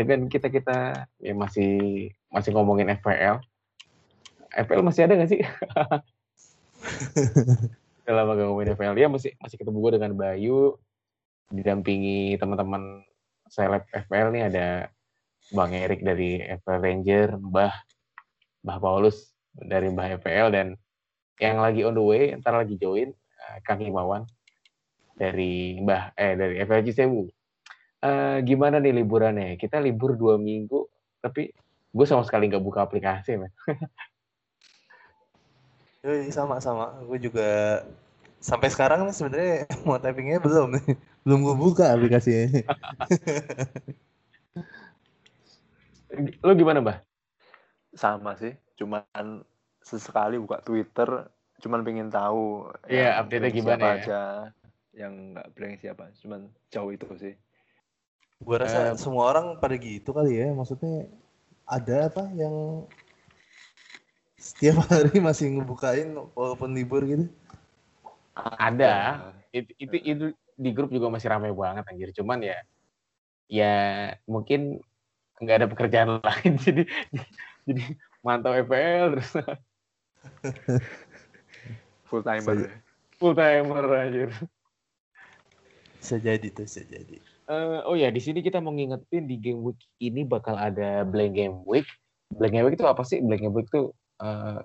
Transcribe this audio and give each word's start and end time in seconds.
dengan 0.00 0.32
kita 0.32 0.48
kita 0.48 1.04
ya 1.20 1.34
masih 1.36 2.08
masih 2.32 2.56
ngomongin 2.56 2.88
FPL. 2.96 3.44
FPL 4.50 4.80
masih 4.80 5.04
ada 5.04 5.14
nggak 5.20 5.30
sih? 5.30 5.44
Udah 8.08 8.14
lama 8.16 8.32
gak 8.32 8.46
ngomongin 8.48 8.72
FPL. 8.72 8.96
Ya 8.96 9.08
masih 9.12 9.36
masih 9.36 9.56
ketemu 9.60 9.76
gue 9.84 9.92
dengan 10.00 10.12
Bayu, 10.16 10.80
didampingi 11.52 12.40
teman-teman 12.40 13.04
seleb 13.52 13.84
FPL 13.92 14.32
nih 14.32 14.42
ada 14.48 14.66
Bang 15.52 15.76
Erik 15.76 16.00
dari 16.00 16.40
FPL 16.40 16.80
Ranger, 16.80 17.28
Mbah 17.36 17.74
Mbah 18.64 18.78
Paulus 18.80 19.36
dari 19.52 19.92
Mbah 19.92 20.16
FPL 20.22 20.48
dan 20.54 20.66
yang 21.40 21.60
lagi 21.60 21.84
on 21.84 21.96
the 21.96 22.04
way, 22.04 22.32
ntar 22.40 22.56
lagi 22.56 22.76
join 22.80 23.12
uh, 23.12 23.56
Kang 23.66 23.82
Himawan 23.82 24.24
dari 25.20 25.76
Mbah 25.84 26.16
eh 26.16 26.32
dari 26.38 26.54
FPL 26.64 26.86
Cisewu 26.88 27.28
uh, 28.04 28.38
gimana 28.44 28.76
nih 28.80 28.92
liburannya? 29.00 29.56
Kita 29.60 29.80
libur 29.80 30.16
dua 30.16 30.36
minggu, 30.36 30.84
tapi 31.20 31.52
gue 31.90 32.06
sama 32.06 32.22
sekali 32.24 32.46
nggak 32.48 32.64
buka 32.64 32.86
aplikasi, 32.86 33.36
man. 33.36 33.52
Yoi, 36.04 36.32
sama-sama. 36.32 36.96
Gue 37.04 37.20
juga 37.20 37.84
sampai 38.40 38.72
sekarang 38.72 39.04
nih 39.04 39.14
sebenarnya 39.14 39.56
mau 39.86 40.00
typingnya 40.00 40.40
belum 40.40 40.80
nih. 40.80 40.96
Belum 41.28 41.44
gue 41.44 41.52
buka 41.52 41.92
aplikasinya. 41.92 42.64
Lo 46.40 46.56
gimana, 46.56 46.80
Mbah? 46.80 47.04
Sama 47.92 48.32
sih, 48.40 48.56
cuman 48.80 49.44
sesekali 49.84 50.40
buka 50.40 50.64
Twitter, 50.64 51.28
cuman 51.60 51.84
pengen 51.84 52.08
tahu. 52.08 52.72
Iya, 52.88 53.20
update-nya 53.20 53.52
gimana 53.52 53.84
ya? 53.84 53.92
aja. 54.00 54.20
Yang 54.96 55.12
nggak 55.36 55.48
blank 55.52 55.74
siapa, 55.84 56.04
cuman 56.24 56.48
jauh 56.72 56.88
itu 56.88 57.04
sih. 57.20 57.36
Gue 58.40 58.56
rasa 58.56 58.92
uh, 58.92 58.96
semua 58.96 59.28
orang 59.30 59.60
pada 59.60 59.76
gitu 59.76 60.16
kali 60.16 60.40
ya. 60.40 60.48
Maksudnya 60.56 61.06
ada 61.68 62.08
apa 62.08 62.24
yang 62.34 62.88
setiap 64.40 64.80
hari 64.90 65.20
masih 65.20 65.60
ngebukain 65.60 66.16
walaupun 66.32 66.72
libur 66.72 67.04
gitu? 67.04 67.28
Ada. 68.34 69.20
Itu, 69.52 69.70
itu, 69.76 69.96
itu 70.00 70.24
di 70.56 70.70
grup 70.72 70.92
juga 70.92 71.12
masih 71.12 71.28
ramai 71.28 71.52
banget 71.52 71.84
anjir. 71.86 72.10
Cuman 72.16 72.40
ya 72.40 72.58
ya 73.50 73.74
mungkin 74.30 74.78
nggak 75.40 75.56
ada 75.58 75.68
pekerjaan 75.68 76.10
lain 76.22 76.52
jadi 76.60 76.82
jadi 77.66 77.82
mantau 78.22 78.54
FPL 78.54 79.18
terus 79.18 79.30
full 82.08 82.22
timer 82.22 82.70
full 83.16 83.34
timer 83.34 83.84
anjir 83.90 84.30
bisa 85.98 86.16
jadi 86.20 86.46
tuh 86.52 86.68
bisa 86.68 86.84
jadi 86.86 87.18
Uh, 87.50 87.82
oh 87.82 87.98
ya, 87.98 88.14
di 88.14 88.22
sini 88.22 88.46
kita 88.46 88.62
mau 88.62 88.70
ngingetin 88.70 89.26
di 89.26 89.34
game 89.34 89.58
week 89.58 89.82
ini 89.98 90.22
bakal 90.22 90.54
ada 90.54 91.02
blank 91.02 91.34
game 91.34 91.66
week. 91.66 91.82
Blank 92.30 92.54
game 92.54 92.64
week 92.70 92.78
itu 92.78 92.86
apa 92.86 93.02
sih? 93.02 93.18
Blank 93.18 93.42
game 93.42 93.54
week 93.58 93.66
itu 93.74 93.90
uh, 94.22 94.62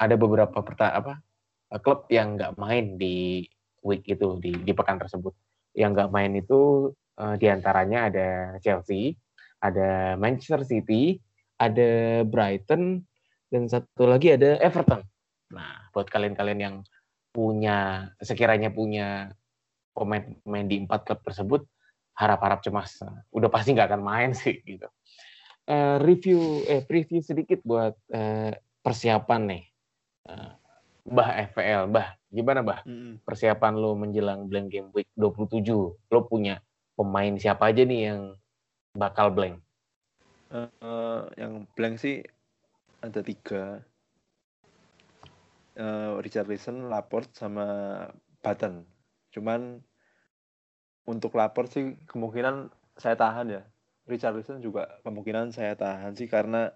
ada 0.00 0.14
beberapa 0.16 0.64
perta 0.64 0.88
apa 0.96 1.20
uh, 1.68 1.80
klub 1.84 2.08
yang 2.08 2.40
nggak 2.40 2.56
main 2.56 2.96
di 2.96 3.44
week 3.84 4.08
itu 4.08 4.40
di 4.40 4.56
di 4.56 4.72
pekan 4.72 4.96
tersebut. 4.96 5.36
Yang 5.76 5.90
nggak 6.00 6.10
main 6.16 6.32
itu 6.32 6.88
uh, 7.20 7.36
di 7.36 7.44
antaranya 7.52 8.08
ada 8.08 8.28
Chelsea, 8.64 9.20
ada 9.60 10.16
Manchester 10.16 10.64
City, 10.64 11.20
ada 11.60 12.24
Brighton, 12.24 13.04
dan 13.52 13.68
satu 13.68 14.08
lagi 14.08 14.32
ada 14.32 14.56
Everton. 14.64 15.04
Nah, 15.52 15.92
buat 15.92 16.08
kalian-kalian 16.08 16.60
yang 16.72 16.76
punya 17.36 18.08
sekiranya 18.16 18.72
punya 18.72 19.28
pemain-pemain 19.92 20.64
di 20.64 20.80
empat 20.88 21.04
klub 21.04 21.20
tersebut 21.20 21.68
harap-harap 22.14 22.62
cemas. 22.62 23.02
Udah 23.34 23.50
pasti 23.50 23.74
nggak 23.74 23.90
akan 23.90 24.02
main 24.02 24.30
sih 24.32 24.62
gitu. 24.62 24.86
Uh, 25.64 25.96
review 26.04 26.60
eh 26.68 26.84
preview 26.84 27.24
sedikit 27.24 27.60
buat 27.64 27.96
uh, 28.12 28.52
persiapan 28.84 29.40
nih. 29.48 29.64
Uh, 30.28 30.52
Bah 31.04 31.36
FPL 31.36 31.92
Bah 31.92 32.16
gimana 32.32 32.64
Bah 32.64 32.80
persiapan 33.28 33.76
lo 33.76 33.92
menjelang 33.92 34.48
blank 34.48 34.72
game 34.72 34.88
week 34.96 35.12
27 35.20 35.68
lo 35.92 36.20
punya 36.24 36.64
pemain 36.96 37.36
siapa 37.36 37.68
aja 37.68 37.84
nih 37.84 38.00
yang 38.08 38.20
bakal 38.96 39.28
blank? 39.28 39.60
Uh, 40.48 40.70
uh, 40.80 41.20
yang 41.36 41.66
blank 41.74 42.00
sih 42.00 42.22
ada 43.02 43.20
tiga. 43.20 43.82
Uh, 45.74 46.22
Richard 46.22 46.46
Wilson, 46.46 46.86
Laporte 46.86 47.34
sama 47.34 47.66
Button. 48.38 48.86
Cuman 49.34 49.82
untuk 51.04 51.36
lapor 51.36 51.68
sih 51.68 51.96
kemungkinan 52.08 52.72
saya 52.96 53.16
tahan 53.16 53.46
ya. 53.50 53.62
Richarlison 54.04 54.60
juga 54.60 55.00
kemungkinan 55.00 55.52
saya 55.52 55.72
tahan 55.76 56.12
sih 56.12 56.28
karena 56.28 56.68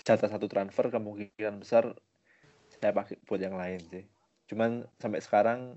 jatah 0.00 0.32
satu 0.32 0.48
transfer 0.48 0.88
kemungkinan 0.88 1.60
besar 1.60 1.92
saya 2.80 2.96
pakai 2.96 3.20
buat 3.28 3.40
yang 3.40 3.56
lain 3.56 3.80
sih. 3.92 4.04
Cuman 4.48 4.88
sampai 4.96 5.20
sekarang 5.20 5.76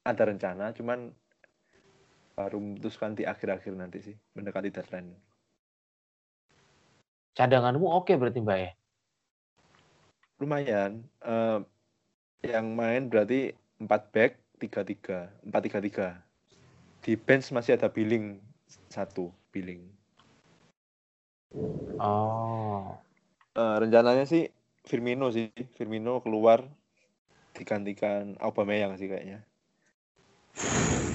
ada 0.00 0.22
rencana, 0.24 0.72
cuman 0.72 1.12
baru 2.32 2.56
memutuskan 2.56 3.12
di 3.12 3.28
akhir-akhir 3.28 3.72
nanti 3.76 4.00
sih 4.00 4.16
mendekati 4.32 4.72
deadline. 4.72 5.12
Cadanganmu 7.36 7.84
oke 7.84 8.16
berarti 8.16 8.40
mbak 8.40 8.58
ya? 8.58 8.70
Lumayan. 10.40 11.04
Uh, 11.20 11.60
yang 12.40 12.72
main 12.72 13.12
berarti 13.12 13.52
empat 13.76 14.08
back 14.12 14.32
tiga 14.56 14.80
tiga 14.84 15.18
empat 15.44 15.60
tiga 15.68 15.78
tiga 15.84 16.08
di 17.00 17.16
bench 17.16 17.48
masih 17.52 17.80
ada 17.80 17.88
billing 17.88 18.36
satu 18.92 19.32
billing. 19.50 19.82
Oh. 21.98 22.94
Uh, 23.56 23.76
rencananya 23.82 24.24
sih 24.28 24.46
Firmino 24.86 25.28
sih, 25.34 25.50
Firmino 25.74 26.22
keluar 26.22 26.64
digantikan 27.56 28.38
Aubameyang 28.38 28.94
sih 28.96 29.10
kayaknya. 29.10 29.42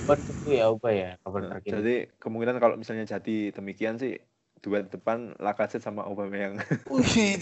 Betul 0.05 0.53
ya 0.53 0.69
Aubameyang 0.69 1.17
ya 1.17 1.23
kabar 1.23 1.41
nah, 1.49 1.59
Jadi 1.63 1.95
kemungkinan 2.19 2.57
kalau 2.61 2.75
misalnya 2.77 3.07
jadi 3.07 3.55
demikian 3.55 3.97
sih 3.97 4.19
duet 4.61 4.89
depan 4.89 5.37
Lacazette 5.39 5.85
sama 5.85 6.03
Aubameyang. 6.05 6.59
Wih, 6.93 7.37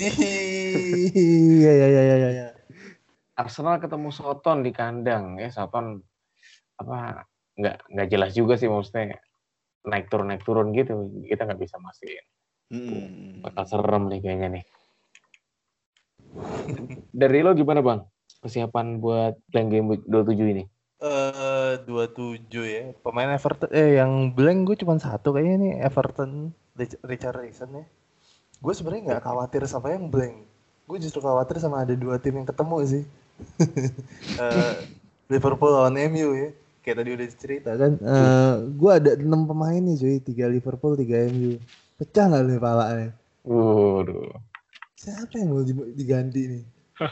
iya 1.58 1.72
iya 1.74 1.88
iya 1.88 2.04
iya 2.04 2.30
ya. 2.30 2.48
Arsenal 3.34 3.82
ketemu 3.82 4.14
Soton 4.14 4.62
di 4.62 4.70
kandang 4.70 5.42
ya 5.42 5.50
Soton 5.50 6.06
apa 6.78 7.26
nggak 7.54 7.78
nggak 7.90 8.08
jelas 8.10 8.32
juga 8.34 8.58
sih 8.58 8.66
maksudnya 8.66 9.18
naik 9.84 10.08
turun 10.08 10.32
naik 10.32 10.44
turun 10.48 10.72
gitu. 10.74 11.12
Kita 11.28 11.46
nggak 11.46 11.62
bisa 11.62 11.78
mastiin. 11.80 12.26
Hmm. 12.74 13.46
bakal 13.46 13.70
serem 13.70 14.10
nih 14.10 14.20
kayaknya 14.24 14.48
nih. 14.58 14.64
Dari 17.22 17.40
lo 17.46 17.54
gimana 17.54 17.86
bang? 17.86 18.02
Persiapan 18.42 18.98
buat 18.98 19.38
blank 19.54 19.68
game 19.70 19.88
week 19.94 20.04
27 20.10 20.54
ini? 20.58 20.64
Eh 21.04 21.78
uh, 21.78 21.86
27 21.86 22.50
ya. 22.66 22.98
Pemain 23.06 23.30
Everton 23.30 23.70
eh 23.70 24.02
yang 24.02 24.34
blank 24.34 24.66
gue 24.66 24.76
cuma 24.82 24.98
satu 24.98 25.38
kayaknya 25.38 25.56
nih 25.62 25.74
Everton 25.86 26.50
Richard 27.06 27.38
Rayson 27.38 27.78
ya. 27.78 27.86
Gue 28.58 28.74
sebenarnya 28.74 29.14
nggak 29.14 29.24
khawatir 29.28 29.62
sama 29.70 29.94
yang 29.94 30.10
blank. 30.10 30.42
Gue 30.90 30.98
justru 30.98 31.22
khawatir 31.22 31.62
sama 31.62 31.86
ada 31.86 31.94
dua 31.94 32.18
tim 32.18 32.42
yang 32.42 32.48
ketemu 32.50 32.78
sih. 32.90 33.04
Uh, 34.42 34.82
Liverpool 35.32 35.70
lawan 35.70 35.94
MU 36.10 36.34
ya 36.34 36.50
kayak 36.84 37.00
tadi 37.00 37.10
udah 37.16 37.28
cerita 37.40 37.72
kan. 37.80 37.96
Uh, 38.04 38.12
eh, 38.12 38.54
gue 38.76 38.92
ada 38.92 39.12
enam 39.16 39.48
pemain 39.48 39.80
nih 39.80 39.96
cuy. 39.96 40.20
Tiga 40.20 40.52
Liverpool 40.52 41.00
tiga 41.00 41.24
MU 41.32 41.56
pecah 41.96 42.28
nggak 42.28 42.44
nih 42.44 42.60
palanya? 42.60 43.10
Waduh. 43.48 44.36
siapa 45.00 45.36
yang 45.36 45.52
mau 45.52 45.64
diganti 45.96 46.42
nih? 46.48 46.64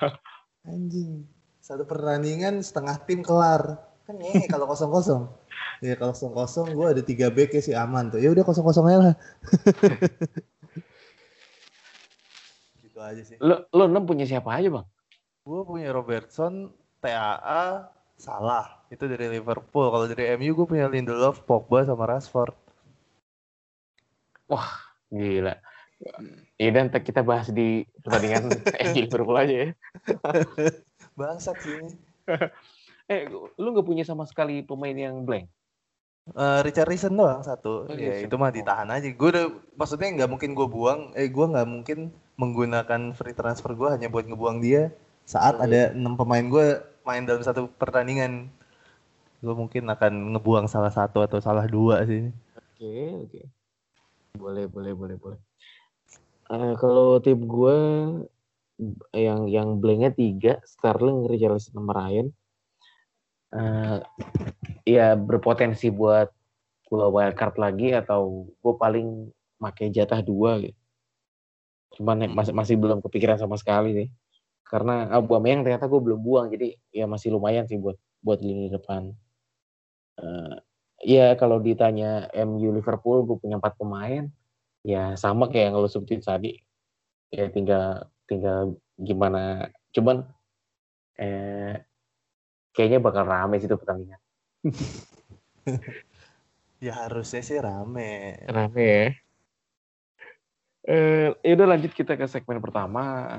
Anjing. 0.71 1.23
Satu 1.63 1.87
pertandingan 1.87 2.59
setengah 2.59 2.99
tim 3.07 3.23
kelar. 3.23 3.79
Kan 4.03 4.19
nih 4.19 4.51
kalau 4.51 4.67
kosong 4.67 4.91
kosong 4.91 5.23
ya 5.85 5.95
kalau 5.97 6.11
kosong 6.11 6.33
kosong 6.33 6.67
gue 6.73 6.87
ada 6.89 7.01
tiga 7.05 7.29
back 7.31 7.53
ya 7.55 7.61
sih 7.63 7.75
aman 7.75 8.11
tuh. 8.11 8.19
Ya 8.19 8.31
udah 8.31 8.43
kosong 8.43 8.65
kosong 8.67 8.85
aja 8.91 8.99
lah. 8.99 9.15
Gitu 12.83 12.99
aja 12.99 13.21
sih. 13.23 13.37
Lo 13.39 13.63
lo 13.71 13.87
enam 13.87 14.03
punya 14.03 14.27
siapa 14.27 14.51
aja 14.51 14.67
bang? 14.67 14.85
Gue 15.47 15.63
punya 15.65 15.89
Robertson 15.95 16.69
TAA 17.01 17.89
Salah. 18.21 18.85
Itu 18.93 19.09
dari 19.09 19.25
Liverpool. 19.33 19.89
Kalau 19.89 20.05
dari 20.05 20.37
MU 20.37 20.53
gue 20.53 20.67
punya 20.69 20.85
Lindelof, 20.85 21.41
Pogba 21.41 21.81
sama 21.81 22.05
Rashford. 22.05 22.53
Wah, 24.45 24.77
gila. 25.09 25.57
Ya 26.61 26.69
dan 26.69 26.93
kita 26.93 27.25
bahas 27.25 27.49
di 27.49 27.89
pertandingan 28.05 28.53
MU 28.93 29.01
Liverpool 29.09 29.37
aja 29.41 29.55
ya. 29.65 29.69
Bangsat 31.17 31.57
sih. 31.65 31.81
eh, 33.09 33.25
lu 33.57 33.67
nggak 33.73 33.87
punya 33.89 34.05
sama 34.05 34.29
sekali 34.29 34.61
pemain 34.61 34.93
yang 34.93 35.25
blank? 35.25 35.49
Uh, 36.37 36.61
Richard 36.61 36.85
Reason 36.85 37.09
doang 37.09 37.41
satu. 37.41 37.89
Oh, 37.89 37.97
ya 37.97 38.21
itu 38.21 38.35
mah 38.37 38.53
ditahan 38.53 38.85
aja. 38.93 39.09
Gue 39.09 39.29
udah 39.33 39.49
maksudnya 39.73 40.13
nggak 40.13 40.29
mungkin 40.29 40.53
gue 40.53 40.67
buang. 40.69 41.09
Eh 41.17 41.25
gue 41.25 41.45
nggak 41.49 41.65
mungkin 41.65 42.13
menggunakan 42.37 43.17
free 43.17 43.33
transfer 43.33 43.73
gue 43.73 43.89
hanya 43.89 44.13
buat 44.13 44.29
ngebuang 44.29 44.61
dia 44.61 44.93
saat 45.25 45.57
oh, 45.57 45.65
ada 45.65 45.89
iya. 45.89 45.97
enam 45.97 46.17
pemain 46.17 46.45
gue 46.45 46.90
main 47.07 47.23
dalam 47.25 47.41
satu 47.41 47.69
pertandingan 47.77 48.51
gue 49.41 49.55
mungkin 49.57 49.89
akan 49.89 50.37
ngebuang 50.37 50.69
salah 50.69 50.93
satu 50.93 51.25
atau 51.25 51.41
salah 51.41 51.65
dua 51.65 52.05
sih 52.05 52.29
oke 52.29 52.77
okay, 52.77 53.05
oke 53.17 53.29
okay. 53.29 53.45
Boleh, 54.31 54.65
boleh, 54.71 54.93
boleh, 54.95 55.17
boleh. 55.19 55.39
Eh, 56.51 56.73
kalau 56.79 57.19
tim 57.19 57.39
gue 57.47 57.77
yang 59.15 59.47
yang 59.51 59.77
blanknya 59.77 60.11
tiga, 60.15 60.59
Sterling, 60.63 61.27
Richarlison, 61.27 61.75
sama 61.75 61.91
Ryan. 61.95 62.27
Eh, 63.51 63.97
ya 64.87 65.19
berpotensi 65.19 65.91
buat 65.91 66.31
gue 66.87 67.05
wildcard 67.07 67.55
lagi 67.59 67.91
atau 67.95 68.47
gue 68.47 68.73
paling 68.75 69.31
pakai 69.59 69.91
jatah 69.91 70.23
dua 70.23 70.59
gitu. 70.63 70.79
Cuman 71.99 72.31
masih 72.31 72.55
masih 72.55 72.75
belum 72.79 73.03
kepikiran 73.03 73.35
sama 73.35 73.59
sekali 73.59 73.91
nih. 73.91 74.09
Karena 74.71 75.11
Aubameyang 75.11 75.67
ternyata 75.67 75.91
gue 75.91 75.99
belum 75.99 76.23
buang, 76.23 76.47
jadi 76.47 76.79
ya 76.95 77.03
masih 77.03 77.35
lumayan 77.35 77.67
sih 77.67 77.75
buat 77.75 77.99
buat 78.23 78.39
lini 78.39 78.71
depan. 78.71 79.11
Eh, 80.15 80.55
ya 81.03 81.35
kalau 81.35 81.59
ditanya 81.59 82.31
MU 82.31 82.71
Liverpool, 82.71 83.27
gue 83.27 83.35
punya 83.35 83.59
empat 83.59 83.75
pemain, 83.75 84.31
ya 84.87 85.19
sama 85.19 85.51
kayak 85.51 85.75
yang 85.75 85.75
lo 85.75 85.91
sebutin 85.91 86.23
tadi. 86.23 86.55
Ya 87.35 87.51
tinggal 87.51 88.07
tinggal 88.31 88.79
gimana. 88.95 89.67
Cuman 89.91 90.23
eh 91.19 91.75
kayaknya 92.71 93.03
bakal 93.03 93.27
rame 93.27 93.59
sih 93.59 93.67
itu 93.67 93.75
pertandingan. 93.75 94.21
Ya 96.81 96.97
harusnya 96.97 97.45
sih 97.45 97.61
rame. 97.61 98.41
Rame 98.49 98.81
ya. 98.81 99.05
Eh, 100.81 101.29
ya 101.45 101.51
udah 101.53 101.77
lanjut 101.77 101.93
kita 101.93 102.17
ke 102.17 102.25
segmen 102.25 102.57
pertama 102.57 103.29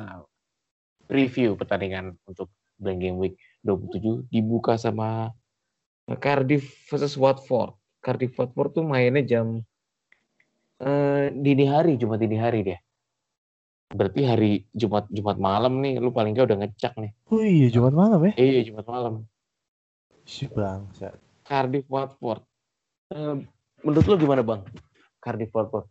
review 1.11 1.59
pertandingan 1.59 2.19
untuk 2.27 2.53
Blank 2.79 2.99
Game 2.99 3.19
Week 3.19 3.35
27 3.63 4.27
dibuka 4.29 4.75
sama 4.75 5.31
Cardiff 6.19 6.67
versus 6.91 7.15
Watford. 7.15 7.79
Cardiff 8.03 8.35
Watford 8.35 8.75
tuh 8.75 8.85
mainnya 8.85 9.23
jam 9.23 9.63
eh, 10.83 11.31
dini 11.31 11.65
hari, 11.71 11.95
Jumat 11.95 12.19
dini 12.19 12.37
hari 12.37 12.67
dia. 12.67 12.79
Berarti 13.93 14.25
hari 14.25 14.53
Jumat 14.73 15.07
Jumat 15.13 15.37
malam 15.39 15.79
nih, 15.85 16.01
lu 16.01 16.11
paling 16.11 16.33
nggak 16.35 16.49
udah 16.49 16.59
ngecek 16.65 16.97
nih. 16.99 17.13
Oh 17.29 17.45
iya 17.45 17.69
Jumat 17.71 17.95
malam 17.95 18.21
ya? 18.27 18.33
Iya 18.41 18.61
Jumat 18.73 18.87
malam. 18.89 19.15
Si 20.27 20.49
bangsat. 20.49 21.15
Cardiff 21.47 21.87
Watford. 21.87 22.43
Eh, 23.13 23.37
menurut 23.85 24.07
lu 24.09 24.17
gimana 24.19 24.43
bang? 24.43 24.65
Cardiff 25.23 25.53
Watford. 25.55 25.87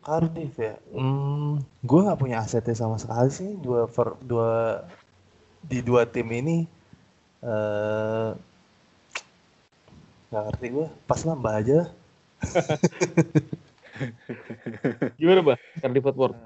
Cardiff 0.00 0.56
ya. 0.56 0.80
Hmm, 0.96 1.60
gue 1.84 2.00
nggak 2.00 2.20
punya 2.20 2.40
asetnya 2.40 2.72
sama 2.72 2.96
sekali 2.96 3.28
sih 3.28 3.52
dua 3.60 3.84
per, 3.84 4.16
dua 4.24 4.80
di 5.60 5.84
dua 5.84 6.08
tim 6.08 6.28
ini. 6.32 6.64
Eh 7.44 8.30
nggak 10.32 10.42
ngerti 10.48 10.66
gue. 10.72 10.88
Pas 11.04 11.20
nambah 11.24 11.52
aja. 11.52 11.74
lah. 11.84 11.88
Gimana 15.20 15.40
bang? 15.44 15.60
Cardiff 15.84 16.06
Watford. 16.08 16.36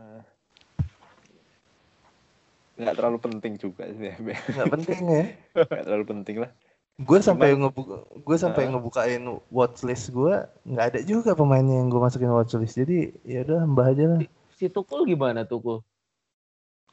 nggak 2.75 2.99
terlalu 2.99 3.19
penting 3.23 3.55
juga 3.55 3.87
sih 3.95 4.11
ya. 4.11 4.19
Nggak 4.19 4.67
penting 4.75 4.99
ya. 5.07 5.25
nggak 5.55 5.85
terlalu 5.87 6.07
penting 6.11 6.37
lah 6.43 6.51
Gue 6.95 7.19
sampai 7.19 7.59
ngebuka, 7.59 8.07
gue 8.23 8.37
sampai 8.39 8.67
Ah. 8.67 8.71
ngebukain 8.71 9.23
watchlist 9.51 10.15
gue 10.15 10.47
nggak 10.63 10.87
ada 10.95 11.01
juga 11.03 11.35
pemainnya 11.35 11.83
yang 11.83 11.91
gue 11.91 11.99
masukin 11.99 12.31
watchlist. 12.31 12.79
Jadi 12.79 13.11
ya 13.27 13.43
udah 13.43 13.67
nambah 13.67 13.87
aja 13.91 14.05
lah. 14.15 14.21
Si 14.55 14.71
Tukul 14.71 15.03
gimana 15.03 15.43
Tukul? 15.43 15.83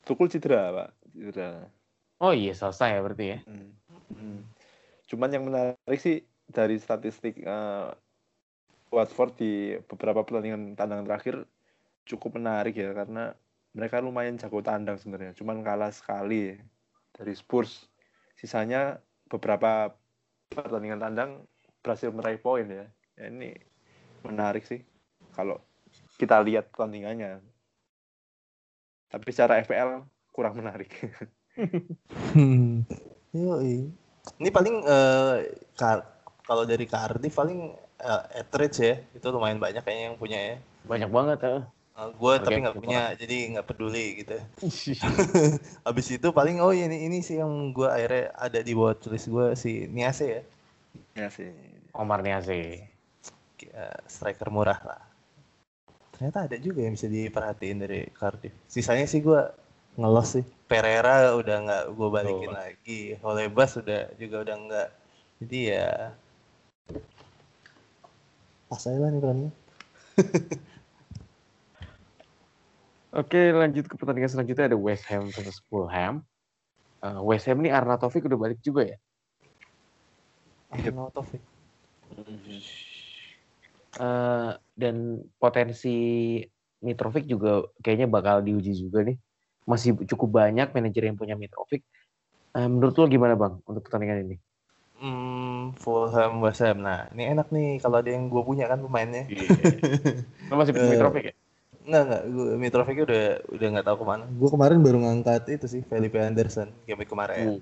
Tukul 0.02 0.26
cedera 0.34 0.74
pak 0.74 0.90
cedera 1.14 1.70
Oh 2.18 2.34
iya 2.34 2.54
selesai 2.58 2.98
ya 2.98 3.02
berarti 3.06 3.26
ya. 3.30 3.40
Hmm. 3.46 3.70
Hmm. 4.12 4.42
cuman 5.06 5.28
yang 5.28 5.44
menarik 5.48 6.00
sih 6.00 6.24
dari 6.48 6.80
statistik 6.80 7.44
eh, 7.44 7.88
Watford 8.92 9.36
di 9.36 9.76
beberapa 9.88 10.24
pertandingan 10.24 10.76
tandang 10.76 11.04
terakhir 11.04 11.44
cukup 12.04 12.40
menarik 12.40 12.76
ya 12.76 12.92
karena 12.92 13.36
mereka 13.72 14.00
lumayan 14.00 14.40
jago 14.40 14.60
tandang 14.60 14.96
sebenarnya 15.00 15.36
cuman 15.36 15.64
kalah 15.64 15.92
sekali 15.92 16.56
dari 17.12 17.34
Spurs 17.36 17.88
sisanya 18.36 19.00
beberapa 19.32 19.96
pertandingan 20.52 21.00
tandang 21.00 21.48
berhasil 21.80 22.12
meraih 22.12 22.44
poin 22.44 22.68
ya. 22.68 22.86
Ya, 23.16 23.32
ini 23.32 23.56
menarik 24.28 24.68
sih 24.68 24.84
kalau 25.32 25.64
kita 26.20 26.44
lihat 26.44 26.70
pertandingannya 26.70 27.40
tapi 29.12 29.28
secara 29.32 29.60
FPL 29.64 30.08
kurang 30.32 30.60
menarik. 30.60 30.92
Yoi. 33.36 33.92
Ini 34.40 34.50
paling 34.52 34.76
Kar- 35.76 36.08
kalau 36.48 36.64
dari 36.64 36.88
Cardiff 36.88 37.36
paling 37.36 37.76
Etheridge 38.36 38.78
ya 38.80 38.96
itu 39.12 39.28
lumayan 39.32 39.60
banyak 39.60 39.84
kayaknya 39.84 40.04
yang 40.12 40.18
punya 40.20 40.40
ya. 40.40 40.56
Banyak 40.88 41.10
banget 41.12 41.40
ya. 41.44 41.68
Gue 42.10 42.34
Oke, 42.34 42.44
tapi 42.44 42.58
nggak 42.66 42.78
punya 42.82 43.02
jadi 43.14 43.38
nggak 43.54 43.68
peduli 43.70 44.26
gitu. 44.26 44.38
Abis 45.90 46.08
itu 46.10 46.28
paling 46.34 46.58
oh 46.58 46.74
ini 46.74 47.06
ini 47.06 47.22
sih 47.22 47.38
yang 47.38 47.70
gue 47.70 47.86
akhirnya 47.86 48.34
ada 48.34 48.60
di 48.60 48.74
watchlist 48.74 49.30
gue 49.30 49.54
si 49.54 49.86
Niase 49.86 50.26
ya 50.26 50.42
ya 51.14 51.28
sih 51.30 51.52
Omar 51.94 52.24
Niazi. 52.24 52.82
Eh, 53.62 54.00
striker 54.10 54.50
murah 54.50 54.80
lah. 54.82 55.02
Ternyata 56.18 56.50
ada 56.50 56.58
juga 56.58 56.82
yang 56.82 56.98
bisa 56.98 57.06
diperhatiin 57.06 57.78
dari 57.78 58.10
Cardiff. 58.10 58.54
Sisanya 58.66 59.06
sih 59.06 59.22
gue 59.22 59.42
ngelos 60.00 60.40
sih. 60.40 60.46
Pereira 60.66 61.36
udah 61.36 61.58
nggak 61.68 61.84
gue 61.94 62.10
balikin 62.10 62.50
Oh. 62.50 62.56
lagi. 62.56 63.02
Holebas 63.22 63.78
udah 63.78 64.10
juga 64.18 64.42
udah 64.42 64.56
nggak. 64.58 64.90
Jadi 65.44 65.60
ya 65.70 66.16
pas 68.66 68.82
aja 68.88 68.98
lah 68.98 69.10
nih 69.12 69.20
perannya. 69.20 69.52
Oke, 73.12 73.52
lanjut 73.52 73.92
ke 73.92 74.00
pertandingan 74.00 74.32
selanjutnya 74.32 74.72
ada 74.72 74.80
West 74.80 75.04
Ham 75.12 75.28
versus 75.36 75.60
Fulham. 75.68 76.24
Eh, 77.04 77.20
West 77.28 77.44
Ham 77.52 77.60
nih 77.60 77.76
Arnautovic 77.76 78.24
udah 78.24 78.40
balik 78.40 78.60
juga 78.64 78.88
ya. 78.88 78.98
Arnaud 80.72 81.12
Taufik. 81.12 81.44
Eh, 84.00 84.52
dan 84.56 84.96
potensi 85.36 85.96
Mitrovic 86.80 87.28
juga 87.28 87.68
kayaknya 87.84 88.08
bakal 88.08 88.48
diuji 88.48 88.80
juga 88.80 89.04
nih. 89.04 89.20
Masih 89.68 89.92
cukup 90.08 90.40
banyak 90.40 90.72
manajer 90.72 91.12
yang 91.12 91.20
punya 91.20 91.36
Mitrovic. 91.36 91.84
Eh, 92.56 92.68
menurut 92.72 92.96
lo 92.96 93.12
gimana 93.12 93.36
bang 93.36 93.60
untuk 93.68 93.84
pertandingan 93.92 94.24
ini? 94.24 94.38
Hmm, 95.04 95.76
Fulham 95.76 96.40
West 96.40 96.64
Ham. 96.64 96.80
Nah, 96.80 97.12
ini 97.12 97.28
enak 97.28 97.52
nih 97.52 97.84
kalau 97.84 98.00
ada 98.00 98.08
yang 98.08 98.32
gue 98.32 98.40
punya 98.40 98.72
kan 98.72 98.80
pemainnya. 98.80 99.28
Lo 100.48 100.56
masih 100.56 100.72
punya 100.72 100.88
Mitrovic 100.96 101.24
ya? 101.28 101.36
Enggak, 101.92 102.04
enggak. 102.08 102.24
Gue 102.32 102.48
Mitrovic 102.56 102.98
udah 103.04 103.24
udah 103.52 103.68
nggak 103.76 103.86
tahu 103.92 103.98
ke 104.00 104.06
mana. 104.08 104.24
Gue 104.32 104.48
kemarin 104.48 104.80
baru 104.80 104.98
ngangkat 105.04 105.44
itu 105.52 105.68
sih 105.68 105.82
Felipe 105.84 106.16
Anderson 106.24 106.72
game 106.88 107.04
kemarin. 107.04 107.60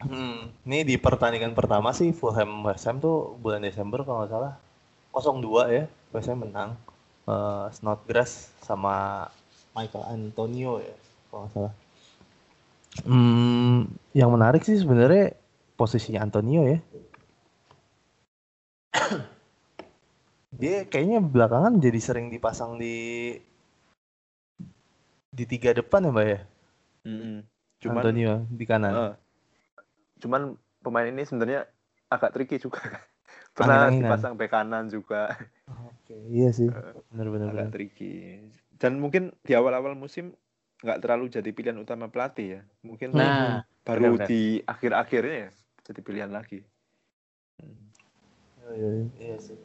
Hmm, 0.00 0.48
ini 0.64 0.80
di 0.88 0.96
pertandingan 0.96 1.52
pertama 1.52 1.92
sih 1.92 2.16
Fulham 2.16 2.64
West 2.64 2.88
Ham 2.88 2.96
tuh 2.96 3.36
bulan 3.36 3.60
Desember 3.60 4.00
kalau 4.00 4.24
nggak 4.24 4.32
salah 4.32 4.52
0-2 5.12 5.76
ya. 5.76 5.84
West 6.16 6.28
Ham 6.32 6.40
menang. 6.40 6.72
Eh, 7.28 7.66
Snodgrass 7.76 8.48
sama 8.64 9.28
Michael 9.76 10.08
Antonio 10.08 10.80
ya 10.80 10.96
kalau 11.28 11.44
nggak 11.44 11.52
salah. 11.52 11.74
Hmm, 13.04 13.92
yang 14.16 14.32
menarik 14.32 14.64
sih 14.64 14.80
sebenarnya 14.80 15.36
posisinya 15.76 16.24
Antonio 16.24 16.64
ya. 16.64 16.80
Dia 20.56 20.88
kayaknya 20.88 21.18
belakangan 21.20 21.76
jadi 21.84 22.00
sering 22.00 22.26
dipasang 22.32 22.80
di 22.80 22.96
di 25.36 25.44
tiga 25.44 25.70
depan 25.76 26.00
ya, 26.08 26.10
Mbak 26.12 26.26
ya? 26.32 26.40
Mm-mm. 27.06 27.36
cuman 27.82 28.02
Antonio 28.02 28.32
di 28.50 28.64
kanan. 28.66 28.92
eh, 28.96 29.12
cuman 30.22 30.42
pemain 30.82 31.08
ini 31.08 31.22
sebenarnya 31.28 31.60
agak 32.08 32.32
tricky 32.34 32.56
juga 32.58 32.80
pernah 33.56 33.86
Angin-anginan. 33.86 34.10
dipasang 34.10 34.32
bek 34.38 34.50
kanan 34.52 34.84
juga 34.88 35.36
Oke, 35.66 36.14
iya 36.30 36.48
sih. 36.54 36.70
Bener-bener. 37.12 37.48
agak 37.52 37.68
tricky 37.74 38.40
dan 38.80 38.98
mungkin 39.02 39.32
di 39.46 39.52
awal-awal 39.54 39.94
musim 39.98 40.32
nggak 40.84 41.00
terlalu 41.02 41.32
jadi 41.32 41.50
pilihan 41.56 41.78
utama 41.80 42.06
pelatih 42.12 42.60
ya 42.60 42.62
mungkin 42.84 43.10
Nah, 43.16 43.64
baru 43.86 44.18
benar-benar. 44.18 44.28
di 44.30 44.60
akhir-akhirnya 44.66 45.36
ya 45.48 45.50
jadi 45.86 46.00
pilihan 46.04 46.32
lagi 46.32 46.60
Iya, 48.76 48.88
iya, 48.92 49.06
iya 49.24 49.36
sih. 49.40 49.58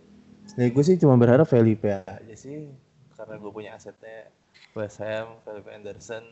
Ya 0.59 0.67
gue 0.67 0.83
sih 0.83 0.99
cuma 0.99 1.15
berharap 1.15 1.47
Felipe 1.47 2.03
aja 2.03 2.35
sih 2.35 2.67
karena 3.15 3.39
gue 3.39 3.51
punya 3.53 3.77
asetnya 3.77 4.27
West 4.75 4.99
Ham, 4.99 5.39
Felipe 5.47 5.69
Anderson 5.71 6.23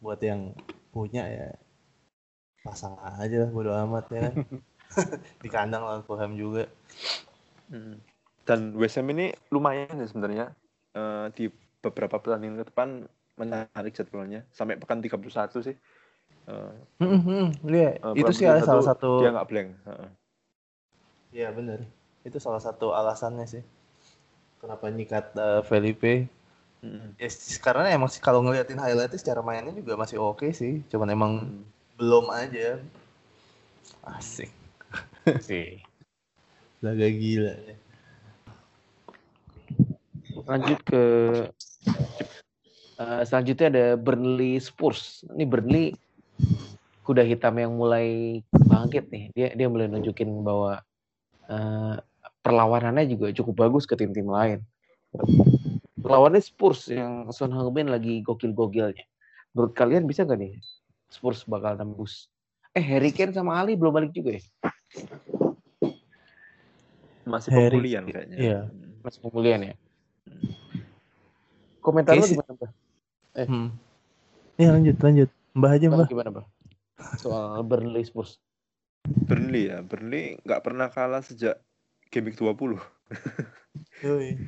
buat 0.00 0.18
yang 0.24 0.56
punya 0.90 1.28
ya 1.28 1.48
pasang 2.64 2.96
aja 2.98 3.46
lah 3.46 3.50
bodo 3.52 3.70
amat 3.72 4.06
ya 4.10 4.28
di 5.44 5.48
kandang 5.48 5.86
lawan 5.86 6.02
Fulham 6.02 6.34
juga. 6.34 6.66
Mm. 7.70 8.02
dan 8.42 8.74
West 8.74 8.98
Ham 8.98 9.06
ini 9.14 9.30
lumayan 9.54 9.94
ya 9.94 10.06
sebenarnya 10.10 10.46
Eh, 10.90 11.26
di 11.38 11.46
beberapa 11.78 12.18
pertandingan 12.18 12.66
ke 12.66 12.74
depan 12.74 13.06
menarik 13.38 13.94
jadwalnya 13.94 14.42
sampai 14.50 14.74
pekan 14.74 14.98
31 14.98 15.62
sih 15.62 15.76
Eh, 16.50 16.72
Iya, 17.62 17.90
eh, 18.02 18.14
itu 18.18 18.32
sih 18.34 18.42
salah 18.42 18.82
31 18.82 18.90
satu 18.90 19.10
dia 19.22 19.30
nggak 19.30 19.46
blank 19.46 19.68
Heeh. 19.86 20.08
Iya 21.30 21.48
bener. 21.54 21.86
Itu 22.24 22.36
salah 22.36 22.60
satu 22.60 22.92
alasannya 22.92 23.46
sih. 23.48 23.64
kenapa 24.60 24.92
nyikat 24.92 25.32
eh, 25.40 25.62
Felipe? 25.64 26.28
Mm. 26.84 27.16
Ya 27.16 27.28
karena 27.64 27.92
emang 27.92 28.12
sih 28.12 28.20
kalau 28.20 28.44
ngeliatin 28.44 28.76
highlightnya 28.76 29.16
secara 29.16 29.40
mainnya 29.40 29.72
juga 29.72 29.96
masih 29.96 30.20
oke 30.20 30.52
sih. 30.52 30.84
Cuman 30.92 31.08
emang 31.08 31.32
Mm. 31.40 31.64
belum 31.96 32.28
aja. 32.28 32.76
Asik. 34.04 34.52
sih. 35.48 35.80
Laga 36.84 37.08
gila. 37.08 37.56
ya. 37.56 37.76
Lanjut 40.44 40.80
ke 40.84 41.04
eh, 43.00 43.22
selanjutnya 43.24 43.66
ada 43.72 43.86
Burnley 43.96 44.60
Spurs. 44.60 45.24
Ini 45.32 45.44
Burnley 45.48 45.96
kuda 47.04 47.24
hitam 47.24 47.56
yang 47.56 47.76
mulai 47.76 48.40
bangkit 48.52 49.08
nih. 49.08 49.24
Dia 49.32 49.48
dia 49.56 49.68
mulai 49.68 49.88
nunjukin 49.88 50.28
bahwa 50.44 50.80
eh, 51.48 51.96
perlawanannya 52.50 53.06
juga 53.06 53.30
cukup 53.30 53.54
bagus 53.70 53.86
ke 53.86 53.94
tim-tim 53.94 54.26
lain. 54.26 54.58
Lawannya 56.02 56.42
Spurs 56.42 56.90
yang 56.90 57.30
Son 57.30 57.54
Heung-min 57.54 57.86
lagi 57.86 58.18
gokil-gokilnya. 58.26 59.06
Menurut 59.54 59.72
kalian 59.78 60.10
bisa 60.10 60.26
nggak 60.26 60.38
nih 60.42 60.58
Spurs 61.06 61.46
bakal 61.46 61.78
tembus? 61.78 62.26
Eh 62.74 62.82
Harry 62.82 63.14
Kane 63.14 63.30
sama 63.30 63.62
Ali 63.62 63.78
belum 63.78 63.94
balik 63.94 64.10
juga 64.10 64.34
ya? 64.34 64.42
Masih 67.22 67.50
Harry- 67.54 67.78
pemulihan 67.78 68.04
kayaknya. 68.10 68.36
iya. 68.38 68.60
Mm. 68.66 68.90
Masih 69.06 69.20
pemulihan 69.22 69.60
ya? 69.62 69.74
Komentar 71.80 72.18
lu 72.18 72.26
gimana, 72.26 72.50
Mbak? 72.58 72.70
Hmm. 73.46 73.68
Ya 74.58 74.68
lanjut 74.74 74.96
lanjut. 75.00 75.28
Mbah 75.54 75.70
aja 75.78 75.86
Mbak, 75.86 75.96
mbah. 75.96 76.08
gimana, 76.10 76.28
Mbak? 76.34 76.46
Soal 77.22 77.62
Burnley 77.64 78.04
Spurs. 78.04 78.42
Burnley 79.26 79.70
ya, 79.72 79.80
Burnley 79.82 80.38
nggak 80.44 80.60
pernah 80.62 80.92
kalah 80.92 81.22
sejak 81.24 81.58
week 82.18 82.34
20. 82.34 82.74
Yoi. 84.02 84.30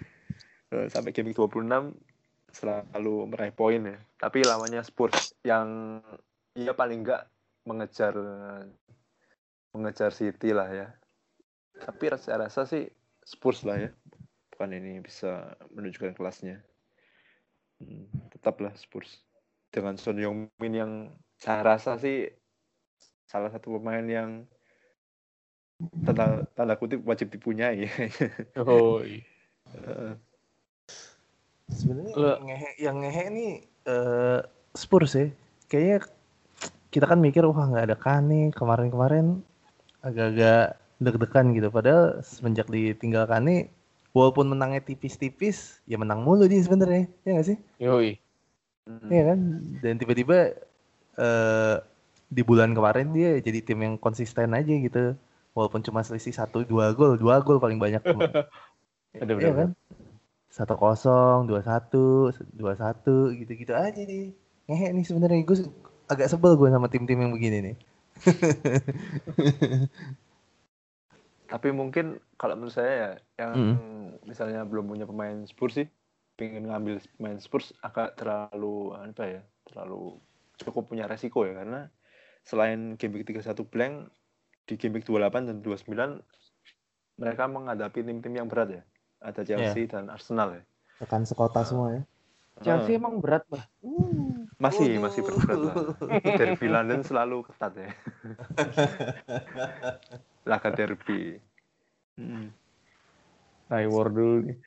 Eh, 0.72 0.88
Sampai 0.88 1.12
week 1.12 1.36
26 1.36 1.68
selalu 2.48 3.28
meraih 3.28 3.52
poin 3.52 3.84
ya. 3.84 4.00
Tapi 4.16 4.40
lawannya 4.40 4.80
Spurs 4.80 5.36
yang 5.44 6.00
ya 6.56 6.72
paling 6.72 7.04
nggak 7.04 7.28
mengejar 7.68 8.16
mengejar 9.76 10.16
City 10.16 10.56
lah 10.56 10.72
ya. 10.72 10.88
Tapi 11.76 12.08
saya 12.16 12.48
rasa 12.48 12.64
sih 12.64 12.88
Spurs 13.20 13.68
lah 13.68 13.84
ya. 13.84 13.90
Bukan 14.48 14.72
ini 14.72 15.04
bisa 15.04 15.60
menunjukkan 15.76 16.16
kelasnya. 16.16 16.64
Hmm, 17.76 18.08
tetaplah 18.32 18.72
Spurs. 18.80 19.20
Dengan 19.68 20.00
Son 20.00 20.16
Heung-min 20.16 20.72
yang 20.72 20.92
saya 21.36 21.60
rasa 21.64 22.00
sih 22.00 22.32
salah 23.28 23.48
satu 23.52 23.76
pemain 23.80 24.04
yang 24.04 24.44
tanda, 26.04 26.46
tanda 26.52 26.74
kutip 26.78 27.00
wajib 27.04 27.28
dipunyai. 27.32 27.86
Oh, 28.58 29.00
Eh, 29.72 30.12
Sebenarnya 31.72 32.12
Lu- 32.12 32.28
yang 32.28 32.44
ngehe, 32.44 32.70
yang 32.76 32.96
ngehe 33.00 33.24
nih 33.32 33.52
eh, 33.88 34.40
Spurs 34.76 35.16
ya. 35.16 35.32
Kayaknya 35.72 35.98
kita 36.92 37.08
kan 37.08 37.18
mikir 37.24 37.48
wah 37.48 37.64
nggak 37.64 37.86
ada 37.88 37.96
Kane 37.96 38.52
kemarin-kemarin 38.52 39.40
agak-agak 40.04 40.76
deg-degan 41.00 41.46
gitu. 41.56 41.68
Padahal 41.72 42.20
semenjak 42.20 42.68
ditinggal 42.68 43.24
Kane 43.24 43.72
walaupun 44.12 44.52
menangnya 44.52 44.84
tipis-tipis 44.84 45.80
ya 45.88 45.96
menang 45.96 46.20
mulu 46.20 46.44
dia 46.44 46.60
sebenarnya. 46.60 47.08
Ya 47.24 47.30
nggak 47.40 47.48
sih? 47.48 47.58
Yoi. 47.80 48.20
Iya 49.08 49.22
kan? 49.32 49.38
Dan 49.80 49.94
tiba-tiba 49.96 50.52
eh, 51.16 51.76
di 52.28 52.42
bulan 52.44 52.76
kemarin 52.76 53.16
dia 53.16 53.40
jadi 53.40 53.64
tim 53.64 53.80
yang 53.80 53.94
konsisten 53.96 54.52
aja 54.52 54.68
gitu. 54.68 55.16
Walaupun 55.52 55.84
cuma 55.84 56.00
selisih 56.00 56.32
satu 56.32 56.64
dua 56.64 56.96
gol, 56.96 57.20
dua 57.20 57.44
gol 57.44 57.60
paling 57.60 57.76
banyak. 57.76 58.00
Ada 59.22 59.32
Iya 59.36 59.52
kan? 59.52 59.70
Satu 60.52 60.76
kosong, 60.76 61.48
dua 61.48 61.60
satu, 61.64 62.32
dua 62.52 62.76
satu, 62.76 63.32
gitu-gitu 63.36 63.72
aja 63.72 64.00
nih. 64.00 64.32
Ngehe 64.68 64.88
nih 64.92 65.04
sebenarnya 65.04 65.44
gue 65.44 65.68
agak 66.08 66.28
sebel 66.28 66.56
gue 66.56 66.68
sama 66.68 66.88
tim-tim 66.88 67.20
yang 67.20 67.32
begini 67.32 67.72
nih. 67.72 67.76
Tapi 71.52 71.68
mungkin 71.72 72.16
kalau 72.40 72.56
menurut 72.56 72.72
saya 72.72 72.92
ya 72.92 73.10
yang 73.44 73.52
Mm. 73.52 74.24
misalnya 74.24 74.64
belum 74.64 74.88
punya 74.88 75.04
pemain 75.04 75.44
Spurs 75.44 75.76
sih, 75.76 75.88
pengen 76.36 76.68
ngambil 76.68 77.00
pemain 77.20 77.36
Spurs 77.36 77.76
agak 77.84 78.16
terlalu 78.16 78.96
apa 78.96 79.24
ya, 79.28 79.42
terlalu 79.68 80.16
cukup 80.56 80.88
punya 80.88 81.04
resiko 81.04 81.44
ya 81.44 81.52
karena 81.60 81.92
selain 82.44 82.96
game 82.96 83.20
week 83.20 83.28
31 83.28 83.68
blank 83.68 84.08
di 84.66 84.74
game 84.78 84.98
week 84.98 85.06
28 85.06 85.48
dan 85.48 85.56
29 85.60 86.22
mereka 87.20 87.44
menghadapi 87.46 88.00
tim-tim 88.02 88.34
yang 88.34 88.48
berat 88.48 88.80
ya. 88.80 88.82
Ada 89.22 89.46
Chelsea 89.46 89.86
dan 89.86 90.10
Arsenal 90.10 90.58
ya. 90.58 90.62
Rekan 90.98 91.22
sekota 91.22 91.62
semua 91.62 92.00
ya. 92.00 92.02
Chelsea 92.62 92.94
Ah, 92.94 92.98
emang 93.00 93.18
berat, 93.18 93.42
Mbak. 93.50 93.64
masih 94.60 95.02
masih 95.02 95.26
berat 95.26 95.58
lah. 95.58 95.74
Derby 96.38 96.68
London 96.70 97.02
selalu 97.02 97.42
ketat 97.50 97.72
ya. 97.74 97.90
Laga 100.50 100.70
derby. 100.74 101.38
Mm. 102.18 102.52
Tai 103.72 103.86
war 103.88 104.08
dulu 104.12 104.52
nih. 104.52 104.58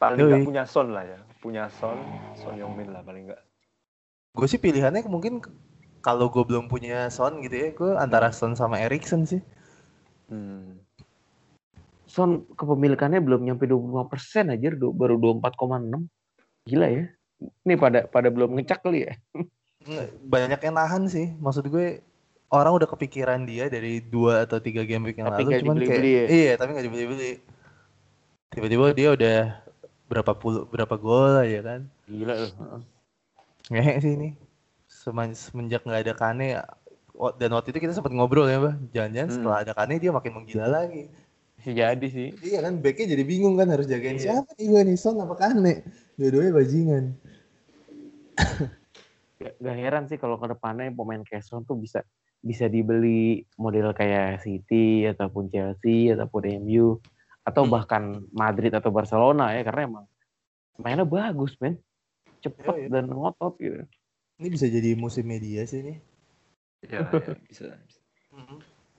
paling 0.00 0.20
nggak 0.20 0.44
punya 0.44 0.64
Son 0.68 0.88
lah 0.92 1.04
ya 1.06 1.18
punya 1.40 1.64
Son 1.68 1.96
Son 2.36 2.56
Heung-min 2.56 2.92
lah 2.92 3.00
paling 3.04 3.28
nggak 3.30 3.40
Gue 4.34 4.46
sih 4.50 4.58
pilihannya 4.58 5.06
mungkin 5.06 5.38
kalau 6.04 6.28
gue 6.28 6.44
belum 6.44 6.68
punya 6.68 7.08
Son 7.08 7.40
gitu 7.40 7.56
ya, 7.56 7.68
gue 7.72 7.92
antara 7.96 8.28
Son 8.28 8.52
sama 8.52 8.76
Erikson 8.76 9.24
sih. 9.24 9.40
hmm. 10.28 10.84
Son 12.04 12.44
kepemilikannya 12.52 13.24
belum 13.24 13.48
nyampe 13.48 13.64
25% 13.64 14.52
aja, 14.52 14.68
du- 14.76 14.92
baru 14.92 15.16
24,6. 15.16 16.04
Gila 16.68 16.88
ya. 16.92 17.04
Ini 17.64 17.74
pada 17.80 18.04
pada 18.04 18.28
belum 18.28 18.52
ngecek 18.60 18.84
kali 18.84 19.08
ya. 19.08 19.16
Banyak 20.28 20.60
yang 20.60 20.76
nahan 20.76 21.08
sih. 21.08 21.32
Maksud 21.40 21.72
gue 21.72 22.04
orang 22.52 22.76
udah 22.76 22.88
kepikiran 22.88 23.42
dia 23.48 23.72
dari 23.72 24.04
dua 24.04 24.44
atau 24.44 24.60
tiga 24.60 24.84
game 24.84 25.08
week 25.08 25.18
yang 25.18 25.32
Tapi 25.32 25.48
lalu, 25.48 25.60
cuman 25.64 25.76
kayak 25.82 26.04
ya? 26.04 26.26
iya, 26.28 26.52
tapi 26.60 26.76
nggak 26.76 26.86
dibeli-beli. 26.86 27.32
Tiba-tiba 28.52 28.86
dia 28.94 29.08
udah 29.16 29.38
berapa 30.06 30.32
puluh 30.36 30.68
berapa 30.68 30.94
gol 31.00 31.40
aja 31.40 31.60
kan. 31.64 31.80
Gila 32.06 32.34
loh. 32.38 32.52
Ngehe 33.72 33.92
sih 33.98 34.12
ini. 34.14 34.43
Semen- 35.04 35.36
Semenjak 35.36 35.84
nggak 35.84 36.00
ada 36.00 36.14
Kane 36.16 36.48
dan 37.36 37.50
waktu 37.52 37.70
itu 37.70 37.78
kita 37.78 37.92
sempat 37.92 38.10
ngobrol 38.10 38.48
ya, 38.48 38.56
Mbak. 38.56 38.74
Jangan-jangan 38.90 39.28
Hmm. 39.28 39.36
setelah 39.36 39.58
ada 39.60 39.72
Kane 39.76 39.94
dia 40.00 40.10
makin 40.10 40.32
menggila 40.32 40.66
lagi. 40.66 41.12
Jadi 41.60 42.06
sih. 42.08 42.28
Iya 42.42 42.60
kan, 42.60 42.76
backnya 42.78 43.12
jadi 43.12 43.24
bingung 43.24 43.54
kan 43.54 43.68
harus 43.68 43.84
jagain 43.84 44.16
Iya. 44.16 44.40
siapa 44.40 44.52
nih 44.54 44.66
gue 44.66 44.80
nih, 44.84 44.96
Son 44.96 45.16
apa 45.16 45.34
Kane? 45.34 45.84
Dua-duanya 46.14 46.52
bajingan. 46.52 47.04
Gak, 49.34 49.54
gak 49.58 49.76
heran 49.76 50.04
sih 50.06 50.16
kalau 50.16 50.36
ke 50.36 50.46
depannya 50.46 50.88
pemain 50.90 51.20
kayak 51.20 51.42
Son 51.42 51.62
tuh 51.62 51.76
bisa 51.76 52.00
bisa 52.40 52.64
dibeli 52.66 53.40
model 53.56 53.92
kayak 53.92 54.40
City 54.40 55.04
ataupun 55.04 55.48
Chelsea 55.48 56.12
ataupun 56.12 56.44
MU 56.60 57.00
atau 57.42 57.62
Hmm. 57.64 57.72
bahkan 57.72 58.02
Madrid 58.30 58.72
atau 58.72 58.88
Barcelona 58.88 59.52
ya 59.52 59.62
karena 59.62 59.80
emang 59.86 60.04
mainnya 60.76 61.04
bagus 61.04 61.56
men 61.56 61.76
cepet 62.40 62.64
Iya, 62.64 62.76
iya. 62.78 62.88
dan 62.90 63.04
ngotot 63.08 63.54
gitu 63.58 63.80
Ini 64.40 64.48
bisa 64.50 64.66
jadi 64.66 64.98
musim 64.98 65.30
media 65.30 65.62
sih 65.64 65.80
nih. 65.82 65.98
ya, 66.90 67.06
ya 67.24 67.32
bisa 67.46 67.70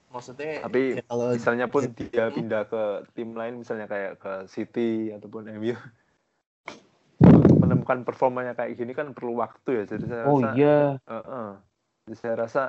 Maksudnya 0.08 0.64
Tapi 0.64 0.96
ya 0.96 1.04
kalau 1.04 1.36
misalnya 1.36 1.66
pun 1.68 1.82
ya, 1.84 2.08
dia 2.08 2.26
pindah 2.32 2.62
ke 2.72 2.82
tim 3.12 3.36
lain 3.36 3.60
misalnya 3.60 3.84
kayak 3.84 4.16
ke 4.16 4.32
City 4.48 5.12
ataupun 5.12 5.52
MU 5.60 5.76
menemukan 7.62 8.00
performanya 8.06 8.56
kayak 8.56 8.80
gini 8.80 8.96
kan 8.96 9.12
perlu 9.12 9.36
waktu 9.36 9.82
ya 9.82 9.84
jadi 9.84 10.04
saya 10.08 10.22
oh 10.24 10.40
rasa 10.40 10.48
iya 10.56 10.78
eh, 11.04 11.16
eh. 11.20 11.50
Jadi 12.06 12.16
saya 12.22 12.34
rasa 12.38 12.62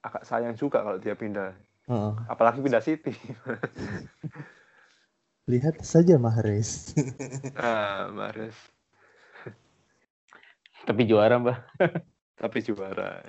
agak 0.00 0.24
sayang 0.24 0.56
juga 0.56 0.80
kalau 0.80 0.98
dia 0.98 1.14
pindah 1.14 1.52
Heeh. 1.86 2.14
apalagi 2.26 2.64
pindah 2.64 2.82
City 2.82 3.10
lihat 5.50 5.82
saja 5.82 6.14
Mahrez. 6.16 6.94
ah 7.58 8.08
Mahrez 8.14 8.54
tapi 10.84 11.02
juara 11.04 11.36
mbak. 11.40 11.58
Tapi 12.40 12.58
juara. 12.64 13.20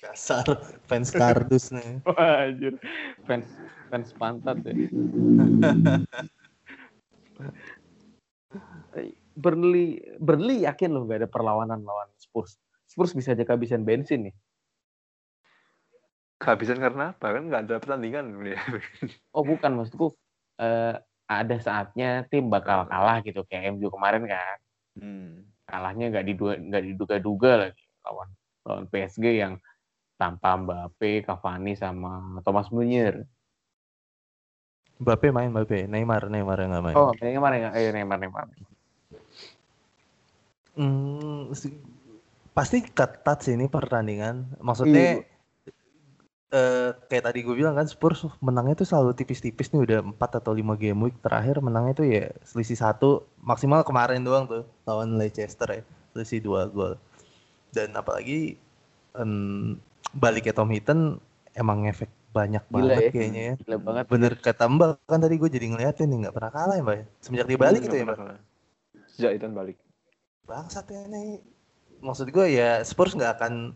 Dasar 0.00 0.44
fans 0.88 1.12
kardus 1.12 1.68
nih. 1.72 2.00
Wah, 2.08 2.48
anjir. 2.48 2.80
Fans 3.28 3.48
fans 3.92 4.08
pantat 4.16 4.60
ya. 4.64 4.72
Burnley 9.36 10.00
Burnley 10.16 10.64
yakin 10.64 10.96
loh 10.96 11.04
gak 11.04 11.24
ada 11.24 11.28
perlawanan 11.28 11.84
lawan 11.84 12.08
Spurs. 12.16 12.56
Spurs 12.88 13.12
bisa 13.12 13.36
aja 13.36 13.44
kehabisan 13.44 13.84
bensin 13.84 14.32
nih. 14.32 14.34
Kehabisan 16.40 16.80
karena 16.80 17.12
apa? 17.12 17.36
Kan 17.36 17.52
nggak 17.52 17.62
ada 17.68 17.76
pertandingan. 17.80 18.32
Oh 19.36 19.44
bukan. 19.44 19.76
Maksudku 19.76 20.16
eh, 20.60 20.96
ada 21.28 21.56
saatnya 21.60 22.24
tim 22.32 22.48
bakal 22.48 22.88
kalah 22.88 23.20
gitu. 23.24 23.44
Kayak 23.44 23.76
MU 23.76 23.92
kemarin 23.92 24.24
kan 24.24 24.63
hmm. 24.98 25.44
kalahnya 25.64 26.12
nggak 26.12 26.26
diduga 26.28 26.54
nggak 26.60 26.82
diduga-duga 26.92 27.50
lagi 27.68 27.84
lawan 28.04 28.28
lawan 28.64 28.84
PSG 28.88 29.24
yang 29.40 29.54
tanpa 30.14 30.54
Mbappe, 30.54 31.26
Cavani 31.26 31.74
sama 31.74 32.38
Thomas 32.46 32.70
Muller. 32.70 33.26
Mbappe 35.02 35.28
main 35.34 35.50
Mbappe, 35.50 35.90
Neymar 35.90 36.30
Neymar 36.30 36.58
yang 36.62 36.70
nggak 36.70 36.84
main. 36.86 36.96
Oh, 36.96 37.10
Neymar 37.18 37.52
ya, 37.58 37.68
eh 37.74 37.90
Neymar 37.90 38.18
Neymar. 38.22 38.46
Hmm, 40.74 41.50
pasti 42.54 42.78
ketat 42.82 43.38
sih 43.42 43.58
ini 43.58 43.66
pertandingan. 43.66 44.58
Maksudnya 44.62 45.22
eh, 46.54 46.90
kayak 47.10 47.24
tadi 47.26 47.38
gue 47.42 47.54
bilang 47.58 47.74
kan 47.74 47.86
Spurs 47.90 48.22
menangnya 48.38 48.78
tuh 48.78 48.86
selalu 48.86 49.10
tipis-tipis 49.18 49.74
nih 49.74 49.82
udah 49.82 49.98
4 50.14 50.38
atau 50.38 50.54
5 50.54 50.62
game 50.78 50.98
week 51.10 51.16
terakhir 51.18 51.58
menangnya 51.58 51.94
tuh 51.98 52.06
ya 52.06 52.30
selisih 52.46 52.78
satu 52.78 53.26
maksimal 53.42 53.82
kemarin 53.82 54.22
doang 54.22 54.46
tuh 54.46 54.62
lawan 54.86 55.18
Leicester 55.18 55.66
ya 55.66 55.82
selisih 56.14 56.38
dua 56.38 56.70
gol. 56.70 56.94
Dan 57.74 57.90
apalagi 57.98 58.54
em, 59.18 59.74
baliknya 60.14 60.54
Tom 60.54 60.70
Hinton 60.70 61.18
emang 61.58 61.82
ngefek 61.82 62.06
banyak 62.30 62.62
Gila 62.70 62.94
banget 62.94 63.02
ya. 63.02 63.10
kayaknya 63.10 63.42
ya. 63.42 63.54
Gila 63.58 63.78
banget. 63.82 64.04
Bener 64.10 64.32
kata 64.38 64.64
Mbak 64.70 64.90
kan 65.10 65.18
tadi 65.22 65.34
gue 65.38 65.50
jadi 65.50 65.66
ngeliatin 65.70 66.06
nih 66.06 66.18
nggak 66.26 66.34
pernah 66.38 66.50
kalah 66.54 66.74
ya 66.78 66.82
Mbak 66.86 66.96
ya. 66.98 67.04
Semenjak 67.18 67.46
dia 67.50 67.58
balik 67.58 67.80
gitu 67.82 67.96
ya 67.98 68.04
Mbak. 68.06 68.18
Sejak 69.10 69.32
itu 69.34 69.46
balik. 69.50 69.76
bangsat 70.44 70.84
ya 70.92 71.08
ini 71.08 71.40
maksud 72.04 72.28
gue 72.28 72.46
ya 72.52 72.84
Spurs 72.84 73.16
nggak 73.16 73.40
akan 73.40 73.72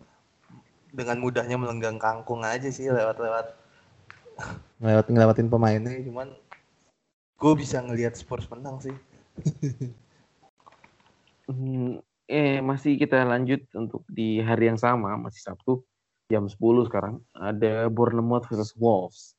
dengan 0.90 1.21
mudahnya 1.21 1.57
melenggang 1.57 1.97
kangkung 1.97 2.42
aja 2.42 2.68
sih 2.68 2.88
lewat-lewat 2.88 3.52
lewat 4.80 5.07
ngelewatin 5.11 5.50
pemainnya 5.50 5.99
cuman 6.07 6.30
gue 7.38 7.52
bisa 7.54 7.83
ngelihat 7.83 8.14
Spurs 8.14 8.49
menang 8.49 8.78
sih 8.80 8.95
Hmm, 11.49 12.04
eh 12.28 12.61
masih 12.61 13.00
kita 13.00 13.25
lanjut 13.25 13.64
untuk 13.73 14.04
di 14.04 14.37
hari 14.37 14.68
yang 14.68 14.76
sama 14.76 15.16
masih 15.16 15.40
Sabtu 15.40 15.80
jam 16.28 16.45
10 16.45 16.61
sekarang 16.85 17.25
ada 17.33 17.88
Bournemouth 17.88 18.45
versus 18.52 18.76
Wolves. 18.76 19.33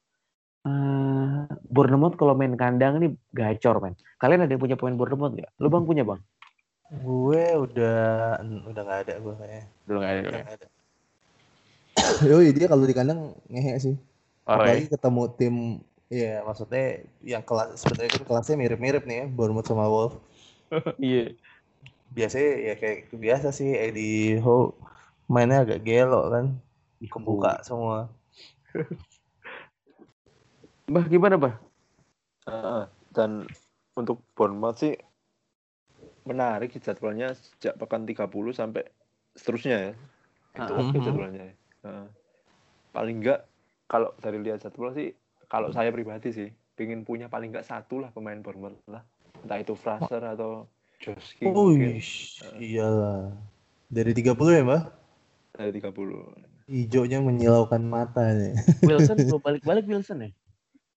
Eh 0.65 1.45
Bournemouth 1.69 2.17
kalau 2.17 2.33
main 2.33 2.57
kandang 2.57 2.97
ini 2.97 3.13
gacor 3.29 3.77
men. 3.77 3.93
Kalian 4.17 4.41
ada 4.41 4.49
yang 4.49 4.57
punya 4.57 4.73
pemain 4.73 4.97
Bournemouth 4.97 5.37
nggak? 5.37 5.51
Lu 5.61 5.69
bang 5.69 5.85
punya 5.85 6.01
bang? 6.01 6.17
gue 6.89 7.43
udah 7.53 8.01
udah 8.65 8.81
nggak 8.81 9.01
ada 9.05 9.13
gue 9.21 9.33
kayaknya 9.37 9.63
Dulu 9.85 9.97
nggak 10.01 10.09
ada. 10.09 10.21
udah 10.25 10.33
ya? 10.33 10.41
nggak 10.41 10.57
ada 10.57 10.67
Yoi, 12.29 12.51
dia 12.55 12.67
kalau 12.71 12.85
di 12.87 12.95
kandang 12.95 13.35
ngehe 13.51 13.75
sih 13.79 13.95
Oh, 14.49 14.57
apalagi 14.57 14.89
ketemu 14.89 15.23
tim 15.37 15.55
ya 16.09 16.41
maksudnya 16.41 17.05
yang 17.21 17.45
kelas 17.45 17.85
sebenarnya 17.85 18.17
kan 18.17 18.23
kelasnya 18.25 18.57
mirip-mirip 18.57 19.05
nih 19.05 19.17
ya 19.21 19.25
Bournemouth 19.29 19.69
sama 19.69 19.85
Wolves 19.85 20.17
Iya. 20.97 21.37
biasanya 22.09 22.49
ya 22.65 22.73
kayak 22.81 23.13
biasa 23.13 23.53
sih 23.53 23.77
Eddie 23.77 24.41
Howe 24.41 24.73
mainnya 25.29 25.61
agak 25.61 25.85
gelo 25.85 26.33
kan 26.33 26.57
kebuka 27.13 27.61
semua 27.61 28.09
Bah 30.89 31.05
gimana 31.05 31.37
bah? 31.37 31.53
Heeh. 32.49 32.89
dan 33.13 33.45
untuk 33.93 34.25
Bournemouth 34.33 34.81
sih 34.81 34.97
menarik 36.25 36.73
jadwalnya 36.81 37.37
sejak 37.37 37.77
pekan 37.77 38.09
30 38.09 38.53
sampai 38.57 38.89
seterusnya 39.37 39.77
ya. 39.77 39.93
Itu 40.57 40.73
oke 40.73 40.97
mhm. 40.97 41.05
jadwalnya. 41.05 41.53
Paling 42.93 43.17
enggak 43.23 43.45
kalau 43.89 44.13
dari 44.19 44.37
lihat 44.41 44.61
jadwal 44.61 44.93
sih 44.93 45.13
kalau 45.49 45.73
saya 45.73 45.89
pribadi 45.89 46.29
sih 46.33 46.49
pengen 46.77 47.03
punya 47.03 47.27
paling 47.27 47.51
enggak 47.51 47.67
satu 47.67 47.99
lah 47.99 48.09
pemain 48.13 48.39
Bournemouth 48.39 48.79
lah. 48.89 49.03
Entah 49.43 49.59
itu 49.59 49.73
Fraser 49.75 50.23
atau 50.23 50.67
Josh 50.99 51.39
King 51.39 51.55
mungkin. 51.55 51.95
Wih, 51.95 52.03
iyalah. 52.59 53.31
Dari 53.89 54.11
30 54.13 54.35
ya, 54.53 54.61
Mbak? 54.67 54.83
dari 55.59 55.75
30. 55.75 56.71
Hijaunya 56.71 57.19
menyilaukan 57.19 57.83
mata 57.83 58.31
nih. 58.31 58.55
Wilson 58.87 59.17
belum 59.27 59.41
balik-balik 59.43 59.85
Wilson 59.89 60.23
ya? 60.23 60.29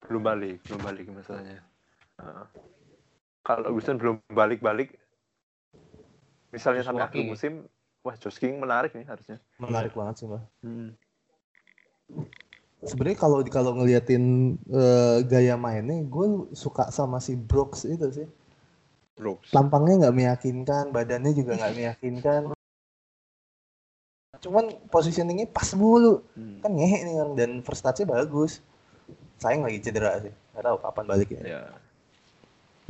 Belum 0.07 0.23
balik, 0.23 0.63
belum 0.71 0.81
balik 0.87 1.05
masalahnya. 1.11 1.59
Heeh. 2.23 2.47
Kalau 3.43 3.69
Wilson 3.75 3.99
belum 3.99 4.23
balik-balik 4.31 4.95
misalnya 6.55 6.87
sampai 6.87 7.09
akhir 7.09 7.25
musim 7.27 7.65
wah 8.03 8.17
Josh 8.19 8.39
King 8.43 8.59
menarik 8.59 8.93
nih 8.93 9.07
harusnya. 9.07 9.39
Menarik 9.63 9.95
banget 9.95 10.15
sih, 10.23 10.27
Mbak. 10.27 10.43
Hmm. 10.67 10.91
Sebenarnya 12.83 13.19
kalau 13.19 13.39
kalau 13.47 13.73
ngeliatin 13.79 14.59
eh, 14.67 15.19
gaya 15.23 15.55
mainnya, 15.55 16.03
gue 16.03 16.51
suka 16.53 16.91
sama 16.91 17.23
si 17.23 17.39
Brooks 17.39 17.87
itu 17.87 18.07
sih. 18.11 18.29
Brooks. 19.15 19.55
Tampangnya 19.55 20.07
nggak 20.07 20.17
meyakinkan, 20.19 20.85
badannya 20.91 21.31
juga 21.31 21.55
nggak 21.55 21.75
meyakinkan. 21.79 22.43
Cuman 24.43 24.75
positioningnya 24.91 25.47
pas 25.47 25.71
mulu. 25.79 26.27
Hmm. 26.35 26.59
Kan 26.59 26.75
ngehe 26.75 27.07
nih 27.07 27.15
orang 27.23 27.35
dan 27.39 27.51
first 27.63 27.87
touch-nya 27.87 28.11
bagus. 28.11 28.59
Sayang 29.39 29.63
lagi 29.63 29.79
cedera 29.79 30.19
sih. 30.19 30.35
Nggak 30.51 30.65
tahu 30.67 30.77
kapan 30.83 31.05
baliknya. 31.07 31.41
Ya. 31.47 31.63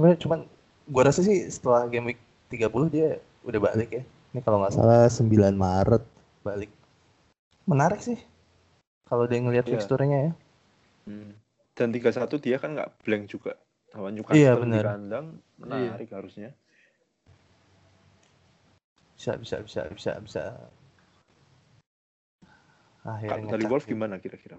Cuman, 0.01 0.17
cuman 0.17 0.41
gua 0.89 1.03
rasa 1.05 1.21
sih 1.21 1.45
setelah 1.53 1.85
game 1.93 2.17
week 2.17 2.21
30 2.49 2.89
dia 2.89 3.21
udah 3.45 3.61
balik 3.61 3.91
ya. 3.93 4.03
Ini 4.33 4.41
kalau 4.41 4.65
nggak 4.65 4.73
salah 4.73 5.07
9 5.07 5.29
Maret 5.53 6.05
balik. 6.41 6.73
Menarik 7.69 8.01
sih. 8.01 8.19
Kalau 9.07 9.29
dia 9.29 9.39
ngelihat 9.39 9.69
Iya. 9.69 9.73
fixturenya 9.77 10.19
ya. 10.19 10.33
Hmm. 11.05 11.37
Dan 11.77 11.89
31 11.93 12.41
dia 12.41 12.57
kan 12.57 12.73
nggak 12.73 13.05
blank 13.05 13.25
juga. 13.29 13.61
Lawan 13.93 14.17
Newcastle 14.17 14.41
Iya, 14.41 14.57
di 14.57 14.61
benar. 14.65 14.85
kandang 14.89 15.27
menarik 15.61 16.09
harusnya. 16.11 16.51
Bisa 19.15 19.37
bisa 19.37 19.61
bisa 19.61 19.81
bisa 19.93 20.13
bisa. 20.19 20.43
Akhirnya 23.05 23.37
Kalau 23.37 23.53
dari 23.53 23.65
Wolf 23.69 23.85
gimana 23.85 24.17
kira-kira? 24.17 24.57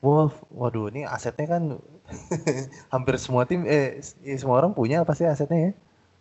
Wolf, 0.00 0.40
waduh 0.48 0.88
ini 0.88 1.04
asetnya 1.04 1.44
kan 1.44 1.76
hampir 2.94 3.20
semua 3.20 3.44
tim 3.44 3.68
eh 3.68 4.00
ya 4.24 4.36
semua 4.40 4.64
orang 4.64 4.72
punya 4.72 5.04
pasti 5.04 5.28
asetnya 5.28 5.70
ya. 5.70 5.72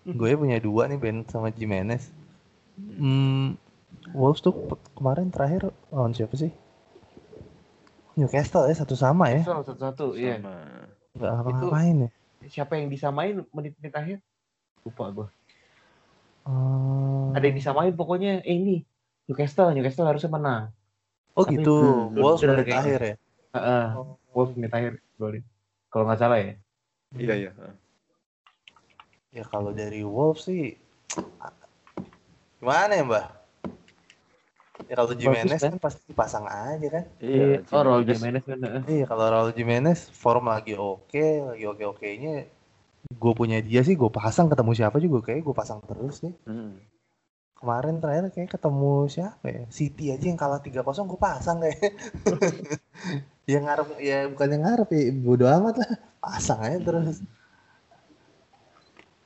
Gue 0.04 0.36
punya 0.36 0.60
dua 0.60 0.92
nih 0.92 1.00
Ben 1.00 1.24
sama 1.32 1.48
Jimenez. 1.48 2.12
Hmm, 2.80 3.60
Wolves 4.16 4.40
tuh 4.40 4.56
kemarin 4.96 5.28
terakhir 5.30 5.76
lawan 5.92 6.16
siapa 6.16 6.34
sih? 6.40 6.52
Newcastle 8.16 8.68
ya 8.68 8.76
satu 8.76 8.96
sama 8.96 9.32
ya. 9.32 9.44
Satu-satu, 9.44 10.16
iya. 10.16 10.40
Sama. 10.40 10.56
Nggak 11.16 11.32
ngapa-ngapain 11.36 11.96
ya. 12.08 12.10
Siapa 12.48 12.80
yang 12.80 12.88
disamain 12.88 13.44
menit-menit 13.52 13.94
akhir? 13.96 14.18
Lupa 14.88 15.04
gua. 15.12 15.28
Hmm. 16.48 17.36
Ada 17.36 17.46
yang 17.52 17.58
disamain 17.60 17.92
pokoknya 17.94 18.42
eh, 18.42 18.56
ini 18.56 18.76
Newcastle, 19.28 19.76
Newcastle 19.76 20.08
harusnya 20.08 20.32
menang. 20.32 20.72
Oh 21.36 21.46
Tapi 21.46 21.60
gitu, 21.62 21.76
belum- 22.12 22.24
Wolves 22.24 22.42
menit 22.44 22.72
akhir 22.74 23.00
ya. 23.04 23.16
Heeh. 23.56 23.86
Oh. 23.96 24.16
Wolves 24.34 24.56
menit 24.56 24.72
akhir 24.74 24.94
golin. 25.20 25.44
Kalau 25.92 26.04
nggak 26.08 26.20
salah 26.20 26.40
ya. 26.40 26.54
Iya 27.16 27.34
iya. 27.36 27.52
Ya 29.30 29.44
kalau 29.46 29.72
dari 29.72 30.02
Wolves 30.02 30.50
sih 30.50 30.76
gimana 32.60 32.92
ya 32.94 33.04
Mbah? 33.08 33.26
Ya 34.90 34.94
kalau 34.98 35.14
Jimenez 35.14 35.62
kan? 35.62 35.78
pasti 35.78 36.02
dipasang 36.10 36.50
aja 36.50 36.88
kan. 36.90 37.06
Iya. 37.22 37.62
Oh, 37.70 37.82
Raul 37.86 38.08
Jimenez. 38.08 38.42
Kan. 38.42 38.88
Iya 38.90 39.06
kalau 39.06 39.26
Raul 39.30 39.52
Jimenez 39.54 40.10
form 40.10 40.50
lagi 40.50 40.74
oke, 40.74 41.54
lagi 41.54 41.66
oke 41.68 41.84
okenya. 41.94 42.50
Gue 43.14 43.34
punya 43.38 43.62
dia 43.62 43.86
sih, 43.86 43.94
gue 43.94 44.10
pasang 44.10 44.50
ketemu 44.50 44.72
siapa 44.74 44.98
juga 44.98 45.30
kayak 45.30 45.46
gue 45.46 45.56
pasang 45.56 45.84
terus 45.86 46.26
nih. 46.26 46.34
Hmm. 46.48 46.82
Kemarin 47.60 48.00
terakhir 48.00 48.32
kayak 48.32 48.50
ketemu 48.56 48.94
siapa 49.12 49.46
ya? 49.46 49.64
City 49.68 50.06
aja 50.16 50.26
yang 50.26 50.40
kalah 50.40 50.64
3-0 50.64 50.82
gue 50.82 51.20
pasang 51.20 51.58
kayak. 51.60 51.80
ya 53.52 53.58
ngarep 53.62 53.88
ya 54.02 54.26
bukan 54.32 54.48
yang 54.58 54.64
ngarep 54.64 54.90
ya 54.96 55.02
bodo 55.22 55.46
amat 55.46 55.76
lah. 55.86 55.92
Pasang 56.18 56.60
aja 56.66 56.82
terus. 56.82 57.22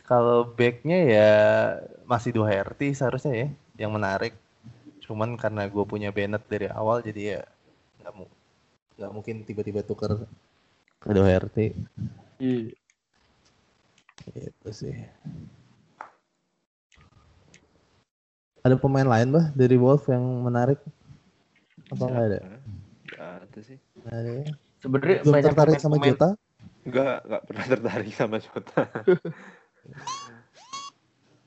Kalau 0.04 0.52
backnya 0.52 1.00
ya 1.08 1.32
masih 2.04 2.36
Doherty 2.36 2.92
seharusnya 2.92 3.34
ya 3.34 3.48
yang 3.88 3.96
menarik. 3.96 4.36
Cuman 5.00 5.39
karena 5.39 5.63
gue 5.68 5.84
punya 5.88 6.12
Bennett 6.12 6.44
dari 6.48 6.68
awal 6.68 7.00
jadi 7.00 7.39
ya 7.39 7.42
nggak 8.04 8.13
mu 8.16 8.26
nggak 9.00 9.12
mungkin 9.16 9.36
tiba-tiba 9.48 9.80
tuker 9.82 10.28
ke 11.00 11.10
Doherty. 11.12 11.72
Iya. 12.39 12.76
Itu 14.28 14.70
sih. 14.72 14.96
Ada 18.63 18.80
pemain 18.80 19.08
lain 19.08 19.28
bah 19.32 19.52
dari 19.56 19.76
Wolf 19.76 20.08
yang 20.08 20.24
menarik? 20.44 20.80
Apa 21.92 22.04
nggak 22.08 22.26
ada? 22.32 22.39
Nggak 23.08 23.32
ada 23.44 23.60
sih. 23.60 23.78
Nggak 24.00 24.16
ada 24.20 24.32
ya? 24.32 24.46
Sebenarnya 24.84 25.18
Belum 25.24 25.34
banyak 25.36 25.48
tertarik 25.52 25.80
sama 25.80 25.96
pemain- 25.96 26.12
Jota? 26.16 26.30
Enggak, 26.84 27.16
enggak 27.24 27.42
pernah 27.48 27.66
tertarik 27.68 28.12
sama 28.12 28.38
Jota. 28.39 28.82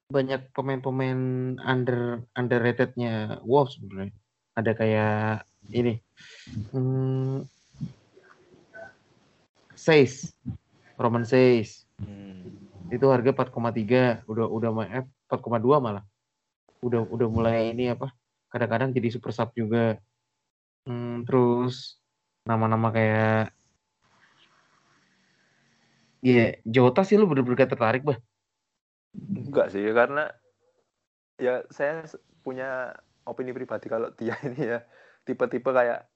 banyak 0.07 0.55
pemain-pemain 0.55 1.20
under 1.59 2.22
underratednya 2.38 3.42
Wolves 3.42 3.75
sebenarnya. 3.75 4.14
Ada 4.57 4.72
kayak 4.72 5.44
ini. 5.75 5.99
Hmm, 6.72 7.44
Says. 9.75 10.33
Roman 10.96 11.27
Says. 11.27 11.85
Hmm. 12.01 12.55
Itu 12.88 13.11
harga 13.11 13.35
4,3, 13.35 14.25
udah 14.31 14.46
udah 14.46 14.70
eh, 14.88 15.05
4,2 15.29 15.83
malah. 15.83 16.05
Udah 16.81 17.03
udah 17.05 17.29
mulai 17.29 17.75
ini 17.75 17.90
apa? 17.92 18.14
Kadang-kadang 18.49 18.94
jadi 18.94 19.11
super 19.11 19.35
sub 19.35 19.51
juga. 19.53 19.99
Hmm, 20.87 21.27
terus 21.27 21.99
nama-nama 22.46 22.94
kayak 22.94 23.56
Iya, 26.24 26.61
Jota 26.64 27.02
sih 27.05 27.16
lu 27.20 27.29
bener-bener 27.29 27.68
tertarik, 27.68 28.02
bah. 28.05 28.18
Enggak 29.16 29.72
sih, 29.72 29.85
karena 29.92 30.33
ya 31.37 31.64
saya 31.68 32.05
punya 32.40 32.96
opini 33.29 33.52
pribadi 33.52 33.87
kalau 33.90 34.09
dia 34.14 34.37
ini 34.48 34.76
ya 34.76 34.79
tipe-tipe 35.26 35.68
kayak 35.68 36.07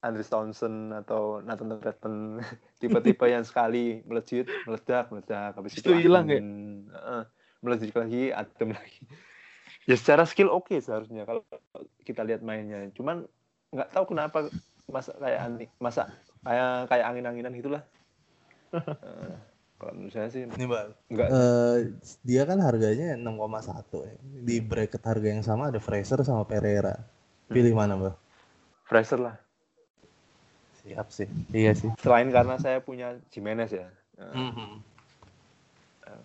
Andres 0.00 0.32
Townsend 0.32 0.96
atau 0.96 1.44
Nathan 1.44 1.76
Redmond 1.76 2.40
tipe-tipe 2.80 3.24
yang 3.28 3.44
sekali 3.44 4.00
melejit 4.04 4.48
meledak 4.64 5.12
meledak 5.12 5.52
habis 5.56 5.76
Itu 5.76 5.92
hilang 5.96 6.28
ya? 6.28 6.40
heeh, 6.40 7.22
melejit 7.60 7.92
lagi 7.92 8.32
adem 8.32 8.72
lagi. 8.78 9.02
Ya 9.88 9.96
secara 9.96 10.24
skill 10.28 10.52
oke 10.52 10.76
seharusnya 10.80 11.24
kalau 11.28 11.44
kita 12.04 12.24
lihat 12.24 12.40
mainnya. 12.44 12.88
Cuman 12.96 13.28
nggak 13.72 13.92
tahu 13.92 14.12
kenapa 14.16 14.48
masa 14.90 15.14
kayak 15.20 15.40
ani 15.46 15.66
masa 15.78 16.10
kayak 16.42 16.90
kayak 16.90 17.06
angin-anginan 17.06 17.54
gitulah 17.54 17.82
Eh, 18.74 19.34
kalau 19.80 19.92
menurut 19.96 20.14
saya 20.14 20.28
sih 20.30 20.46
Nih, 20.46 20.68
Bang. 20.68 20.94
enggak 21.10 21.28
Eh, 21.30 21.76
dia 22.22 22.42
kan 22.46 22.58
harganya 22.62 23.18
6,1 23.18 24.06
ya. 24.06 24.14
Di 24.20 24.56
bracket 24.62 25.02
harga 25.02 25.28
yang 25.28 25.42
sama 25.42 25.74
ada 25.74 25.82
Fraser 25.82 26.22
sama 26.22 26.46
Pereira. 26.46 26.94
Pilih 27.50 27.74
mana, 27.74 27.98
Mbak? 27.98 28.14
Fraser 28.86 29.18
lah 29.18 29.36
Siap 30.80 31.06
sih. 31.12 31.28
Iya 31.52 31.76
sih. 31.76 31.90
selain 32.00 32.32
karena 32.32 32.56
saya 32.56 32.80
punya 32.80 33.20
Jimenez 33.28 33.74
ya 33.74 33.88
Eh, 34.20 34.36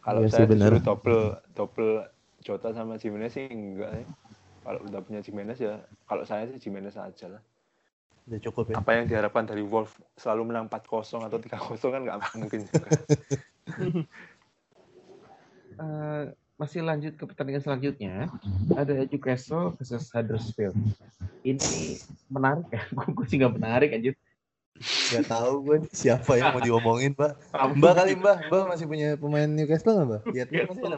Kalau 0.04 0.22
Iya 0.26 0.32
saya 0.32 0.46
disuruh 0.48 0.84
double 0.84 1.40
double 1.56 1.92
Jota 2.46 2.70
sama 2.78 3.02
Jimenez 3.02 3.34
sih 3.34 3.50
enggak 3.50 3.90
ya. 3.90 4.06
Kalau 4.66 4.80
udah 4.86 5.02
punya 5.02 5.22
Jimenez 5.22 5.62
ya, 5.62 5.78
kalau 6.10 6.26
saya 6.26 6.50
sih 6.50 6.58
Jimenez 6.58 6.98
aja 6.98 7.30
lah. 7.30 7.42
Udah 8.26 8.40
cukup 8.42 8.74
ya. 8.74 8.76
Apa 8.82 8.92
yang 8.98 9.06
diharapkan 9.06 9.46
dari 9.46 9.62
Wolf 9.62 10.02
selalu 10.18 10.50
menang 10.50 10.66
4-0 10.66 11.30
atau 11.30 11.38
3-0 11.38 11.78
kan 11.78 12.02
nggak 12.02 12.18
mungkin 12.42 12.60
juga. 12.66 12.90
Eh, 15.76 16.24
masih 16.56 16.88
lanjut 16.88 17.20
ke 17.20 17.24
pertandingan 17.28 17.60
selanjutnya. 17.60 18.32
Ada 18.72 19.04
Newcastle 19.12 19.76
versus 19.76 20.08
Huddersfield. 20.08 20.72
Ini 21.44 22.00
menarik 22.32 22.72
ya? 22.72 22.88
Gue 23.16 23.28
sih 23.28 23.36
nggak 23.44 23.60
menarik 23.60 23.92
aja. 23.92 24.16
Gak 25.12 25.28
tahu 25.32 25.54
gue 25.64 25.78
siapa 25.92 26.36
yang 26.36 26.56
mau 26.56 26.60
diomongin, 26.60 27.16
Mbak. 27.16 27.32
Mbak 27.80 27.94
kali, 27.96 28.12
Mbak. 28.20 28.38
Mbak 28.52 28.64
masih 28.72 28.86
punya 28.88 29.08
pemain 29.16 29.48
Newcastle 29.48 29.96
nggak, 30.00 30.08
Mbak? 30.08 30.22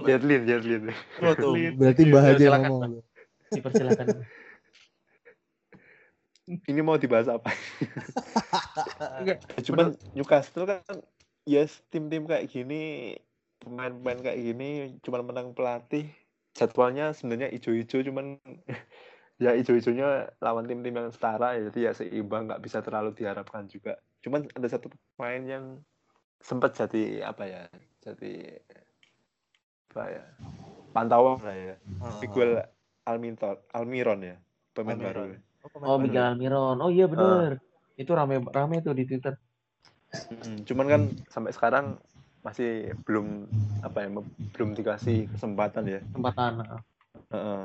Jadlin, 0.05 0.41
Jadlin. 0.49 0.83
Oh, 1.21 1.33
tuh. 1.33 1.53
Berarti 1.77 2.01
Mbak 2.09 2.21
aja 2.21 2.29
yang 2.29 2.41
silakan, 2.41 2.69
ngomong. 2.69 2.93
Dipersilakan. 3.53 4.07
Ini 6.47 6.79
mau 6.79 6.95
dibahas 6.95 7.27
apa? 7.27 7.51
Enggak. 9.19 9.43
Cuman 9.67 9.99
Newcastle 10.15 10.63
kan 10.63 10.79
ya 11.43 11.67
tim-tim 11.91 12.23
kayak 12.23 12.47
gini, 12.47 13.15
pemain-pemain 13.59 14.19
kayak 14.23 14.39
gini 14.39 14.69
cuman 15.03 15.27
menang 15.27 15.51
pelatih. 15.51 16.07
Jadwalnya 16.55 17.11
sebenarnya 17.13 17.51
ijo-ijo 17.53 18.01
cuman 18.01 18.39
ya 19.43 19.53
ijo-ijonya 19.53 20.33
lawan 20.41 20.65
tim-tim 20.65 20.95
yang 20.97 21.13
setara 21.13 21.53
ya 21.53 21.69
jadi 21.69 21.79
ya 21.85 21.91
seimbang 21.93 22.49
nggak 22.49 22.63
bisa 22.63 22.79
terlalu 22.79 23.11
diharapkan 23.13 23.67
juga. 23.67 23.99
Cuman 24.23 24.47
ada 24.55 24.67
satu 24.71 24.87
pemain 24.89 25.43
yang 25.43 25.65
sempat 26.39 26.73
jadi 26.79 27.27
apa 27.27 27.43
ya? 27.43 27.63
Jadi 28.01 28.55
apa 29.91 30.03
ya? 30.09 30.23
Pantauan 30.95 31.43
lah 31.43 31.57
ya. 31.57 31.75
Miguel 32.23 32.63
Almiron, 33.07 33.57
Almiron 33.71 34.19
ya, 34.23 34.35
pemain 34.73 34.97
Almiron. 34.97 35.13
baru. 35.13 35.46
Pemain 35.71 35.87
Oh, 35.87 35.97
baru 35.97 36.05
Miguel? 36.07 36.23
Almiron. 36.33 36.77
Oh 36.79 36.89
iya 36.89 37.05
bener. 37.05 37.59
Itu 37.97 38.11
rame 38.13 38.39
rame 38.43 38.79
tuh 38.81 38.93
di 38.93 39.03
Twitter. 39.03 39.35
Mm, 40.31 40.63
cuman 40.63 40.85
kan 40.87 41.01
sampai 41.27 41.51
sekarang 41.51 41.85
masih 42.45 42.95
belum 43.03 43.43
apa 43.83 44.07
ya 44.07 44.09
belum 44.55 44.71
dikasih 44.71 45.27
kesempatan 45.35 45.83
ya. 45.83 45.99
Kesempatan. 46.13 46.51
eh. 46.63 46.81
Heeh. 47.35 47.63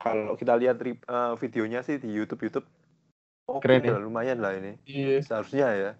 Kalau 0.00 0.32
kita 0.40 0.56
lihat 0.56 0.80
eh, 0.80 0.96
videonya 1.36 1.84
sih 1.84 2.00
di 2.00 2.08
YouTube 2.08 2.48
YouTube 2.48 2.64
oke 3.44 3.60
Keren 3.60 3.84
ya? 3.84 4.00
lumayan 4.00 4.40
lah 4.40 4.56
ini. 4.56 4.80
Iya. 4.88 5.20
Seharusnya 5.20 5.68
ya. 5.76 5.90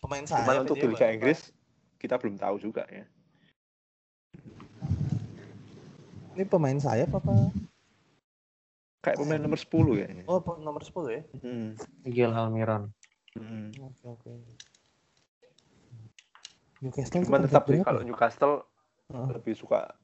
Pemain 0.00 0.24
Cuman 0.24 0.46
sayap 0.46 0.62
untuk 0.64 0.78
di 0.78 0.88
Liga. 0.88 1.10
Inggris 1.10 1.52
kita 1.98 2.16
belum 2.16 2.38
tahu 2.38 2.56
juga 2.62 2.86
ya. 2.88 3.04
Ini 6.38 6.46
pemain 6.46 6.78
sayap 6.78 7.10
apa? 7.18 7.50
Kayak 8.98 9.16
pemain 9.22 9.40
nomor 9.40 9.58
10 9.58 9.94
kayaknya. 9.94 10.24
Oh, 10.26 10.42
pe- 10.42 10.60
nomor 10.60 10.82
10 10.82 11.06
ya? 11.14 11.22
Mm, 11.42 11.68
Miguel 12.02 12.32
Almiron. 12.34 12.90
mm. 13.38 13.78
Oke, 13.78 14.06
oke. 14.06 14.32
Newcastle 16.82 17.22
Cuman 17.26 17.40
tetap 17.46 17.66
sih 17.66 17.82
kalau 17.82 18.00
ya? 18.02 18.06
Newcastle 18.06 18.54
Heeh. 19.10 19.28
lebih 19.34 19.54
suka 19.54 19.94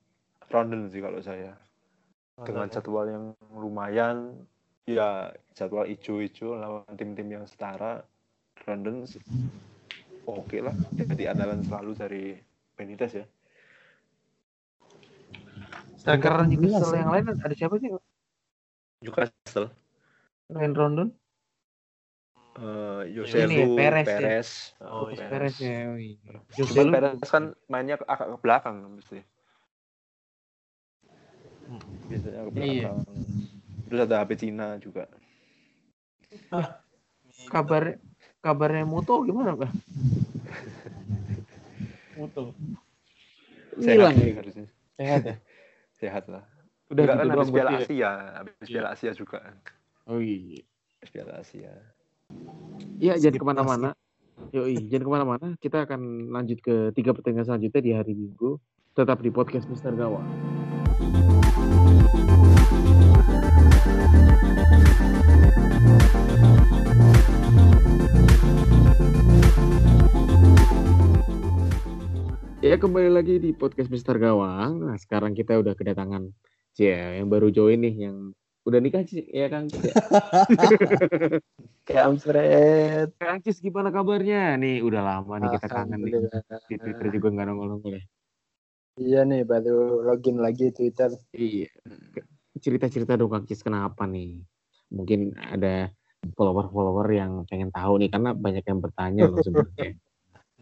Rondon 0.50 0.90
sih 0.90 1.02
kalau 1.02 1.18
saya. 1.22 1.54
Dengan 2.42 2.66
London, 2.66 2.70
ya. 2.70 2.74
jadwal 2.82 3.06
yang 3.06 3.24
lumayan 3.54 4.16
ya 4.84 5.32
jadwal 5.56 5.88
ijo-ijo 5.88 6.60
lawan 6.60 6.84
tim-tim 6.98 7.24
yang 7.32 7.44
setara 7.48 8.04
London 8.68 9.08
sih 9.08 9.20
oke 10.28 10.60
lah 10.60 10.76
jadi 11.08 11.32
andalan 11.32 11.64
selalu 11.64 11.92
dari 11.96 12.24
Benitez 12.76 13.16
ya 13.16 13.26
Striker 15.96 16.44
Peringkat 16.44 16.52
Newcastle 16.52 16.92
11 16.92 16.92
ya. 16.92 17.00
yang 17.00 17.10
lain 17.16 17.24
ada 17.40 17.54
siapa 17.56 17.74
sih? 17.80 17.88
Newcastle 19.04 19.68
Ryan 20.48 20.72
Rondon? 20.74 21.08
eh 22.54 23.00
Ini 23.20 23.36
ya, 23.36 23.46
Joselu 23.46 23.66
Perez 23.76 24.06
Perez, 24.08 24.48
ya? 24.80 24.86
Oh, 24.88 25.06
iya. 25.12 25.26
Perez 25.28 25.56
ya. 25.60 25.76
oh 25.92 25.98
iya. 26.00 26.16
Cuman 26.64 26.88
Joselu 26.88 26.90
Perez 26.94 27.28
kan 27.28 27.44
mainnya 27.68 27.96
ke- 28.00 28.08
agak 28.08 28.26
ke 28.32 28.38
belakang 28.40 28.76
mesti 28.96 29.20
Hmm. 31.64 31.80
biasanya 32.08 32.40
ke 32.48 32.52
Iya. 32.52 32.88
belakang 32.92 32.96
terus 33.88 34.00
ada 34.04 34.16
HP 34.24 34.30
Cina 34.40 34.66
juga 34.80 35.04
kabar 37.48 37.96
kabarnya 38.44 38.84
Muto 38.84 39.20
gimana, 39.24 39.56
Pak? 39.56 39.70
Muto. 42.16 42.52
sehat 43.80 43.90
Hilang 43.90 44.14
ya. 44.20 44.26
harusnya 44.38 44.66
Sehat 44.96 45.22
ya. 45.26 45.36
sehat 46.00 46.24
lah 46.30 46.44
Udah 46.94 47.02
Enggak 47.10 47.16
gitu 47.18 47.18
kan 47.18 47.26
habis 47.26 47.34
doang 47.34 47.50
Piala 47.58 47.70
ya? 47.74 47.78
Asia 47.82 48.10
habis 48.38 48.54
Iya. 48.54 48.70
Piala 48.70 48.88
Asia 48.94 49.10
juga 49.18 49.38
Oh 50.06 50.20
iya. 50.22 50.62
habis 51.02 51.10
Piala 51.10 51.32
Asia 51.42 51.72
Iya, 53.02 53.12
jangan 53.18 53.34
Skip 53.34 53.42
ke 53.42 53.46
mana-mana. 53.50 53.88
Yoi, 54.54 54.74
jangan 54.86 55.04
ke 55.04 55.10
mana-mana. 55.12 55.46
Kita 55.58 55.78
akan 55.90 56.30
lanjut 56.30 56.58
ke 56.62 56.74
tiga 56.94 57.10
pertandingan 57.12 57.46
selanjutnya 57.46 57.82
di 57.82 57.92
hari 57.92 58.14
Minggu. 58.14 58.56
Tetap 58.94 59.20
di 59.20 59.30
podcast 59.34 59.66
Mister 59.66 59.90
Gawa. 59.94 60.22
Ya 72.64 72.80
kembali 72.80 73.12
lagi 73.12 73.36
di 73.36 73.52
podcast 73.52 73.92
Mister 73.92 74.16
Gawang. 74.16 74.80
Nah, 74.88 74.96
sekarang 74.96 75.36
kita 75.36 75.60
udah 75.60 75.76
kedatangan 75.76 76.32
ya 76.78 77.18
yang 77.20 77.30
baru 77.30 77.48
join 77.54 77.80
nih 77.82 78.10
yang 78.10 78.34
udah 78.64 78.80
nikah 78.80 79.04
sih 79.04 79.28
ya 79.28 79.52
Kang. 79.52 79.68
Cis, 79.68 79.84
ya? 79.84 79.92
Kayak 81.86 82.04
Amstred. 82.08 83.08
Kang 83.20 83.38
Cis 83.44 83.60
gimana 83.60 83.92
kabarnya? 83.92 84.56
Nih 84.56 84.80
udah 84.80 85.02
lama 85.04 85.34
nih 85.36 85.48
kita 85.60 85.68
kangen 85.68 86.00
nih. 86.00 86.12
Di 86.72 86.76
Twitter 86.80 87.06
juga 87.12 87.28
nggak 87.28 87.46
nongol-nongol 87.52 88.00
ya. 88.00 88.04
Iya 88.94 89.20
nih 89.28 89.42
baru 89.44 90.00
login 90.08 90.40
lagi 90.40 90.72
Twitter. 90.72 91.12
Iya. 91.36 91.68
Cerita-cerita 92.56 93.20
dong 93.20 93.28
Kang 93.28 93.44
Cis 93.44 93.60
kenapa 93.60 94.08
nih? 94.08 94.40
Mungkin 94.88 95.36
ada 95.36 95.92
follower-follower 96.32 97.08
yang 97.12 97.44
pengen 97.44 97.68
tahu 97.68 98.00
nih 98.00 98.08
karena 98.08 98.32
banyak 98.32 98.64
yang 98.64 98.80
bertanya 98.80 99.28
loh 99.28 99.44
sebenarnya. 99.44 99.92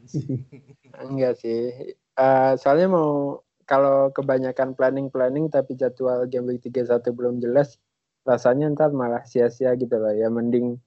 Enggak 1.07 1.39
sih. 1.39 1.95
Eh, 2.19 2.53
soalnya 2.59 2.91
mau 2.91 3.39
kalau 3.67 4.11
kebanyakan 4.11 4.75
planning-planning 4.75 5.49
tapi 5.49 5.79
jadwal 5.79 6.27
game 6.27 6.51
week 6.51 6.63
31 6.65 7.03
belum 7.15 7.39
jelas, 7.39 7.79
rasanya 8.27 8.71
ntar 8.75 8.91
malah 8.95 9.23
sia-sia 9.27 9.75
gitu 9.79 9.97
loh. 9.99 10.13
Ya 10.15 10.31
mending 10.31 10.79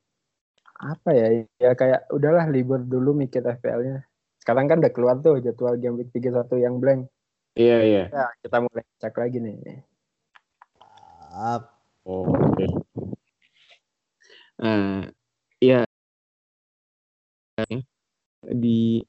apa 0.80 1.10
ya? 1.16 1.46
Ya 1.60 1.72
kayak 1.74 2.08
udahlah 2.12 2.48
libur 2.52 2.84
dulu 2.84 3.16
mikir 3.16 3.44
FPL-nya. 3.44 4.04
Sekarang 4.40 4.70
kan 4.70 4.78
udah 4.84 4.94
keluar 4.94 5.16
tuh 5.24 5.42
jadwal 5.42 5.80
game 5.80 5.98
week 5.98 6.14
31 6.14 6.46
yang 6.62 6.78
blank. 6.78 7.10
Iya 7.56 7.78
iya. 7.88 8.04
Ya, 8.12 8.28
kita 8.44 8.58
mulai 8.62 8.84
cek 9.00 9.16
lagi 9.16 9.40
nih. 9.40 9.56
Oh, 12.06 12.28
oke. 12.30 12.68
Eh, 14.62 15.02
iya. 15.64 15.84
Di 18.46 19.04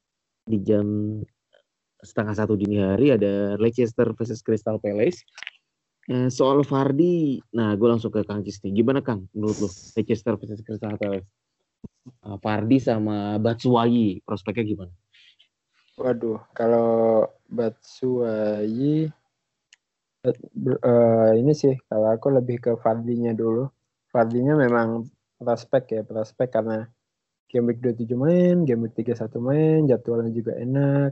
di 0.46 0.56
jam 0.62 1.20
setengah 2.06 2.38
satu 2.38 2.54
dini 2.54 2.78
hari 2.78 3.10
ada 3.18 3.58
Leicester 3.58 4.14
versus 4.14 4.40
Crystal 4.46 4.78
Palace. 4.78 5.26
Eh, 6.06 6.30
soal 6.30 6.62
Fardi, 6.62 7.42
nah 7.50 7.74
gue 7.74 7.88
langsung 7.90 8.14
ke 8.14 8.22
Kang 8.22 8.46
Cis 8.46 8.62
nih. 8.62 8.78
Gimana 8.78 9.02
Kang 9.02 9.26
menurut 9.34 9.58
lu 9.58 9.68
Leicester 9.98 10.38
versus 10.38 10.62
Crystal 10.62 10.94
Palace? 10.94 11.26
Eh, 12.06 12.38
Fardi 12.38 12.78
sama 12.78 13.42
Batshuayi 13.42 14.22
prospeknya 14.22 14.64
gimana? 14.64 14.92
Waduh, 15.96 16.38
kalau 16.52 17.24
Batsuai 17.48 19.08
eh, 20.28 21.30
ini 21.40 21.52
sih 21.56 21.74
kalau 21.88 22.12
aku 22.12 22.28
lebih 22.30 22.56
ke 22.60 22.72
Fardinya 22.78 23.32
dulu. 23.32 23.64
Fardinya 24.12 24.54
memang 24.54 25.08
prospek 25.40 25.84
ya, 25.96 26.02
prospek 26.04 26.48
karena 26.52 26.84
game 27.48 27.72
week 27.72 27.80
27 27.80 28.12
main, 28.16 28.56
game 28.68 28.84
week 28.84 28.94
31 28.98 29.40
main, 29.40 29.80
jadwalnya 29.88 30.32
juga 30.32 30.52
enak. 30.60 31.10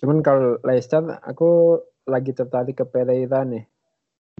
Cuman 0.00 0.24
kalau 0.24 0.56
Leicester 0.64 1.20
aku 1.20 1.80
lagi 2.08 2.32
tertarik 2.32 2.80
ke 2.80 2.84
Pereira 2.88 3.44
nih. 3.44 3.68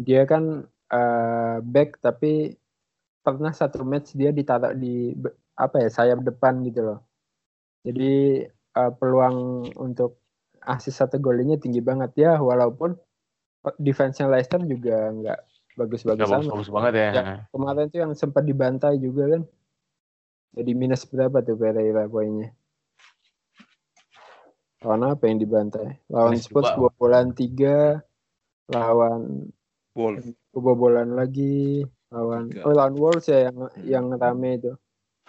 Dia 0.01 0.25
kan 0.25 0.65
uh, 0.89 1.57
back 1.61 2.01
tapi 2.01 2.57
pernah 3.21 3.53
satu 3.53 3.85
match 3.85 4.17
dia 4.17 4.33
ditaruh 4.33 4.73
di 4.73 5.13
apa 5.61 5.77
ya 5.85 5.89
sayap 5.93 6.25
depan 6.25 6.65
gitu 6.65 6.81
loh. 6.81 7.01
Jadi 7.85 8.45
uh, 8.81 8.93
peluang 8.97 9.69
untuk 9.77 10.17
asis 10.65 10.97
satu 10.97 11.21
golnya 11.21 11.57
tinggi 11.61 11.81
banget 11.81 12.13
ya 12.17 12.33
walaupun 12.41 12.97
defense-nya 13.77 14.29
Leicester 14.29 14.61
juga 14.65 15.13
nggak 15.13 15.41
bagus-bagus 15.77 16.29
amat. 16.29 16.49
Bagus, 16.49 16.71
banget 16.73 16.93
ya. 16.97 17.11
ya. 17.13 17.25
Kemarin 17.53 17.87
tuh 17.93 18.01
yang 18.01 18.13
sempat 18.17 18.49
dibantai 18.49 18.97
juga 18.97 19.37
kan. 19.37 19.43
Jadi 20.57 20.71
minus 20.75 21.05
berapa 21.07 21.45
tuh 21.45 21.57
Pereira 21.61 22.09
poinnya? 22.09 22.57
Lawan 24.81 25.13
apa 25.13 25.29
yang 25.29 25.39
dibantai? 25.41 26.01
Lawan 26.09 26.37
minus 26.37 26.49
Spurs 26.49 26.73
kebobolan 26.73 27.37
tiga, 27.37 28.01
lawan 28.73 29.53
Wolves 29.93 30.33
kebobolan 30.51 31.13
lagi, 31.15 31.85
lawan 32.09 32.49
oh 32.65 32.73
lawan 32.73 32.97
Wolves 32.97 33.29
ya 33.29 33.51
yang 33.51 33.57
yang 33.85 34.07
rame 34.17 34.57
itu. 34.57 34.73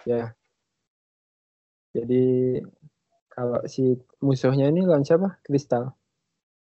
Ya. 0.08 0.32
Jadi 1.92 2.58
kalau 3.28 3.60
si 3.68 4.00
musuhnya 4.24 4.72
ini 4.72 4.88
lawan 4.88 5.04
siapa? 5.04 5.36
Crystal. 5.44 5.92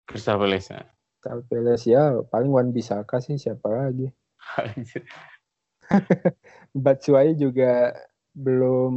Crystal 0.04 0.36
Palace 0.36 0.76
ya. 0.76 0.84
Crystal 1.24 1.42
Palace 1.48 1.86
ya 1.88 2.04
paling 2.28 2.52
Wan 2.52 2.76
Bisaka 2.76 3.24
sih 3.24 3.40
siapa 3.40 3.72
lagi. 3.72 4.12
Batshuayi 6.86 7.40
juga 7.40 7.94
belum 8.36 8.94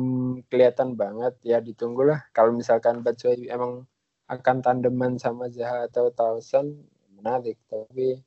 kelihatan 0.50 0.98
banget 0.98 1.38
ya 1.46 1.62
ditunggulah. 1.62 2.26
Kalau 2.34 2.50
misalkan 2.50 3.06
Batshuayi 3.06 3.46
emang 3.46 3.86
akan 4.26 4.56
tandeman 4.60 5.14
sama 5.16 5.46
Zaha 5.48 5.86
atau 5.86 6.10
Tausan 6.10 6.74
menarik. 7.14 7.54
Tapi 7.70 8.18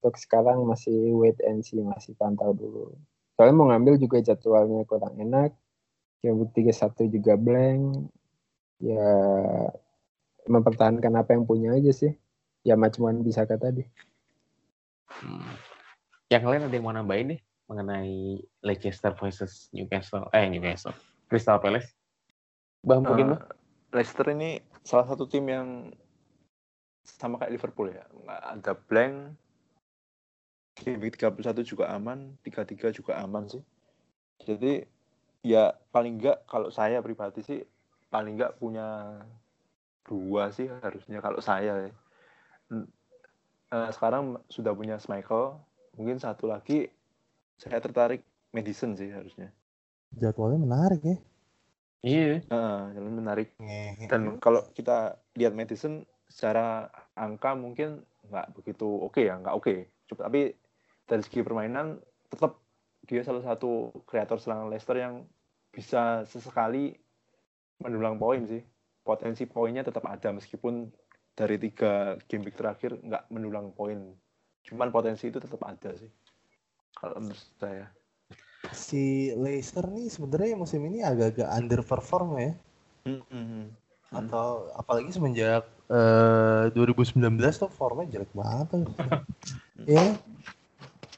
untuk 0.00 0.16
sekarang 0.16 0.64
masih 0.64 1.12
wait 1.12 1.36
and 1.44 1.60
see 1.60 1.84
masih 1.84 2.16
pantau 2.16 2.56
dulu. 2.56 2.96
Soalnya 3.36 3.54
mau 3.54 3.68
ngambil 3.68 4.00
juga 4.00 4.24
jadwalnya 4.24 4.88
kurang 4.88 5.20
enak. 5.20 5.52
Yang 6.24 6.48
31 6.56 7.14
juga 7.20 7.32
blank. 7.36 8.08
Ya 8.80 9.08
mempertahankan 10.48 11.12
apa 11.20 11.36
yang 11.36 11.44
punya 11.44 11.76
aja 11.76 11.92
sih. 11.92 12.16
Ya 12.64 12.80
macam 12.80 13.12
bisa 13.20 13.44
kata 13.44 13.70
tadi. 13.70 13.84
Hmm. 15.06 15.54
yang 16.26 16.42
lain 16.42 16.66
ada 16.66 16.74
yang 16.74 16.82
mau 16.82 16.90
nambahin 16.90 17.38
nih 17.38 17.40
mengenai 17.66 18.42
Leicester 18.62 19.12
versus 19.14 19.70
Newcastle. 19.74 20.30
Eh 20.30 20.46
Newcastle. 20.46 20.94
Crystal 21.26 21.58
Palace. 21.58 21.90
Bang 22.86 23.02
mungkin 23.02 23.34
uh, 23.34 23.42
Leicester 23.90 24.30
ini 24.30 24.62
salah 24.86 25.10
satu 25.10 25.26
tim 25.26 25.46
yang 25.50 25.90
sama 27.02 27.42
kayak 27.42 27.58
Liverpool 27.58 27.90
ya. 27.90 28.06
Nggak 28.14 28.42
ada 28.42 28.72
blank. 28.74 29.16
Game 30.76 31.08
31 31.08 31.64
juga 31.64 31.88
aman 31.88 32.36
33 32.44 32.92
juga 32.92 33.16
aman 33.18 33.48
sih. 33.48 33.64
Jadi 34.44 34.84
ya 35.40 35.72
paling 35.88 36.20
enggak 36.20 36.44
kalau 36.44 36.68
saya 36.68 37.00
pribadi 37.00 37.40
sih 37.40 37.64
paling 38.12 38.36
nggak 38.36 38.60
punya 38.60 39.18
dua 40.04 40.52
sih 40.52 40.68
harusnya 40.68 41.24
kalau 41.24 41.40
saya 41.40 41.88
ya. 41.88 41.92
Uh, 42.70 43.90
sekarang 43.90 44.38
sudah 44.46 44.76
punya 44.76 45.00
Michael. 45.10 45.58
Mungkin 45.96 46.20
satu 46.20 46.52
lagi 46.52 46.92
saya 47.56 47.80
tertarik 47.80 48.22
medicine 48.52 48.96
sih 48.96 49.08
harusnya. 49.08 49.52
Jadwalnya 50.12 50.60
menarik 50.60 51.02
ya. 51.02 51.16
Iya. 52.06 52.44
Uh, 52.52 52.92
jalan 52.94 53.14
menarik. 53.18 53.48
Dan 54.06 54.38
kalau 54.38 54.62
kita 54.76 55.18
lihat 55.34 55.56
medicine 55.56 56.04
secara 56.28 56.88
angka 57.16 57.56
mungkin 57.56 58.04
nggak 58.26 58.58
begitu 58.58 58.86
oke 58.86 59.16
okay 59.16 59.32
ya 59.32 59.34
nggak 59.40 59.56
oke. 59.56 59.64
Okay. 59.72 59.78
tapi 60.14 60.54
dari 61.06 61.22
segi 61.22 61.42
permainan 61.42 61.98
tetap 62.30 62.62
dia 63.06 63.22
salah 63.22 63.42
satu 63.42 63.90
kreator 64.06 64.38
serangan 64.38 64.70
Leicester 64.70 64.98
yang 64.98 65.26
bisa 65.70 66.22
sesekali 66.28 66.94
mendulang 67.82 68.20
poin 68.20 68.44
sih. 68.46 68.62
Potensi 69.06 69.46
poinnya 69.46 69.86
tetap 69.86 70.02
ada 70.06 70.34
meskipun 70.34 70.90
dari 71.36 71.56
tiga 71.62 72.18
game 72.26 72.46
week 72.46 72.58
terakhir 72.58 72.98
nggak 73.02 73.30
mendulang 73.30 73.70
poin. 73.74 74.14
Cuman 74.66 74.90
potensi 74.90 75.30
itu 75.30 75.38
tetap 75.38 75.62
ada 75.62 75.94
sih 75.94 76.10
kalau 76.96 77.20
menurut 77.20 77.46
saya. 77.60 77.86
Si 78.74 79.30
Leicester 79.36 79.86
nih 79.86 80.10
sebenarnya 80.10 80.58
musim 80.58 80.82
ini 80.88 81.04
agak-agak 81.04 81.46
underperform 81.46 82.30
ya. 82.40 82.52
Mm 83.06 83.22
-hmm. 83.22 83.64
atau 84.06 84.70
apalagi 84.78 85.10
semenjak 85.10 85.66
uh, 85.90 86.70
2019 86.74 87.18
tuh 87.58 87.70
formnya 87.70 88.06
jelek 88.06 88.30
banget 88.38 88.86
ya 89.82 90.14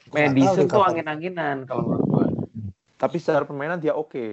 Madison 0.09 0.65
tuh 0.65 0.81
angin-anginan 0.89 1.69
kalau 1.69 1.85
menurut 1.85 2.05
gue 2.09 2.29
tapi 2.99 3.15
secara 3.15 3.47
permainan 3.47 3.79
dia 3.79 3.95
oke. 3.95 4.11
Okay. 4.11 4.31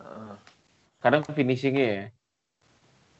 uh 0.00 0.34
kadang 0.96 1.22
finishingnya 1.22 1.86
ya. 1.86 2.04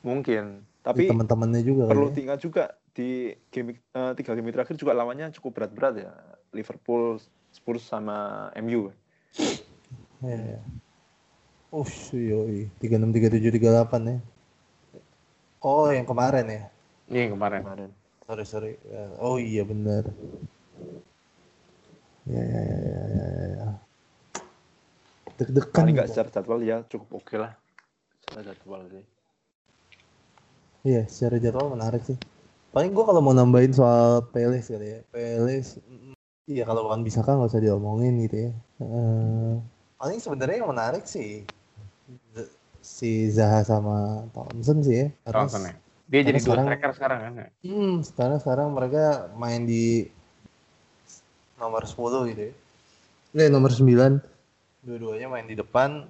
Mungkin. 0.02 0.64
Tapi 0.80 1.06
teman-temannya 1.06 1.62
juga 1.62 1.84
perlu 1.86 2.10
ya. 2.10 2.14
tinggal 2.16 2.38
juga 2.40 2.64
di 2.96 3.36
game 3.52 3.76
uh, 3.92 4.16
tiga 4.16 4.32
game 4.32 4.48
terakhir 4.48 4.80
juga 4.80 4.96
lawannya 4.96 5.28
cukup 5.36 5.60
berat-berat 5.60 5.94
ya 6.00 6.10
Liverpool 6.54 7.18
Spurs 7.50 7.82
sama 7.86 8.48
MU 8.60 8.92
ya, 10.22 10.36
ya. 10.56 10.60
Oh, 11.74 11.84
yoi. 12.14 12.70
tiga 12.80 12.96
enam 12.96 13.12
tiga 13.12 13.28
tujuh 13.28 13.52
tiga 13.52 13.68
delapan 13.74 14.02
ya. 14.06 14.18
Oh, 15.60 15.90
yang 15.90 16.06
kemarin 16.06 16.46
ya? 16.46 16.62
Iya, 17.10 17.20
yang 17.26 17.32
kemarin. 17.36 17.60
kemarin. 17.66 17.90
Sorry, 18.24 18.44
sorry. 18.46 18.72
Ya, 18.86 19.04
oh 19.18 19.36
iya 19.36 19.62
benar. 19.66 20.08
Ya, 22.26 22.42
ya, 22.42 22.62
ya, 22.62 22.78
ya, 22.86 23.02
ya, 23.10 23.46
ya. 23.60 23.68
Deg-degan. 25.36 25.74
Paling 25.74 25.94
nggak 26.00 26.08
secara 26.08 26.28
jadwal 26.32 26.60
ya 26.64 26.80
cukup 26.88 27.20
oke 27.20 27.28
okay 27.28 27.38
lah 27.42 27.52
secara 28.26 28.42
jadwal 28.52 28.82
sih 28.90 29.04
iya 30.82 31.02
secara 31.06 31.36
jadwal 31.38 31.70
menarik 31.70 32.02
sih 32.02 32.18
paling 32.74 32.90
gue 32.90 33.04
kalau 33.06 33.22
mau 33.22 33.32
nambahin 33.32 33.70
soal 33.70 34.20
Peles 34.34 34.66
kali 34.66 34.98
ya 34.98 35.00
Peles 35.14 35.78
iya 36.46 36.62
kalau 36.64 36.86
bukan 36.86 37.02
bisa 37.02 37.22
kan 37.22 37.38
nggak 37.38 37.50
usah 37.52 37.62
diomongin 37.62 38.14
gitu 38.26 38.36
ya. 38.48 38.52
Uh, 38.82 39.58
paling 40.00 40.18
sebenarnya 40.22 40.62
yang 40.62 40.70
menarik 40.70 41.04
sih 41.04 41.42
si 42.80 43.28
Zaha 43.34 43.66
sama 43.66 44.26
Thompson 44.30 44.82
sih 44.82 45.06
ya. 45.06 45.06
Thompson 45.28 45.66
ya. 45.66 45.74
Dia 46.06 46.20
jadi 46.22 46.38
dua 46.38 46.62
striker 46.62 46.90
sekarang 46.94 47.18
kan 47.18 47.32
ya? 47.34 47.48
hmm 47.66 47.94
sekarang 48.06 48.38
sekarang 48.38 48.68
mereka 48.70 49.26
main 49.34 49.66
di 49.66 50.06
nomor 51.58 51.82
10 51.82 52.30
gitu 52.30 52.42
ya. 52.46 52.52
Eh, 53.36 53.50
nomor 53.50 53.74
9 53.74 54.22
dua-duanya 54.86 55.26
main 55.26 55.50
di 55.50 55.58
depan 55.58 56.06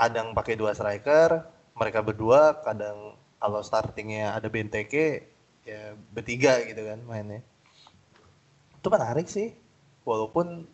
kadang 0.00 0.32
pakai 0.32 0.56
dua 0.56 0.72
striker 0.72 1.44
mereka 1.76 2.00
berdua 2.00 2.56
kadang 2.64 3.12
kalau 3.36 3.60
startingnya 3.60 4.32
ada 4.32 4.48
Benteke 4.48 5.28
ya 5.68 5.92
bertiga 6.08 6.56
gitu 6.64 6.88
kan 6.88 7.04
mainnya 7.04 7.44
itu 8.80 8.88
menarik 8.88 9.28
sih. 9.28 9.52
Walaupun 10.08 10.64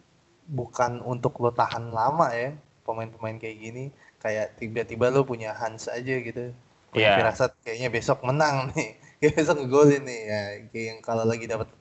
bukan 0.46 1.02
untuk 1.02 1.42
lo 1.42 1.50
tahan 1.50 1.90
lama 1.90 2.30
ya 2.30 2.54
pemain-pemain 2.86 3.36
kayak 3.42 3.58
gini. 3.58 3.84
Kayak 4.22 4.54
tiba-tiba 4.62 5.10
lo 5.10 5.26
punya 5.26 5.50
Hans 5.58 5.90
aja 5.90 6.14
gitu. 6.22 6.54
Punya 6.94 7.12
yeah. 7.12 7.16
firasat 7.18 7.50
kayaknya 7.66 7.90
besok 7.90 8.22
menang 8.22 8.70
nih. 8.72 8.94
Kayak 9.18 9.34
besok 9.42 9.56
ngegolin 9.64 10.04
nih. 10.04 10.20
Ya 10.28 10.42
kayak 10.68 10.86
yang 10.92 11.00
kalau 11.00 11.24
lagi 11.24 11.48
dapat 11.48 11.72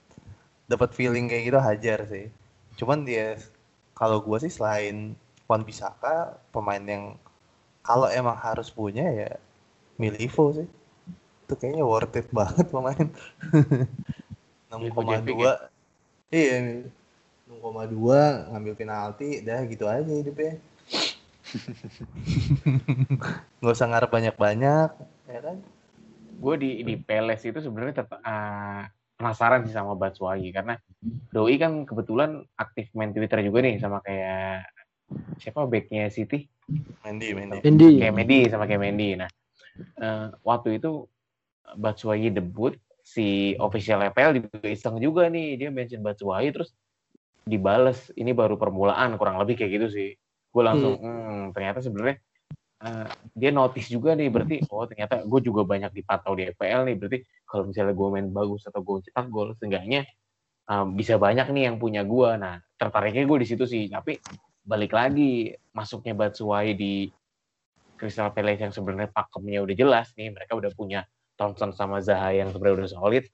dapat 0.71 0.89
feeling 0.95 1.27
kayak 1.27 1.43
gitu 1.51 1.59
hajar 1.59 1.99
sih. 2.07 2.25
Cuman 2.79 3.03
dia 3.03 3.35
kalau 3.91 4.23
gua 4.23 4.39
sih 4.39 4.47
selain 4.47 5.19
Wan 5.43 5.67
Bisaka 5.67 6.39
pemain 6.55 6.79
yang 6.79 7.19
kalau 7.83 8.07
emang 8.07 8.39
harus 8.39 8.71
punya 8.71 9.03
ya 9.11 9.35
Milivo 9.99 10.55
sih. 10.55 10.67
Itu 11.43 11.53
kayaknya 11.59 11.83
worth 11.83 12.15
it 12.15 12.31
banget 12.31 12.71
pemain. 12.71 13.07
6,2 14.71 15.43
ya? 15.43 15.69
Iya 16.33 16.89
6,2 17.45 18.49
ngambil 18.53 18.73
penalti 18.73 19.45
dah 19.45 19.61
gitu 19.69 19.85
aja 19.85 20.09
hidupnya 20.09 20.57
nggak 23.61 23.75
usah 23.75 23.87
ngarep 23.89 24.09
banyak-banyak 24.09 24.89
ya 25.29 25.39
kan 25.41 25.57
gue 26.35 26.55
di 26.59 26.71
di 26.83 26.95
Peles 26.99 27.41
itu 27.45 27.61
sebenarnya 27.61 28.03
tetap 28.03 28.19
uh, 28.19 28.83
penasaran 29.15 29.63
sih 29.63 29.71
sama 29.71 29.95
Batshuayi 29.95 30.51
karena 30.51 30.75
Doi 31.31 31.55
kan 31.55 31.87
kebetulan 31.87 32.43
aktif 32.59 32.91
main 32.97 33.15
Twitter 33.15 33.39
juga 33.45 33.63
nih 33.63 33.79
sama 33.79 34.03
kayak 34.03 34.67
siapa 35.39 35.63
backnya 35.69 36.11
City 36.11 36.49
Mendy, 37.05 37.37
Mendy. 37.37 37.61
Mendy. 37.61 37.89
Kayak 38.01 38.15
Mendy 38.17 38.39
sama 38.49 38.65
kayak 38.65 38.81
Mendy. 38.81 39.13
Nah, 39.13 39.29
eh, 40.01 40.33
waktu 40.41 40.81
itu 40.81 41.05
Batshuayi 41.77 42.33
debut 42.33 42.73
si 43.05 43.53
official 43.61 44.01
EPL 44.09 44.41
juga 44.41 44.65
iseng 44.65 44.97
juga 44.97 45.29
nih. 45.29 45.61
Dia 45.61 45.69
mention 45.69 46.01
Batshuayi 46.01 46.49
terus 46.49 46.73
dibales. 47.45 48.09
Ini 48.17 48.33
baru 48.33 48.57
permulaan 48.57 49.13
kurang 49.21 49.37
lebih 49.37 49.61
kayak 49.61 49.71
gitu 49.77 49.87
sih. 49.93 50.09
Gue 50.49 50.63
langsung 50.65 50.97
hmm. 50.97 51.53
ternyata 51.53 51.85
sebenarnya 51.85 52.17
uh, 52.81 53.05
dia 53.37 53.53
notice 53.53 53.93
juga 53.93 54.17
nih 54.17 54.33
berarti 54.33 54.65
oh 54.73 54.89
ternyata 54.89 55.21
gue 55.21 55.39
juga 55.45 55.61
banyak 55.61 55.93
dipantau 55.93 56.33
di 56.33 56.49
EPL 56.49 56.81
nih. 56.89 56.95
Berarti 56.97 57.19
kalau 57.45 57.69
misalnya 57.69 57.93
gue 57.93 58.07
main 58.09 58.27
bagus 58.33 58.65
atau 58.65 58.81
gue 58.81 59.05
cetak 59.05 59.27
gol 59.29 59.53
seenggaknya 59.61 60.09
um, 60.65 60.97
bisa 60.97 61.21
banyak 61.21 61.45
nih 61.53 61.69
yang 61.69 61.77
punya 61.77 62.01
gue 62.01 62.29
nah 62.41 62.57
tertariknya 62.81 63.29
gue 63.29 63.37
di 63.45 63.47
situ 63.47 63.69
sih. 63.69 63.85
Tapi 63.85 64.17
balik 64.65 64.97
lagi 64.97 65.53
masuknya 65.77 66.17
Batshuayi 66.17 66.73
di 66.73 66.93
Crystal 67.95 68.33
Palace 68.33 68.65
yang 68.65 68.73
sebenarnya 68.73 69.13
pakemnya 69.13 69.61
udah 69.61 69.75
jelas 69.77 70.09
nih. 70.17 70.33
Mereka 70.33 70.57
udah 70.57 70.73
punya 70.73 71.05
Thompson 71.35 71.75
sama 71.75 71.99
Zaha 71.99 72.31
yang 72.31 72.51
sebenarnya 72.51 72.85
udah 72.85 72.91
solid 72.91 73.25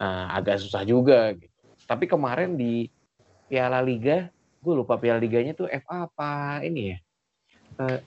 uh, 0.00 0.26
agak 0.34 0.58
susah 0.62 0.82
juga 0.86 1.34
gitu. 1.36 1.66
tapi 1.84 2.06
kemarin 2.06 2.54
di 2.54 2.88
Piala 3.50 3.82
Liga 3.82 4.30
gue 4.60 4.74
lupa 4.74 4.96
Piala 4.96 5.18
Liganya 5.18 5.56
tuh 5.56 5.66
FA 5.68 6.06
apa 6.08 6.62
ini 6.64 6.94
ya 6.94 6.98
uh, 7.80 7.98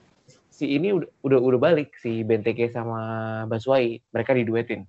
si 0.54 0.70
ini 0.70 0.94
udah 0.94 1.10
udah 1.26 1.38
udah 1.42 1.60
balik 1.60 1.98
si 1.98 2.22
Benteke 2.22 2.70
sama 2.70 3.42
Baswai 3.50 3.98
mereka 4.14 4.32
diduetin 4.38 4.86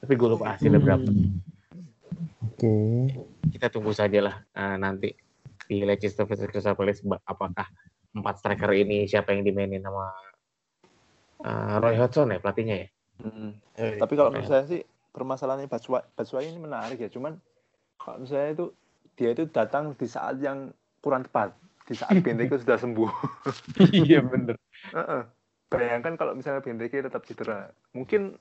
tapi 0.00 0.12
gue 0.16 0.28
lupa 0.28 0.56
hasilnya 0.56 0.80
hmm. 0.80 0.86
berapa 0.86 1.08
oke 1.08 2.56
okay. 2.56 2.98
kita 3.56 3.72
tunggu 3.72 3.96
saja 3.96 4.20
lah 4.20 4.36
uh, 4.56 4.76
nanti 4.76 5.12
di 5.70 5.86
Leicester 5.86 6.26
versus 6.26 6.50
Crystal 6.50 6.74
Palace 6.74 7.00
apakah 7.24 7.64
empat 8.10 8.42
striker 8.42 8.74
ini 8.74 9.06
siapa 9.06 9.30
yang 9.30 9.46
dimainin 9.46 9.80
sama 9.80 10.10
uh, 11.46 11.74
Roy 11.78 11.94
Hodgson 11.94 12.34
ya 12.34 12.42
pelatihnya 12.42 12.76
ya 12.84 12.88
hmm. 13.20 13.50
Eh, 13.76 13.96
tapi 14.00 14.14
kalau 14.16 14.32
menurut 14.32 14.48
saya 14.48 14.64
sih 14.66 14.80
permasalahannya 15.10 15.68
Batshuayi 16.16 16.52
ini 16.52 16.60
menarik 16.60 16.98
ya 17.00 17.10
cuman 17.10 17.36
kalau 18.00 18.22
menurut 18.22 18.32
saya 18.32 18.52
itu 18.54 18.66
dia 19.20 19.36
itu 19.36 19.44
datang 19.52 19.92
di 19.96 20.06
saat 20.08 20.40
yang 20.40 20.72
kurang 21.04 21.28
tepat 21.28 21.52
di 21.90 21.98
saat 21.98 22.14
Benteke 22.24 22.54
sudah 22.62 22.78
sembuh. 22.78 23.10
iya 23.90 24.22
bener. 24.22 24.54
Uh-uh. 24.94 25.26
Bayangkan 25.66 26.14
kalau 26.14 26.38
misalnya 26.38 26.62
Benteke 26.62 27.02
tetap 27.02 27.26
cedera, 27.26 27.74
mungkin 27.90 28.38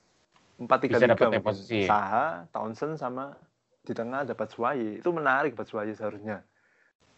empat 0.62 0.86
tiga 0.86 1.02
tiga 1.02 1.42
posisi. 1.42 1.90
Saha, 1.90 2.46
Townsend 2.54 3.02
sama 3.02 3.34
di 3.82 3.98
tengah 3.98 4.22
ada 4.22 4.38
Batshuayi. 4.38 5.02
Itu 5.02 5.10
menarik 5.10 5.58
Batshuayi 5.58 5.98
seharusnya. 5.98 6.46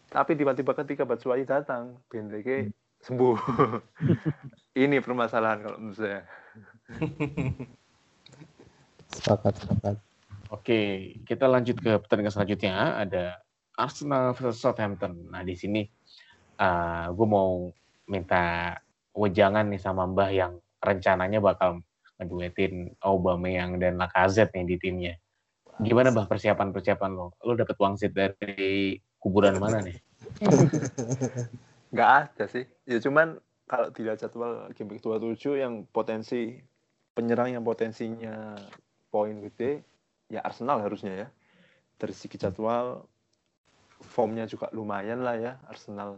Tapi 0.08 0.36
tiba-tiba 0.36 0.72
ketika 0.72 1.04
Batshuayi 1.04 1.44
datang, 1.44 2.00
Benteke 2.08 2.68
hmm. 2.68 2.81
Sembuh. 3.02 3.36
Ini 4.82 5.02
permasalahan 5.02 5.58
kalau 5.60 5.76
menurut 5.82 5.98
saya. 5.98 6.22
sepakat, 9.18 9.54
sepakat. 9.58 9.96
Oke, 10.52 10.80
kita 11.24 11.48
lanjut 11.48 11.76
ke 11.80 11.98
pertandingan 12.00 12.32
selanjutnya. 12.32 12.96
Ada 13.02 13.40
Arsenal 13.76 14.36
versus 14.36 14.60
Southampton. 14.60 15.32
Nah 15.32 15.42
di 15.42 15.56
sini 15.56 15.82
uh, 16.60 16.64
eh, 16.64 17.06
gue 17.12 17.26
mau 17.28 17.72
minta 18.08 18.76
wejangan 19.16 19.68
nih 19.68 19.80
sama 19.80 20.04
Mbah 20.08 20.30
yang 20.32 20.52
rencananya 20.80 21.40
bakal 21.40 21.80
ngeduetin 22.20 22.92
Aubameyang 23.00 23.80
dan 23.80 23.96
Lacazette 23.96 24.52
nih 24.56 24.66
di 24.68 24.76
timnya. 24.76 25.14
Gimana 25.80 26.12
Mbah 26.12 26.28
persiapan-persiapan 26.28 27.10
lo? 27.16 27.32
Lo 27.42 27.52
dapet 27.56 27.76
wangsit 27.80 28.12
dari 28.12 29.00
kuburan 29.16 29.56
mana 29.56 29.80
nih? 29.80 29.96
Gak 31.92 32.10
ada 32.28 32.44
sih. 32.48 32.64
Ya 32.88 32.98
cuman 32.98 33.36
kalau 33.68 33.92
dilihat 33.92 34.20
jadwal 34.20 34.72
game 34.72 34.96
week 34.96 35.04
27 35.04 35.60
yang 35.60 35.84
potensi 35.92 36.56
penyerang 37.12 37.52
yang 37.52 37.64
potensinya 37.64 38.56
poin 39.12 39.36
gede 39.44 39.84
ya 40.32 40.40
Arsenal 40.40 40.80
harusnya 40.80 41.12
ya. 41.12 41.28
Dari 42.00 42.16
segi 42.16 42.40
jadwal 42.40 43.04
formnya 44.02 44.48
juga 44.48 44.72
lumayan 44.72 45.20
lah 45.20 45.36
ya 45.36 45.52
Arsenal. 45.68 46.16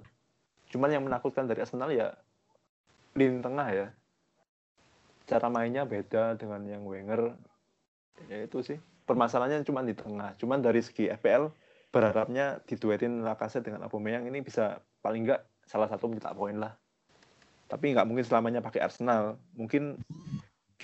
Cuman 0.70 0.94
yang 0.94 1.02
menakutkan 1.02 1.50
dari 1.50 1.66
Arsenal 1.66 1.90
ya 1.90 2.14
lini 3.18 3.42
tengah 3.42 3.68
ya. 3.74 3.86
Cara 5.26 5.50
mainnya 5.50 5.82
beda 5.82 6.38
dengan 6.38 6.62
yang 6.70 6.86
Wenger. 6.86 7.34
Ya 8.30 8.46
itu 8.46 8.62
sih. 8.62 8.78
Permasalahannya 9.04 9.66
cuma 9.66 9.82
di 9.82 9.92
tengah. 9.92 10.38
Cuman 10.38 10.62
dari 10.62 10.80
segi 10.80 11.10
FPL 11.10 11.50
berharapnya 11.90 12.62
diduetin 12.66 13.22
Lacazette 13.22 13.70
dengan 13.70 13.86
Aubameyang 13.86 14.26
ini 14.26 14.42
bisa 14.42 14.82
paling 15.04 15.28
enggak 15.28 15.46
salah 15.64 15.88
satu 15.88 16.08
minta 16.08 16.32
poin 16.32 16.56
lah. 16.56 16.72
Tapi 17.68 17.96
nggak 17.96 18.06
mungkin 18.06 18.24
selamanya 18.24 18.60
pakai 18.60 18.84
Arsenal. 18.84 19.40
Mungkin 19.56 19.98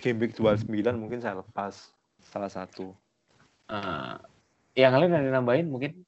game 0.01 0.19
week 0.19 0.35
29 0.37 0.67
mungkin 0.97 1.21
saya 1.21 1.41
lepas 1.41 1.93
salah 2.25 2.49
satu. 2.49 2.93
Uh, 3.71 4.19
yang 4.75 4.97
lain 4.99 5.15
ada 5.15 5.31
nambahin 5.31 5.71
mungkin 5.71 6.03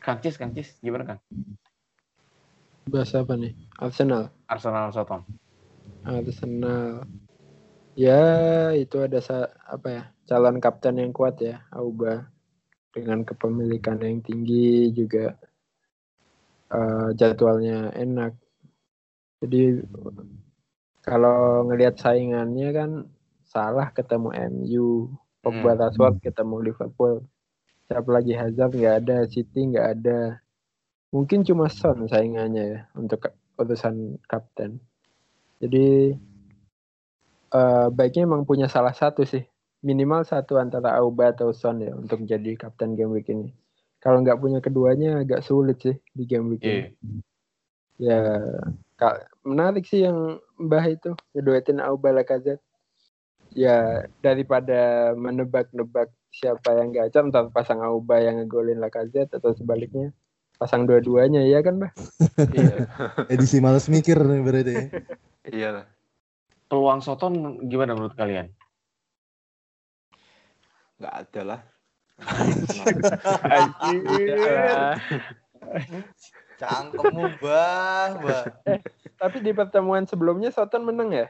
Kang 0.00 0.22
Cis, 0.22 0.38
Kang 0.38 0.54
Cis, 0.54 0.78
gimana 0.78 1.02
Kang? 1.02 1.20
Bahasa 2.86 3.26
apa 3.26 3.34
nih? 3.34 3.58
Arsenal. 3.82 4.30
Arsenal 4.46 4.94
Soton. 4.94 5.26
Arsenal. 6.06 7.02
Ya, 7.98 8.70
itu 8.70 9.02
ada 9.02 9.18
apa 9.66 9.88
ya? 9.90 10.02
Calon 10.30 10.62
kapten 10.62 11.02
yang 11.02 11.10
kuat 11.10 11.42
ya, 11.42 11.66
Auba. 11.74 12.30
Dengan 12.94 13.26
kepemilikan 13.26 13.98
yang 13.98 14.22
tinggi 14.22 14.94
juga 14.94 15.34
uh, 16.70 17.08
jadwalnya 17.14 17.92
enak. 17.94 18.34
Jadi 19.42 19.84
kalau 21.04 21.68
ngelihat 21.70 22.00
saingannya 22.00 22.68
kan 22.74 22.90
salah 23.46 23.92
ketemu 23.94 24.34
MU, 24.50 24.88
Pogba 25.44 25.76
hmm. 25.76 25.80
Rashford 25.80 26.16
ketemu 26.24 26.56
Liverpool. 26.72 27.22
Siapa 27.86 28.08
lagi? 28.10 28.34
Hazard 28.34 28.74
nggak 28.74 28.96
ada 29.06 29.16
City 29.30 29.70
nggak 29.70 29.88
ada. 30.00 30.42
Mungkin 31.14 31.46
cuma 31.46 31.70
Son 31.70 32.10
saingannya 32.10 32.64
ya 32.66 32.80
untuk 32.98 33.30
urusan 33.54 34.18
kapten. 34.26 34.82
Jadi 35.62 36.12
uh, 37.54 37.88
baiknya 37.94 38.26
emang 38.26 38.42
punya 38.42 38.66
salah 38.66 38.92
satu 38.92 39.22
sih. 39.22 39.46
Minimal 39.86 40.26
satu 40.26 40.58
antara 40.58 40.98
Auba 40.98 41.30
atau 41.30 41.54
Son 41.54 41.78
ya 41.78 41.94
untuk 41.94 42.26
jadi 42.26 42.58
kapten 42.58 42.98
game 42.98 43.14
week 43.14 43.30
ini 43.30 43.54
kalau 44.06 44.22
nggak 44.22 44.38
punya 44.38 44.62
keduanya 44.62 45.26
agak 45.26 45.42
sulit 45.42 45.82
sih 45.82 45.98
di 46.14 46.30
game 46.30 46.54
week 46.54 46.62
yeah. 46.62 46.86
ya 47.98 48.20
menarik 49.42 49.82
sih 49.82 50.06
yang 50.06 50.38
Mbah 50.62 50.86
itu 50.86 51.10
ngeduetin 51.34 51.82
Auba 51.82 52.14
Lacazette 52.14 52.62
ya 53.50 54.06
daripada 54.22 55.10
menebak-nebak 55.18 56.14
siapa 56.30 56.78
yang 56.78 56.94
gacor 56.94 57.26
entah 57.26 57.50
pasang 57.50 57.82
Auba 57.82 58.22
yang 58.22 58.38
ngegolin 58.38 58.78
Lacazette 58.78 59.42
atau 59.42 59.50
sebaliknya 59.58 60.14
pasang 60.54 60.86
dua-duanya 60.86 61.42
ya 61.42 61.58
kan 61.66 61.82
bah 61.82 61.92
iya. 62.54 62.86
edisi 63.34 63.58
malas 63.58 63.90
mikir 63.90 64.22
nih 64.22 64.40
berarti 64.46 64.72
ya. 64.72 64.84
Iya. 65.46 65.86
Peluang 66.66 67.06
Soton 67.06 67.62
gimana 67.70 67.94
menurut 67.94 68.18
kalian? 68.18 68.50
Nggak 70.98 71.14
ada 71.22 71.40
lah 71.46 71.60
cangkemmu 76.56 77.36
bah 77.44 78.16
bah 78.16 78.44
eh, 78.64 78.80
tapi 79.20 79.44
di 79.44 79.52
pertemuan 79.52 80.08
sebelumnya 80.08 80.48
Soton 80.48 80.84
menang 80.88 81.12
ya 81.12 81.28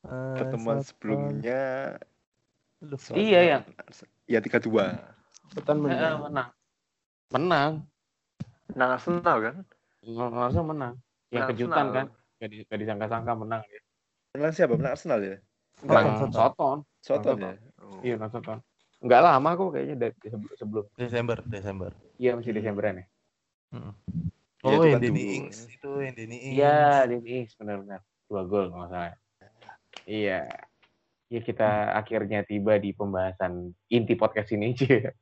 Uh, 0.00 0.32
pertemuan 0.32 0.80
sebelumnya 0.80 2.00
iya 3.12 3.40
ya. 3.44 3.58
Ya 4.24 4.40
tiga 4.40 4.56
dua. 4.56 4.96
Betul 5.52 5.84
menang. 5.84 6.00
Eh, 6.00 6.16
menang. 6.16 6.48
Menang. 7.28 7.70
Menang 8.72 8.90
Arsenal 8.96 9.36
kan? 9.44 9.54
Arsenal 10.32 10.66
menang. 10.72 10.94
Yang 11.28 11.44
kejutan 11.52 11.86
kan? 11.92 12.06
Gak, 12.40 12.48
di, 12.48 12.64
gak 12.64 12.78
disangka-sangka 12.80 13.32
menang 13.36 13.62
ya. 13.68 13.80
Menang 14.38 14.52
siapa? 14.56 14.72
Menang 14.80 14.92
Arsenal 14.96 15.20
ya? 15.20 15.36
Menang 15.84 16.32
Soton. 16.32 16.78
Soton 17.04 17.36
ya? 17.36 17.52
Oh. 17.84 18.00
Iya, 18.00 18.14
menang 18.16 18.32
Soton. 18.32 18.58
Enggak 19.00 19.20
lama 19.24 19.48
kok 19.56 19.70
kayaknya 19.72 19.96
dari 19.96 20.14
sebelum. 20.60 20.84
Desember, 20.94 21.38
Desember. 21.48 21.90
Iya, 22.20 22.36
masih 22.36 22.52
Desemberan 22.52 23.00
ya. 23.00 23.06
Hmm. 23.72 23.92
Oh, 24.60 24.84
ya, 24.84 24.92
yang 24.92 25.00
Denny 25.00 25.40
Ings 25.40 25.64
itu 25.72 25.90
yang 26.04 26.12
Denny 26.12 26.36
Ings. 26.36 26.56
Iya, 26.60 27.08
Denny 27.08 27.30
Ings 27.40 27.52
benar-benar. 27.56 28.04
Dua 28.28 28.42
gol 28.44 28.68
kalau 28.68 28.88
salah. 28.92 29.16
Iya 30.04 30.44
ya 31.30 31.40
kita 31.40 31.94
akhirnya 31.94 32.42
tiba 32.42 32.76
di 32.82 32.90
pembahasan 32.90 33.70
inti 33.86 34.18
podcast 34.18 34.50
ini 34.50 34.74
aja. 34.74 35.14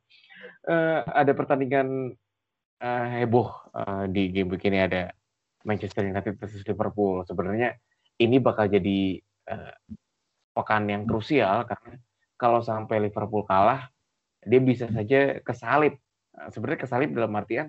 uh, 0.65 1.05
ada 1.21 1.31
pertandingan 1.37 2.17
uh, 2.81 3.05
heboh 3.13 3.53
uh, 3.77 4.09
di 4.09 4.33
game 4.33 4.49
begini 4.49 4.81
ada 4.81 5.13
Manchester 5.63 6.09
United 6.09 6.35
versus 6.41 6.65
Liverpool. 6.65 7.21
Sebenarnya 7.29 7.77
ini 8.17 8.41
bakal 8.41 8.73
jadi 8.73 9.21
uh, 9.53 9.73
pekan 10.57 10.89
yang 10.89 11.05
krusial 11.05 11.69
karena 11.69 12.01
kalau 12.39 12.63
sampai 12.63 13.03
Liverpool 13.03 13.43
kalah, 13.43 13.91
dia 14.47 14.63
bisa 14.63 14.87
saja 14.87 15.43
kesalip. 15.43 15.99
Uh, 16.31 16.47
Sebenarnya 16.49 16.87
kesalip 16.87 17.11
dalam 17.11 17.35
artian 17.35 17.67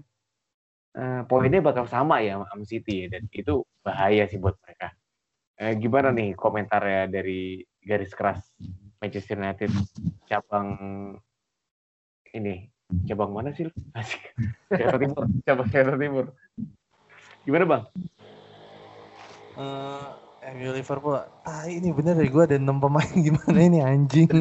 uh, 0.94 1.26
poinnya 1.26 1.58
bakal 1.58 1.90
sama 1.90 2.22
ya 2.22 2.38
sama 2.38 2.64
City 2.64 3.04
ya, 3.04 3.18
dan 3.18 3.26
itu 3.34 3.66
bahaya 3.82 4.30
sih 4.30 4.38
buat 4.38 4.54
mereka. 4.62 4.94
Eh, 5.60 5.76
gimana 5.76 6.08
nih 6.08 6.32
komentarnya 6.32 7.12
dari 7.12 7.60
garis 7.84 8.16
keras 8.16 8.40
Manchester 8.96 9.36
United 9.36 9.68
cabang 10.24 10.72
ini 12.32 12.64
cabang 13.04 13.28
mana 13.36 13.52
sih? 13.52 13.68
Asik. 13.98 14.32
Jakarta 14.72 15.04
Timur, 15.04 15.24
cabang 15.46 15.68
Jakarta 15.68 15.98
Timur. 16.00 16.26
Gimana 17.44 17.64
bang? 17.68 17.82
Eh, 19.60 20.08
MU 20.50 20.70
Liverpool. 20.74 21.14
Ah 21.46 21.64
ini 21.70 21.94
bener 21.94 22.18
deh 22.18 22.26
gue 22.26 22.42
ada 22.42 22.56
6 22.58 22.66
pemain 22.82 23.10
gimana 23.26 23.58
ini 23.60 23.78
anjing. 23.78 24.26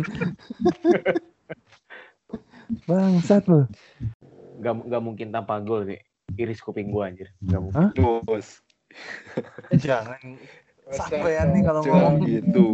Bangsat 2.90 3.46
lu. 3.50 3.66
Gak, 4.62 4.74
gak 4.90 5.02
mungkin 5.04 5.30
tanpa 5.30 5.62
gol 5.62 5.86
sih. 5.86 6.00
Iris 6.38 6.62
kuping 6.62 6.94
gua 6.94 7.10
anjir. 7.10 7.30
Gak 7.42 7.62
mungkin. 7.62 7.90
Bos, 8.26 8.62
Jangan 9.86 10.18
sampean 10.90 11.54
nih 11.54 11.62
kalau 11.66 11.82
ngomong. 11.86 12.26
gitu. 12.26 12.68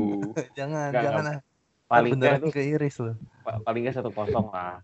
jangan, 0.55 0.91
Nggak, 0.91 1.03
jangan 1.03 1.23
ah. 1.27 1.39
Paling 1.85 2.11
Beneran 2.17 2.39
nggak 2.39 2.43
tuh 2.49 2.51
ke 2.55 2.61
iris 2.65 2.95
lu. 3.03 3.13
pa- 3.45 3.61
paling 3.61 3.81
nggak 3.85 3.95
satu 3.99 4.09
kosong 4.09 4.49
lah. 4.49 4.81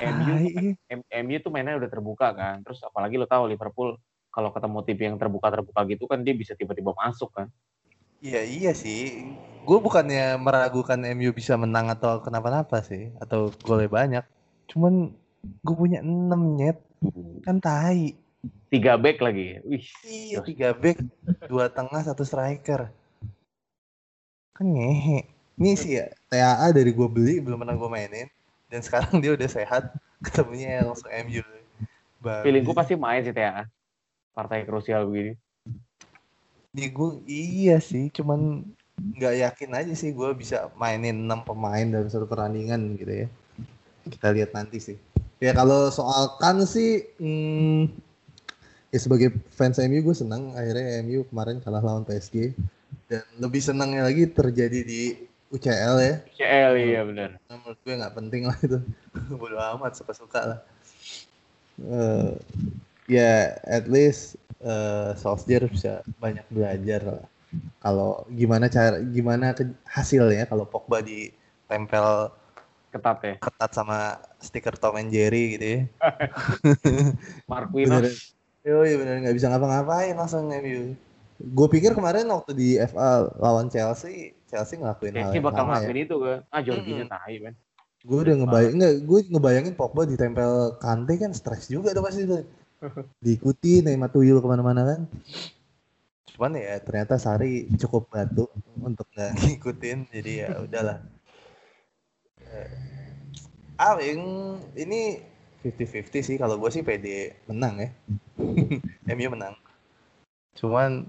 MU 0.00 0.34
MU 0.98 1.36
tuh 1.40 1.50
mainnya 1.52 1.78
udah 1.78 1.90
terbuka 1.90 2.32
kan. 2.34 2.60
Terus 2.66 2.82
apalagi 2.84 3.16
lo 3.16 3.24
tahu 3.30 3.48
Liverpool 3.50 3.96
kalau 4.30 4.54
ketemu 4.54 4.78
tim 4.86 4.98
yang 4.98 5.16
terbuka-terbuka 5.18 5.80
gitu 5.90 6.06
kan 6.06 6.22
dia 6.22 6.34
bisa 6.34 6.54
tiba-tiba 6.54 6.94
masuk 6.94 7.30
kan. 7.34 7.50
Iya 8.20 8.44
iya 8.46 8.72
sih. 8.76 9.32
Gue 9.64 9.80
bukannya 9.80 10.40
meragukan 10.40 10.96
MU 11.16 11.32
bisa 11.32 11.56
menang 11.56 11.88
atau 11.92 12.20
kenapa-napa 12.20 12.80
sih, 12.84 13.12
atau 13.20 13.52
golnya 13.64 13.90
banyak. 13.92 14.24
Cuman 14.68 15.12
gue 15.64 15.76
punya 15.76 16.00
6 16.04 16.56
nyet, 16.56 16.78
kan 17.44 17.60
tai. 17.60 18.16
Tiga 18.72 18.96
back 18.96 19.20
lagi. 19.20 19.60
Wih. 19.64 19.84
Iya, 20.04 20.40
tiga 20.44 20.72
back, 20.72 21.00
dua 21.48 21.68
tengah, 21.68 22.00
satu 22.04 22.24
striker. 22.24 22.88
Kan 24.56 24.66
ngehe. 24.72 25.28
Ini 25.60 25.76
sih 25.76 25.92
ya, 26.00 26.08
TAA 26.32 26.72
dari 26.72 26.92
gue 26.92 27.08
beli 27.08 27.36
belum 27.40 27.60
pernah 27.64 27.76
gue 27.76 27.88
mainin. 27.88 28.28
Dan 28.72 28.80
sekarang 28.80 29.20
dia 29.20 29.36
udah 29.36 29.48
sehat, 29.48 29.92
ketemunya 30.24 30.84
langsung 30.84 31.12
MU. 31.28 31.44
Babi. 32.20 32.44
Feelingku 32.48 32.72
pasti 32.76 32.96
main 32.96 33.24
sih 33.24 33.32
TAA. 33.32 33.64
Partai 34.40 34.64
krusial 34.64 35.04
begini. 35.04 35.36
Di 36.72 36.88
gue 36.88 37.20
iya 37.28 37.76
sih, 37.76 38.08
cuman 38.08 38.64
nggak 38.96 39.34
yakin 39.44 39.70
aja 39.76 39.92
sih 39.92 40.16
gue 40.16 40.32
bisa 40.32 40.72
mainin 40.80 41.28
6 41.28 41.44
pemain 41.44 41.84
dalam 41.84 42.08
satu 42.08 42.24
pertandingan 42.24 42.96
gitu 42.96 43.12
ya. 43.24 43.28
Kita 44.08 44.32
lihat 44.32 44.56
nanti 44.56 44.80
sih. 44.80 44.96
Ya 45.44 45.52
kalau 45.52 45.92
soal 45.92 46.40
kan 46.40 46.64
sih, 46.64 47.04
hmm, 47.20 47.92
ya 48.88 48.96
sebagai 48.96 49.36
fans 49.52 49.76
MU 49.76 50.00
gue 50.08 50.16
senang 50.16 50.56
akhirnya 50.56 51.04
MU 51.04 51.28
kemarin 51.28 51.60
kalah 51.60 51.84
lawan 51.84 52.08
PSG 52.08 52.56
dan 53.12 53.20
lebih 53.36 53.60
senangnya 53.60 54.08
lagi 54.08 54.24
terjadi 54.24 54.80
di 54.80 55.20
UCL 55.52 55.96
ya. 56.00 56.14
CL 56.32 56.72
iya 56.80 57.00
benar. 57.04 57.36
Nah, 57.44 57.60
menurut 57.60 57.78
gue 57.84 57.92
nggak 57.92 58.14
penting 58.16 58.42
lah 58.48 58.56
itu. 58.64 58.78
Bodo 59.40 59.60
amat 59.60 60.00
suka-suka 60.00 60.40
lah. 60.48 60.60
Eh, 61.80 62.32
ya 63.10 63.58
at 63.66 63.90
least 63.90 64.38
eh 64.62 65.10
Solskjaer 65.18 65.66
bisa 65.66 66.06
banyak 66.22 66.46
belajar 66.54 67.00
lah. 67.02 67.24
Kalau 67.82 68.22
gimana 68.30 68.70
cara 68.70 69.02
gimana 69.02 69.50
ke, 69.50 69.66
hasilnya 69.82 70.46
kalau 70.46 70.62
Pogba 70.70 71.02
ditempel 71.02 72.30
Ketat 72.90 73.18
ya. 73.22 73.34
ketat 73.38 73.70
sama 73.70 74.18
stiker 74.42 74.74
Tom 74.74 74.98
and 74.98 75.14
Jerry 75.14 75.54
gitu 75.54 75.66
ya. 75.66 75.80
Marquinhos. 77.50 78.34
Yo, 78.66 78.82
iya 78.82 78.98
bener 78.98 79.22
nggak 79.24 79.36
bisa 79.38 79.46
ngapa-ngapain 79.46 80.18
langsung 80.18 80.50
MU. 80.50 80.98
Gue 81.40 81.66
pikir 81.70 81.94
kemarin 81.96 82.28
waktu 82.28 82.52
di 82.52 82.68
FA 82.82 83.30
lawan 83.38 83.70
Chelsea, 83.70 84.36
Chelsea 84.50 84.76
ngelakuin 84.76 85.16
hal 85.16 85.30
Chelsea 85.30 85.38
yang 85.38 85.46
bakal 85.46 85.64
ya. 85.64 85.68
ngelakuin 85.70 85.98
itu 86.02 86.16
kan. 86.18 86.38
Ah 86.50 86.60
Jorginho 86.60 87.06
tahi 87.06 87.36
man. 87.40 87.54
Gue 88.00 88.18
udah 88.26 88.34
ngebayang 88.42 88.74
nggak, 88.80 88.94
gue 89.06 89.20
ngebayangin 89.32 89.74
Pogba 89.78 90.02
ditempel 90.04 90.50
Kante 90.82 91.14
kan 91.14 91.32
stres 91.32 91.70
juga 91.70 91.94
tuh 91.94 92.02
pasti 92.04 92.26
tuh. 92.26 92.42
Diikuti 93.24 93.84
Neymar 93.84 94.10
Tuyul 94.12 94.40
ke 94.40 94.48
mana-mana 94.48 94.82
kan. 94.84 95.00
Cuman 96.34 96.56
ya 96.56 96.80
ternyata 96.80 97.20
Sari 97.20 97.68
cukup 97.76 98.08
batu 98.08 98.48
untuk 98.80 99.04
nggak 99.12 99.36
ngikutin, 99.44 99.98
jadi 100.08 100.32
ya 100.46 100.50
udahlah. 100.64 100.98
Eh, 102.40 102.70
Ah, 103.80 103.96
yang 103.96 104.20
ini 104.76 105.24
50-50 105.64 106.20
sih 106.20 106.36
kalau 106.36 106.60
gue 106.60 106.68
sih 106.68 106.84
PD 106.84 107.32
menang 107.48 107.80
ya. 107.80 107.88
MU 109.16 109.28
menang. 109.32 109.56
Cuman 110.52 111.08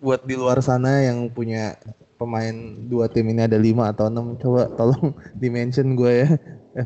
buat 0.00 0.24
di 0.24 0.32
luar 0.32 0.64
sana 0.64 1.04
yang 1.04 1.28
punya 1.28 1.76
pemain 2.16 2.56
dua 2.88 3.04
tim 3.12 3.28
ini 3.28 3.44
ada 3.44 3.60
lima 3.60 3.92
atau 3.92 4.08
enam 4.08 4.32
coba 4.40 4.72
tolong 4.72 5.12
dimention 5.36 5.92
gue 5.92 6.24
ya 6.24 6.28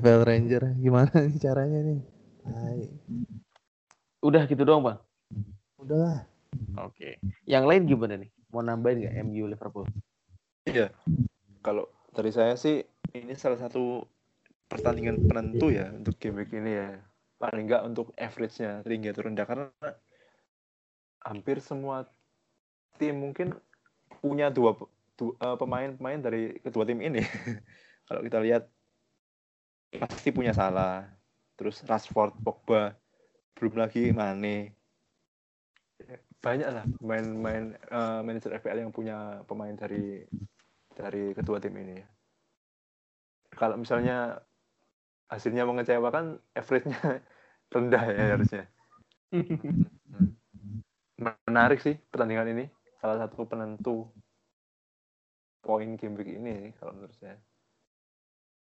FL 0.02 0.26
Ranger 0.26 0.62
gimana 0.82 1.10
nih 1.10 1.38
caranya 1.38 1.78
nih 1.82 1.98
Hai. 2.42 2.82
Udah 4.24 4.48
gitu 4.48 4.64
doang 4.64 4.80
bang. 4.80 4.98
udahlah 5.76 6.24
Oke. 6.80 7.20
Yang 7.44 7.64
lain 7.68 7.82
gimana 7.84 8.14
nih? 8.16 8.30
Mau 8.48 8.64
nambahin 8.64 9.04
nggak 9.04 9.14
MU 9.28 9.44
Liverpool? 9.46 9.84
Iya. 10.64 10.90
Kalau 11.60 11.86
dari 12.16 12.32
saya 12.32 12.56
sih 12.56 12.80
ini 13.12 13.36
salah 13.36 13.60
satu 13.60 14.02
pertandingan 14.66 15.28
penentu 15.28 15.68
ya 15.70 15.92
untuk 15.92 16.16
game 16.16 16.40
week 16.40 16.56
ini 16.56 16.72
ya. 16.72 16.88
Paling 17.36 17.68
enggak 17.68 17.84
untuk 17.84 18.16
average-nya 18.16 18.80
tinggi 18.80 19.12
atau 19.12 19.22
rendah 19.28 19.44
karena 19.44 19.66
hampir 21.20 21.60
semua 21.60 22.08
tim 22.96 23.16
mungkin 23.20 23.52
punya 24.24 24.48
dua 24.48 24.72
du- 25.20 25.36
eh, 25.36 25.56
pemain-pemain 25.60 26.20
dari 26.24 26.58
kedua 26.64 26.88
tim 26.88 26.98
ini. 27.04 27.20
Kalau 28.08 28.20
kita 28.24 28.38
lihat 28.40 28.62
pasti 30.00 30.32
punya 30.32 30.56
salah. 30.56 31.06
Terus 31.54 31.86
Rashford, 31.86 32.34
Pogba, 32.42 32.98
belum 33.54 33.74
lagi 33.78 34.10
Mane. 34.10 34.74
Banyak 36.44 36.68
lah 36.68 36.84
pemain-pemain 37.00 37.64
eh, 37.72 38.20
manajer 38.20 38.60
FPL 38.60 38.84
yang 38.84 38.92
punya 38.92 39.40
pemain 39.48 39.72
dari 39.72 40.20
dari 40.92 41.32
kedua 41.32 41.58
tim 41.62 41.74
ini. 41.78 41.98
Kalau 43.54 43.78
misalnya 43.78 44.42
hasilnya 45.30 45.64
mengecewakan, 45.64 46.38
average-nya 46.52 47.00
rendah 47.74 48.04
ya 48.10 48.24
harusnya. 48.36 48.64
Menarik 51.46 51.80
sih 51.80 51.96
pertandingan 52.10 52.50
ini. 52.52 52.64
Salah 52.98 53.20
satu 53.24 53.46
penentu 53.46 54.08
poin 55.64 55.96
game 55.96 56.14
week 56.20 56.36
ini 56.36 56.76
kalau 56.76 56.92
menurut 56.92 57.16
saya. 57.16 57.40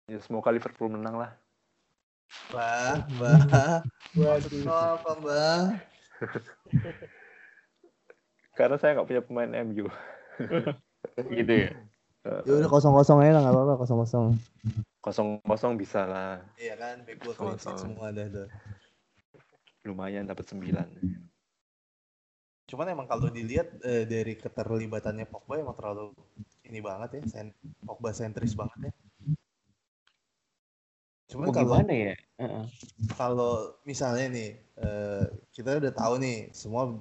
Ya 0.10 0.20
semoga 0.20 0.50
Liverpool 0.52 0.92
menang 0.92 1.16
lah. 1.22 1.32
Mbah 2.50 2.96
mbah 3.16 3.80
Maksud 4.14 4.66
lo 4.66 4.74
apa 4.74 5.12
Karena 8.58 8.76
saya 8.76 9.00
nggak 9.00 9.08
punya 9.08 9.24
pemain 9.24 9.52
MU. 9.64 9.88
gitu 11.40 11.54
ya. 11.68 11.72
ya 12.44 12.54
udah 12.60 12.68
kosong 12.68 12.92
kosong 12.92 13.24
aja 13.24 13.40
lah 13.40 13.42
nggak 13.48 13.56
apa-apa 13.56 13.74
kosong 13.80 14.00
kosong 14.04 14.26
Kosong 15.00 15.28
kosong 15.48 15.74
bisa 15.80 16.04
lah. 16.04 16.44
iya 16.60 16.76
kan 16.76 17.00
back 17.08 17.24
gua 17.24 17.32
clean 17.34 17.56
sheet 17.56 17.72
Kosong. 17.72 17.96
semua 17.96 18.12
ada 18.12 18.28
tuh 18.28 18.48
Lumayan 19.88 20.28
dapat 20.28 20.44
9. 20.52 20.76
cuman 22.70 22.86
emang 22.92 23.08
kalau 23.08 23.32
dilihat 23.32 23.72
eh, 23.82 24.04
dari 24.06 24.36
keterlibatannya 24.36 25.26
Pogba 25.26 25.58
emang 25.58 25.74
terlalu 25.80 26.12
ini 26.68 26.84
banget 26.84 27.18
ya 27.18 27.22
sen 27.40 27.48
Pogba 27.82 28.14
sentris 28.14 28.54
banget 28.54 28.88
ya 28.88 28.92
cuman 31.30 31.48
kalau 31.54 31.78
gimana 31.78 31.94
ya? 31.94 32.14
Kalau 33.14 33.78
misalnya 33.86 34.28
nih 34.34 34.50
eh, 34.82 35.26
kita 35.54 35.78
udah 35.78 35.94
tahu 35.94 36.14
nih 36.18 36.50
semua 36.50 36.98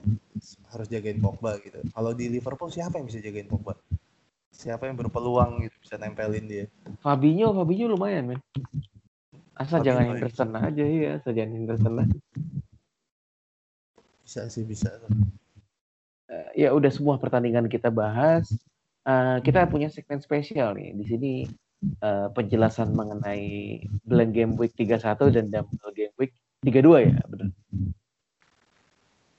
harus 0.69 0.87
jagain 0.93 1.17
Pogba 1.19 1.57
gitu. 1.65 1.81
Kalau 1.97 2.13
di 2.13 2.29
Liverpool 2.29 2.69
siapa 2.69 3.01
yang 3.01 3.09
bisa 3.09 3.25
jagain 3.25 3.49
Pogba? 3.49 3.73
Siapa 4.53 4.91
yang 4.91 4.99
berpeluang 4.99 5.65
gitu 5.65 5.77
bisa 5.81 5.95
nempelin 5.97 6.45
dia? 6.45 6.65
Fabinho, 7.01 7.55
Fabinho 7.55 7.89
lumayan 7.89 8.35
men. 8.35 8.41
Asal 9.57 9.81
Fabinho, 9.81 9.87
jangan 9.87 10.03
iya. 10.05 10.11
Henderson 10.13 10.51
aja 10.55 10.85
ya, 10.85 11.11
asal 11.17 11.33
jangan 11.33 11.53
Henderson 11.55 11.95
aja. 12.03 12.19
Bisa 14.27 14.41
sih 14.53 14.65
bisa. 14.67 14.91
Eh, 16.29 16.67
ya 16.67 16.75
udah 16.77 16.91
semua 16.93 17.17
pertandingan 17.17 17.71
kita 17.71 17.89
bahas. 17.89 18.51
Eh, 19.09 19.39
kita 19.41 19.65
punya 19.71 19.89
segmen 19.89 20.21
spesial 20.21 20.77
nih. 20.77 20.93
Di 20.93 21.05
sini 21.07 21.33
eh, 21.83 22.29
penjelasan 22.35 22.95
mengenai 22.95 23.81
blank 24.05 24.33
game 24.35 24.55
week 24.59 24.75
31 24.75 25.35
dan 25.35 25.47
double 25.51 25.93
game 25.95 26.15
week 26.19 26.35
32 26.67 27.07
ya, 27.11 27.23
benar. 27.31 27.49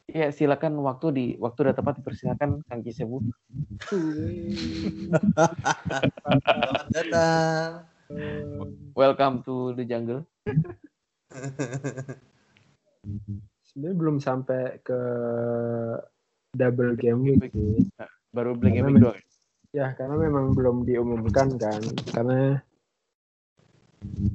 Ya, 0.10 0.34
silakan 0.34 0.82
waktu 0.82 1.08
di 1.14 1.26
waktu 1.38 1.70
udah 1.70 1.76
tepat 1.78 2.02
dipersilakan 2.02 2.66
Kang 2.66 2.82
Kisebu. 2.82 3.22
Selamat 6.42 6.88
datang. 6.90 7.86
Welcome 8.98 9.46
to 9.46 9.78
the 9.78 9.86
jungle. 9.86 10.26
Sebenarnya 13.70 13.96
belum 14.02 14.18
sampai 14.18 14.82
ke 14.82 15.00
double 16.58 16.98
game 16.98 17.22
week. 17.38 17.54
Baru 18.34 18.58
blank 18.58 18.82
game 18.82 18.90
men- 18.90 19.06
doang. 19.06 19.20
Ya? 19.74 19.94
Karena 19.98 20.16
memang 20.18 20.54
belum 20.54 20.86
diumumkan 20.86 21.56
kan. 21.58 21.82
Karena 22.10 22.58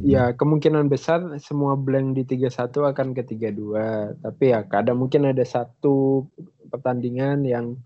ya 0.04 0.36
kemungkinan 0.36 0.92
besar 0.92 1.24
semua 1.40 1.74
blank 1.74 2.20
di 2.20 2.22
31 2.28 2.92
akan 2.92 3.08
ke 3.16 3.22
32. 3.24 4.20
Tapi 4.20 4.44
ya 4.52 4.60
kadang 4.68 5.00
mungkin 5.00 5.30
ada 5.30 5.44
satu 5.44 6.28
pertandingan 6.68 7.44
yang 7.48 7.78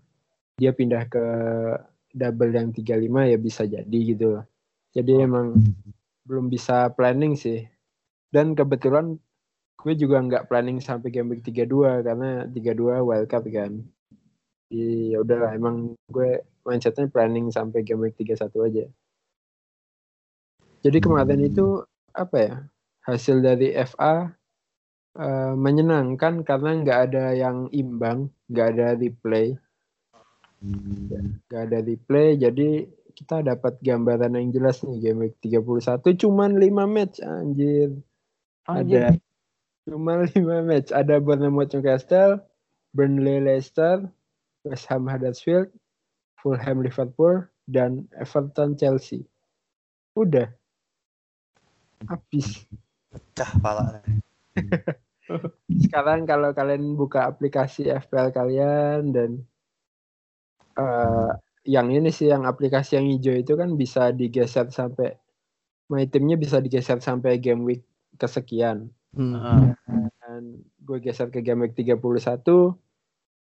dia 0.59 0.75
pindah 0.75 1.07
ke 1.07 1.25
double 2.11 2.51
yang 2.51 2.75
35 2.75 3.31
ya 3.31 3.37
bisa 3.39 3.63
jadi 3.63 3.99
gitu 4.03 4.25
loh. 4.37 4.45
Jadi 4.91 5.13
emang 5.21 5.55
belum 6.27 6.51
bisa 6.51 6.91
planning 6.93 7.37
sih. 7.39 7.63
Dan 8.29 8.53
kebetulan 8.53 9.17
gue 9.79 9.93
juga 9.95 10.19
nggak 10.19 10.51
planning 10.51 10.83
sampai 10.83 11.09
game 11.09 11.31
week 11.31 11.41
32 11.47 12.03
karena 12.03 12.43
32 12.51 13.07
wildcard 13.07 13.45
kan. 13.49 13.71
Ya 14.69 15.17
udahlah 15.17 15.55
emang 15.55 15.97
gue 16.11 16.45
mindsetnya 16.69 17.09
planning 17.09 17.49
sampai 17.49 17.81
game 17.81 18.05
week 18.05 18.15
31 18.15 18.53
aja. 18.69 18.85
Jadi 20.85 20.97
kemarin 21.01 21.41
itu 21.43 21.83
apa 22.15 22.37
ya 22.37 22.55
hasil 23.03 23.41
dari 23.41 23.73
FA 23.83 24.31
eh, 25.17 25.53
menyenangkan 25.57 26.45
karena 26.45 26.69
nggak 26.85 26.99
ada 27.09 27.25
yang 27.33 27.67
imbang, 27.73 28.29
nggak 28.47 28.67
ada 28.77 28.87
replay, 28.95 29.57
nggak 31.49 31.61
ada 31.67 31.79
replay. 31.83 32.39
Jadi 32.39 32.87
kita 33.19 33.43
dapat 33.43 33.75
gambaran 33.83 34.39
yang 34.39 34.55
jelas 34.55 34.79
nih 34.87 35.11
game 35.11 35.27
week 35.27 35.35
31 35.43 35.99
cuman 36.23 36.55
5 36.55 36.87
match 36.87 37.19
anjir. 37.19 37.91
Ada 38.63 39.19
cuma 39.83 40.23
5 40.23 40.39
match. 40.63 40.95
Ada 40.95 41.19
Bournemouth 41.19 41.75
Newcastle, 41.75 42.39
Burnley 42.95 43.43
Leicester, 43.43 44.07
West 44.63 44.87
Ham 44.87 45.03
Huddersfield, 45.03 45.67
Fulham 46.39 46.81
Liverpool, 46.81 47.43
dan 47.69 48.09
Everton 48.17 48.73
Chelsea. 48.73 49.21
Udah. 50.17 50.49
Habis. 52.09 52.65
Pecah 53.13 53.51
pala. 53.61 54.01
Sekarang 55.85 56.25
kalau 56.25 56.49
kalian 56.57 56.97
buka 56.97 57.29
aplikasi 57.29 57.85
FPL 57.85 58.33
kalian 58.33 59.13
dan 59.13 59.29
eh, 60.73 61.31
yang 61.69 61.93
ini 61.93 62.09
sih 62.09 62.33
yang 62.33 62.49
aplikasi 62.49 62.97
yang 62.97 63.05
hijau 63.13 63.37
itu 63.37 63.53
kan 63.53 63.77
bisa 63.77 64.09
digeser 64.09 64.73
sampai 64.73 65.13
my 65.93 66.05
teamnya 66.09 66.37
bisa 66.37 66.57
digeser 66.57 66.97
sampai 66.97 67.37
game 67.37 67.61
week 67.61 67.85
kesekian. 68.17 68.89
Hmm. 69.13 69.37
Heeh. 69.37 69.61
Dan 70.17 70.65
gue 70.81 70.97
geser 71.01 71.29
ke 71.29 71.45
game 71.45 71.69
week 71.69 71.77
31 71.77 72.01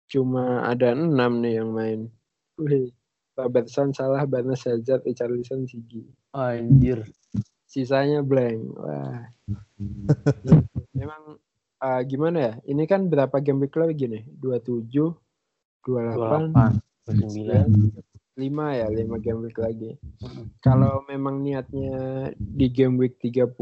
cuma 0.09 0.65
ada 0.65 0.97
6 0.97 1.13
nih 1.17 1.61
yang 1.61 1.71
main. 1.73 2.01
Wih, 2.59 2.91
Robertson 3.39 3.95
salah, 3.95 4.27
Barnes, 4.27 4.67
Hazard, 4.67 5.07
Richarlison, 5.07 5.71
Sigi. 5.71 6.03
Anjir. 6.35 7.07
Sisanya 7.71 8.27
blank. 8.27 8.61
Wah. 8.75 9.23
Memang 10.99 11.39
eh, 11.79 12.01
gimana 12.11 12.39
ya? 12.39 12.53
Ini 12.67 12.83
kan 12.91 13.07
berapa 13.07 13.39
game 13.39 13.63
week 13.63 13.79
lagi 13.79 14.11
nih? 14.11 14.27
27, 14.43 14.91
28, 15.87 16.51
28, 16.51 16.83
29. 17.15 18.09
5 18.39 18.79
ya, 18.79 18.87
5 18.87 19.19
game 19.23 19.41
week 19.47 19.59
lagi. 19.59 19.91
Kalau 20.63 21.03
memang 21.11 21.43
niatnya 21.43 22.31
di 22.39 22.71
game 22.71 22.95
week 22.99 23.19
31 23.19 23.55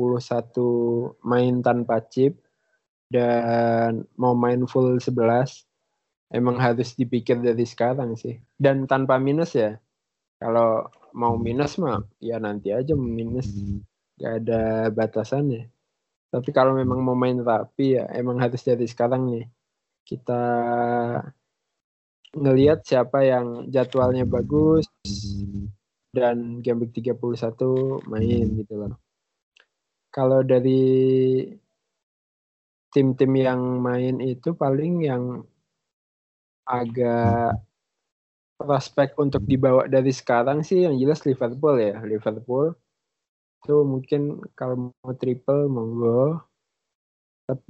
main 1.25 1.65
tanpa 1.65 2.05
chip 2.13 2.37
dan 3.09 4.05
mau 4.21 4.37
main 4.37 4.69
full 4.69 5.01
11, 5.01 5.66
emang 6.31 6.59
harus 6.59 6.95
dipikir 6.99 7.39
dari 7.39 7.63
sekarang 7.63 8.19
sih. 8.19 8.39
Dan 8.57 8.89
tanpa 8.91 9.19
minus 9.21 9.55
ya. 9.55 9.79
Kalau 10.37 10.87
mau 11.17 11.41
minus 11.41 11.81
mah 11.81 12.05
ya 12.21 12.37
nanti 12.43 12.71
aja 12.75 12.93
minus. 12.95 13.49
Gak 14.17 14.45
ada 14.45 14.89
batasannya. 14.93 15.69
Tapi 16.33 16.51
kalau 16.53 16.77
memang 16.77 17.01
mau 17.01 17.17
main 17.17 17.39
rapi 17.41 17.97
ya 17.97 18.05
emang 18.13 18.43
harus 18.43 18.61
dari 18.65 18.85
sekarang 18.85 19.31
nih. 19.31 19.47
Kita 20.07 20.43
ngelihat 22.37 22.85
siapa 22.85 23.25
yang 23.25 23.73
jadwalnya 23.73 24.29
bagus 24.29 24.85
dan 26.13 26.61
game 26.61 26.85
week 26.85 26.93
31 26.93 28.05
main 28.09 28.47
gitu 28.61 28.75
loh. 28.77 28.93
Kalau 30.13 30.41
dari 30.41 30.85
tim-tim 32.93 33.33
yang 33.37 33.61
main 33.85 34.21
itu 34.25 34.57
paling 34.57 35.05
yang 35.05 35.45
agak 36.67 37.63
prospek 38.59 39.15
untuk 39.21 39.45
dibawa 39.47 39.87
dari 39.87 40.11
sekarang 40.11 40.67
sih 40.67 40.83
yang 40.85 40.99
jelas 40.99 41.23
Liverpool 41.23 41.77
ya. 41.79 42.03
Liverpool 42.03 42.75
itu 43.63 43.77
mungkin 43.87 44.43
kalau 44.59 44.91
mau 44.91 45.15
triple 45.15 45.71
monggo. 45.71 46.43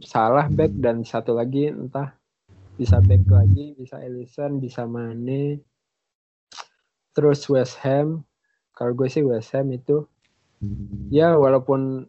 Salah 0.01 0.49
back 0.49 0.73
dan 0.81 1.05
satu 1.05 1.37
lagi 1.37 1.69
entah 1.69 2.17
bisa 2.81 2.97
back 3.01 3.29
lagi, 3.29 3.77
bisa 3.77 4.01
Ellison, 4.01 4.57
bisa 4.57 4.89
Mane. 4.89 5.61
Terus 7.13 7.45
West 7.53 7.81
Ham, 7.85 8.25
kalau 8.73 8.93
gue 8.97 9.09
sih 9.09 9.25
West 9.25 9.53
Ham 9.53 9.73
itu 9.73 10.05
ya 11.13 11.37
walaupun 11.37 12.09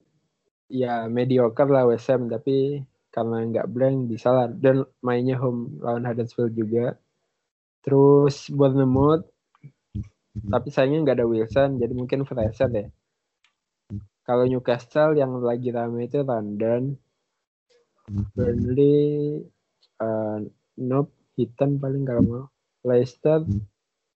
ya 0.71 1.07
mediocre 1.11 1.67
lah 1.67 1.87
West 1.87 2.07
Ham 2.11 2.27
tapi 2.27 2.83
karena 3.17 3.49
nggak 3.49 3.69
blank 3.73 4.13
bisa 4.13 4.29
lah 4.29 4.45
dan 4.45 4.85
mainnya 5.01 5.41
home 5.41 5.81
lawan 5.81 6.05
Huddersfield 6.05 6.53
juga. 6.53 6.93
Terus 7.81 8.53
Bournemouth 8.53 9.25
tapi 10.37 10.69
sayangnya 10.69 11.01
nggak 11.01 11.17
ada 11.17 11.25
Wilson 11.25 11.81
jadi 11.81 11.93
mungkin 11.97 12.21
Fraser 12.29 12.69
ya. 12.69 12.85
Kalau 14.21 14.43
Newcastle 14.45 15.17
yang 15.17 15.39
lagi 15.39 15.71
rame 15.71 16.05
itu 16.05 16.19
London, 16.19 16.99
Burnley, 18.35 19.39
uh, 20.03 20.43
Nope, 20.83 21.15
Hitam 21.39 21.79
paling 21.79 22.03
kalau 22.03 22.23
mau. 22.27 22.45
Leicester, 22.83 23.47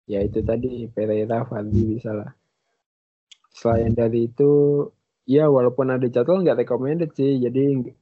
ya 0.07 0.19
itu 0.19 0.43
tadi 0.43 0.87
Pereira, 0.91 1.47
Vardy 1.47 1.95
bisa 1.95 2.11
lah. 2.11 2.31
Selain 3.55 3.91
dari 3.95 4.27
itu, 4.27 4.83
ya 5.23 5.47
walaupun 5.47 5.95
ada 5.95 6.07
jadwal 6.11 6.43
nggak 6.43 6.67
recommended 6.67 7.11
sih, 7.15 7.39
jadi 7.39 7.95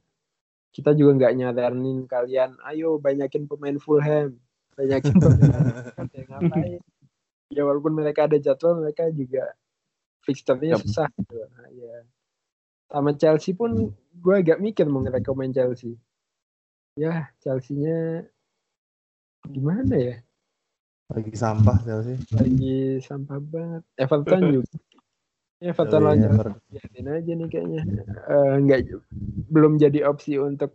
kita 0.70 0.94
juga 0.94 1.10
nggak 1.18 1.34
nyaranin 1.34 2.06
kalian, 2.06 2.54
ayo 2.70 3.02
banyakin 3.02 3.50
pemain 3.50 3.78
Fulham, 3.82 4.38
banyakin 4.78 5.14
pemain 5.18 5.50
ngapain? 6.30 6.80
Ya 7.50 7.66
walaupun 7.66 7.98
mereka 7.98 8.30
ada 8.30 8.38
jadwal, 8.38 8.78
mereka 8.78 9.10
juga 9.10 9.58
fixturnya 10.22 10.78
Yap. 10.78 10.86
susah. 10.86 11.08
Gitu. 11.10 11.34
Nah, 11.34 11.68
ya. 11.74 11.96
Sama 12.90 13.10
Chelsea 13.18 13.54
pun 13.54 13.90
gue 13.94 14.34
agak 14.34 14.62
mikir 14.62 14.86
mau 14.86 15.02
ngerekomen 15.02 15.50
Chelsea. 15.50 15.98
Ya, 16.94 17.34
Chelsea-nya 17.42 18.26
gimana 19.50 19.94
ya? 19.94 20.16
Lagi 21.10 21.34
sampah 21.34 21.78
Chelsea. 21.82 22.22
Lagi 22.34 23.02
sampah 23.02 23.38
banget. 23.42 23.82
Everton 23.98 24.62
juga. 24.62 24.74
Oh, 25.60 26.00
lawan 26.00 26.24
iya, 26.24 26.32
Everton. 26.32 26.54
biarin 26.72 27.08
aja 27.12 27.32
nih 27.36 27.48
kayaknya. 27.52 27.82
Nggak 28.64 28.80
belum 29.52 29.76
jadi 29.76 30.08
opsi 30.08 30.40
untuk 30.40 30.72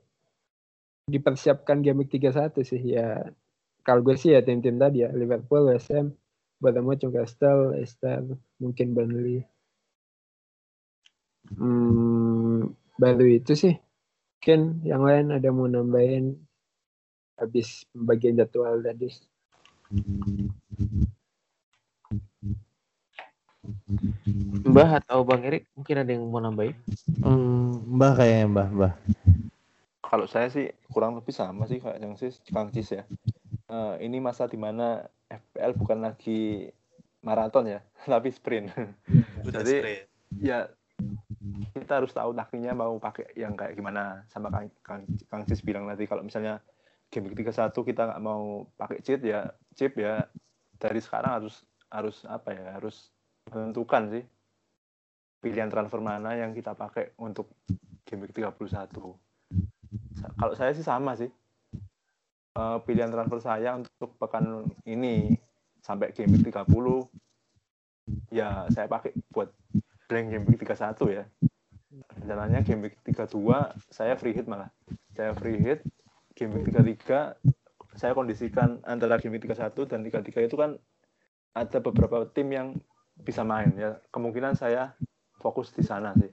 dipersiapkan 1.10 1.82
game 1.82 2.06
week 2.06 2.14
31 2.14 2.54
sih 2.62 2.82
ya. 2.94 3.26
Kalau 3.82 4.06
gue 4.06 4.14
sih 4.14 4.38
ya 4.38 4.46
tim-tim 4.46 4.78
tadi 4.78 5.02
ya 5.02 5.10
Liverpool, 5.10 5.74
West 5.74 5.90
Ham, 5.90 6.14
Bournemouth, 6.62 7.02
Newcastle, 7.02 7.74
Leicester, 7.74 8.22
mungkin 8.62 8.94
Burnley. 8.94 9.46
Hmm, 11.58 12.74
baru 12.98 13.26
itu 13.26 13.54
sih. 13.58 13.74
Mungkin 14.38 14.86
yang 14.86 15.02
lain 15.02 15.34
ada 15.34 15.50
mau 15.50 15.66
nambahin 15.66 16.38
habis 17.42 17.90
pembagian 17.90 18.38
jadwal 18.38 18.82
tadi. 18.86 19.10
Mbah 24.66 25.02
atau 25.04 25.22
Bang 25.24 25.46
Erik 25.46 25.70
mungkin 25.74 25.96
ada 26.02 26.12
yang 26.12 26.24
mau 26.28 26.42
nambahin? 26.42 26.76
Hmm, 27.22 27.82
mbah 27.86 28.14
kayaknya 28.18 28.46
mbah, 28.50 28.68
mbah. 28.72 28.94
Kalau 30.06 30.26
saya 30.30 30.48
sih 30.50 30.70
kurang 30.90 31.18
lebih 31.18 31.34
sama 31.34 31.66
sih 31.66 31.82
kayak 31.82 32.00
yang 32.00 32.16
sis, 32.16 32.40
Kang 32.50 32.70
Cis 32.70 32.94
ya. 32.94 33.04
Eh, 33.66 33.96
ini 34.06 34.22
masa 34.22 34.46
di 34.46 34.56
mana 34.56 35.02
FPL 35.26 35.74
bukan 35.74 36.06
lagi 36.06 36.70
maraton 37.22 37.66
ya, 37.68 37.80
tapi 38.06 38.30
sprint. 38.30 38.70
Udah 39.44 39.62
Jadi- 39.62 39.82
straight. 39.82 40.04
ya 40.40 40.68
kita 41.76 42.02
harus 42.02 42.12
tahu 42.16 42.32
taktiknya 42.34 42.72
mau 42.72 42.96
pakai 42.98 43.36
yang 43.36 43.54
kayak 43.54 43.76
gimana 43.76 44.24
sama 44.32 44.48
Kang, 44.50 44.72
Kang, 44.82 45.02
Kang 45.28 45.44
Cis 45.46 45.62
bilang 45.62 45.86
nanti 45.86 46.08
kalau 46.08 46.24
misalnya 46.24 46.64
game 47.12 47.30
week 47.30 47.38
31 47.46 47.72
kita 47.72 48.02
nggak 48.10 48.24
mau 48.24 48.66
pakai 48.76 49.00
cheat 49.06 49.22
ya 49.22 49.52
chip 49.78 49.94
ya 49.96 50.26
dari 50.80 51.00
sekarang 51.00 51.40
harus 51.44 51.62
harus 51.92 52.18
apa 52.26 52.52
ya 52.52 52.66
harus 52.80 53.14
menentukan 53.52 54.10
sih. 54.10 54.24
Pilihan 55.42 55.70
transfer 55.70 56.02
mana 56.02 56.34
yang 56.34 56.58
kita 56.58 56.74
pakai 56.74 57.14
untuk 57.22 57.54
game 58.06 58.26
week 58.26 58.34
31 58.34 58.58
Sa- 60.18 60.34
kalau 60.40 60.54
saya 60.58 60.74
sih 60.74 60.86
sama 60.86 61.14
sih. 61.14 61.30
Eh, 62.56 62.78
pilihan 62.88 63.12
transfer 63.12 63.44
saya 63.44 63.76
untuk 63.76 64.16
pekan 64.16 64.64
ini 64.88 65.36
sampai 65.84 66.16
game 66.16 66.40
week 66.40 66.50
30 66.50 67.06
ya 68.32 68.66
saya 68.72 68.88
pakai 68.88 69.12
buat 69.30 69.52
blank 70.08 70.28
game 70.32 70.46
week 70.48 70.64
31 70.64 71.12
ya. 71.12 71.24
Rencananya 72.16 72.64
game 72.64 72.90
week 72.90 72.96
32 73.04 73.76
saya 73.92 74.16
free 74.16 74.34
hit 74.34 74.48
malah. 74.48 74.72
Saya 75.14 75.36
free 75.36 75.60
hit 75.60 75.84
game 76.34 76.56
week 76.56 76.72
33 76.72 77.36
saya 77.96 78.12
kondisikan 78.12 78.80
antara 78.84 79.20
game 79.20 79.36
week 79.36 79.48
31 79.48 79.92
dan 79.92 80.00
33 80.04 80.48
itu 80.48 80.56
kan 80.56 80.80
ada 81.56 81.78
beberapa 81.80 82.28
tim 82.32 82.52
yang 82.52 82.68
bisa 83.26 83.42
main 83.42 83.74
ya. 83.74 83.98
Kemungkinan 84.14 84.54
saya 84.54 84.94
fokus 85.42 85.74
di 85.74 85.82
sana 85.82 86.14
sih. 86.16 86.30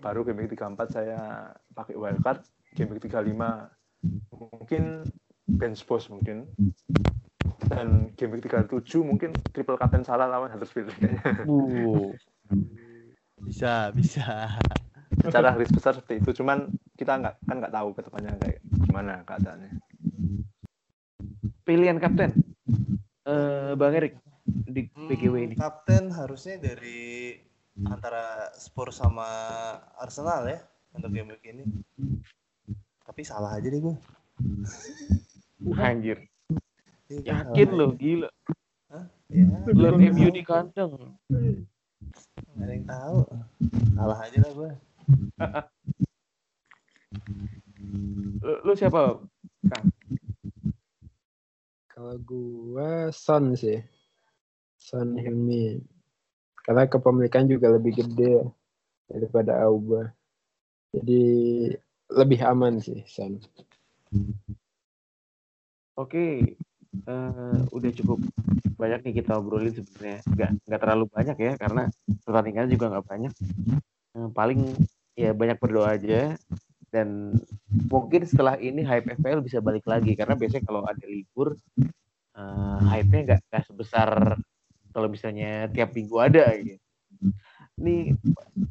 Baru 0.00 0.24
game 0.24 0.48
week 0.48 0.56
34 0.56 0.88
saya 0.96 1.52
pakai 1.76 1.94
wildcard 1.94 2.40
game 2.74 2.96
week 2.96 3.04
35 3.06 3.36
mungkin 4.32 5.04
bench 5.46 5.84
boss 5.84 6.08
mungkin. 6.08 6.48
Dan 7.68 8.10
game 8.16 8.40
week 8.40 8.48
37 8.48 9.04
mungkin 9.04 9.36
triple 9.52 9.76
captain 9.76 10.02
salah 10.02 10.26
lawan 10.26 10.48
Huddersfield. 10.50 10.90
Kayaknya 10.96 11.44
Uh, 11.44 12.10
Bisa, 13.44 13.92
bisa. 13.92 14.56
secara 15.20 15.54
garis 15.54 15.70
besar 15.70 15.94
seperti 15.94 16.20
itu 16.20 16.42
cuman 16.42 16.68
kita 16.98 17.14
nggak 17.20 17.34
kan 17.46 17.56
nggak 17.62 17.74
tahu 17.74 17.88
ke 17.94 18.00
depannya 18.02 18.32
kayak 18.40 18.58
gimana 18.88 19.12
keadaannya. 19.22 19.70
Pilihan 21.64 21.98
kapten. 22.02 22.34
Eh 23.24 23.72
Bang 23.78 23.94
Erik 23.94 24.20
di 24.74 24.82
PGW 24.90 25.34
ini. 25.46 25.54
Hmm, 25.54 25.62
Kapten 25.62 26.10
harusnya 26.10 26.58
dari 26.58 27.38
antara 27.86 28.50
Spurs 28.58 28.98
sama 28.98 29.26
Arsenal 30.02 30.50
ya 30.50 30.58
untuk 30.94 31.14
game 31.14 31.30
week 31.34 31.46
ini. 31.46 31.62
Tapi 33.06 33.22
salah 33.22 33.54
aja 33.54 33.70
deh 33.70 33.78
gue. 33.78 33.96
Anjir. 35.78 36.18
Iya, 37.06 37.46
gua 37.46 37.54
Yakin 37.54 37.68
lo, 37.78 37.86
gila. 37.94 38.30
Ya, 39.30 39.44
Lawan 39.70 40.02
MU 40.14 40.28
di 40.30 40.42
kandang. 40.42 41.18
nggak 42.54 42.64
ada 42.66 42.72
yang 42.74 42.86
tahu. 42.86 43.18
Salah 43.94 44.18
aja 44.18 44.38
lah 44.42 44.52
gue. 44.54 44.70
Lu, 48.44 48.52
lu 48.66 48.72
siapa? 48.74 49.22
Kalau 51.90 52.14
gua 52.22 53.14
Son 53.14 53.54
sih. 53.54 53.78
Son 54.84 55.16
Heung-min. 55.16 55.80
Karena 56.60 56.84
kepemilikan 56.84 57.48
juga 57.48 57.72
lebih 57.72 58.04
gede 58.04 58.44
daripada 59.08 59.64
Auba. 59.64 60.12
Jadi 60.92 61.24
lebih 62.12 62.40
aman 62.44 62.84
sih 62.84 63.00
Son. 63.08 63.40
Oke. 65.96 66.56
Eh, 66.94 67.58
udah 67.74 67.90
cukup 67.96 68.20
banyak 68.76 69.00
nih 69.08 69.14
kita 69.24 69.40
obrolin 69.40 69.72
sebenarnya. 69.72 70.20
Nggak, 70.28 70.50
nggak 70.68 70.80
terlalu 70.84 71.04
banyak 71.08 71.36
ya 71.40 71.52
karena 71.56 71.82
pertandingan 72.22 72.68
juga 72.68 72.84
nggak 72.92 73.06
banyak. 73.08 73.32
Eh, 74.14 74.28
paling 74.36 74.60
ya 75.16 75.32
banyak 75.32 75.56
berdoa 75.56 75.96
aja 75.96 76.36
dan 76.92 77.34
mungkin 77.90 78.22
setelah 78.22 78.54
ini 78.58 78.86
hype 78.86 79.18
FPL 79.18 79.42
bisa 79.42 79.58
balik 79.58 79.86
lagi 79.86 80.14
karena 80.14 80.34
biasanya 80.38 80.62
kalau 80.66 80.82
ada 80.86 81.02
libur 81.06 81.58
eh, 82.38 82.78
hype-nya 82.94 83.42
nggak 83.50 83.64
sebesar 83.66 84.38
kalau 84.94 85.10
misalnya 85.10 85.66
tiap 85.74 85.90
minggu 85.90 86.14
ada 86.22 86.54
gitu. 86.62 86.78
Nih 87.74 88.14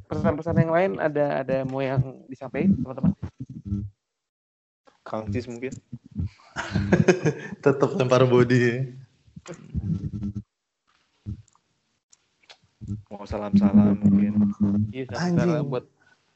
pesan-pesan 0.08 0.64
yang 0.64 0.72
lain 0.72 0.92
ada 1.04 1.44
ada 1.44 1.68
mau 1.68 1.84
yang 1.84 2.00
disampaikan 2.32 2.80
teman-teman? 2.80 3.12
Kang 5.04 5.28
Cis 5.28 5.52
mungkin 5.52 5.76
Tetap 7.64 7.92
lempar 8.00 8.24
body 8.24 8.96
mau 13.12 13.28
salam-salam 13.28 14.00
mungkin 14.00 14.34
Iya, 14.94 15.18
salam 15.18 15.66
buat 15.70 15.86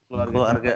keluarga. 0.10 0.32
keluarga. 0.34 0.76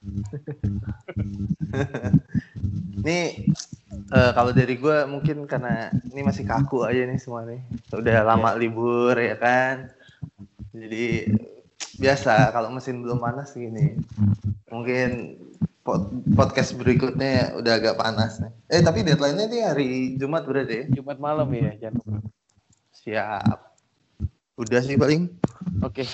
nih 3.06 3.54
eh, 3.90 4.32
kalau 4.32 4.54
dari 4.54 4.74
gue 4.78 4.96
mungkin 5.10 5.44
karena 5.50 5.90
ini 6.10 6.22
masih 6.22 6.46
kaku 6.46 6.86
aja 6.86 7.06
nih 7.06 7.18
semua 7.18 7.46
nih. 7.46 7.60
Udah 7.90 8.22
lama 8.22 8.54
libur 8.54 9.14
ya 9.18 9.34
kan. 9.36 9.90
Jadi 10.70 11.30
biasa 11.98 12.54
kalau 12.54 12.70
mesin 12.70 13.02
belum 13.02 13.18
panas 13.18 13.52
gini. 13.52 13.98
Mungkin 14.70 15.36
pod- 15.82 16.14
podcast 16.38 16.78
berikutnya 16.78 17.58
udah 17.58 17.72
agak 17.76 17.98
panas 17.98 18.38
nih. 18.38 18.52
Eh 18.70 18.80
tapi 18.80 19.02
deadline-nya 19.02 19.46
nih 19.50 19.62
hari 19.66 19.90
Jumat 20.14 20.46
berarti 20.46 20.74
ya. 20.74 20.84
Jumat 21.00 21.18
malam 21.18 21.50
ya, 21.50 21.74
jangan 21.76 21.98
lupa. 21.98 22.18
Siap. 22.94 23.58
Udah 24.60 24.80
sih 24.84 24.94
paling. 24.94 25.26
Oke. 25.80 26.04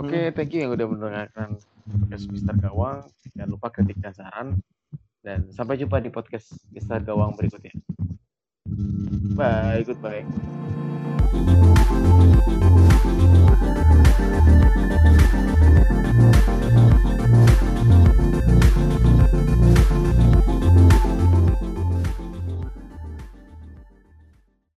Oke, 0.00 0.32
thank 0.32 0.54
you 0.56 0.64
yang 0.64 0.72
udah 0.72 0.86
mendengarkan 0.88 1.60
podcast 1.84 2.24
Mister 2.30 2.54
Gawang. 2.56 3.04
Jangan 3.36 3.50
lupa 3.50 3.68
ketik 3.68 3.98
dan 4.00 4.14
saran. 4.16 4.48
Dan 5.20 5.52
sampai 5.52 5.76
jumpa 5.76 6.00
di 6.00 6.08
podcast 6.08 6.48
kisah 6.72 6.96
Gawang 7.04 7.36
berikutnya. 7.36 7.76
Bye, 9.36 9.84
goodbye. 9.84 10.24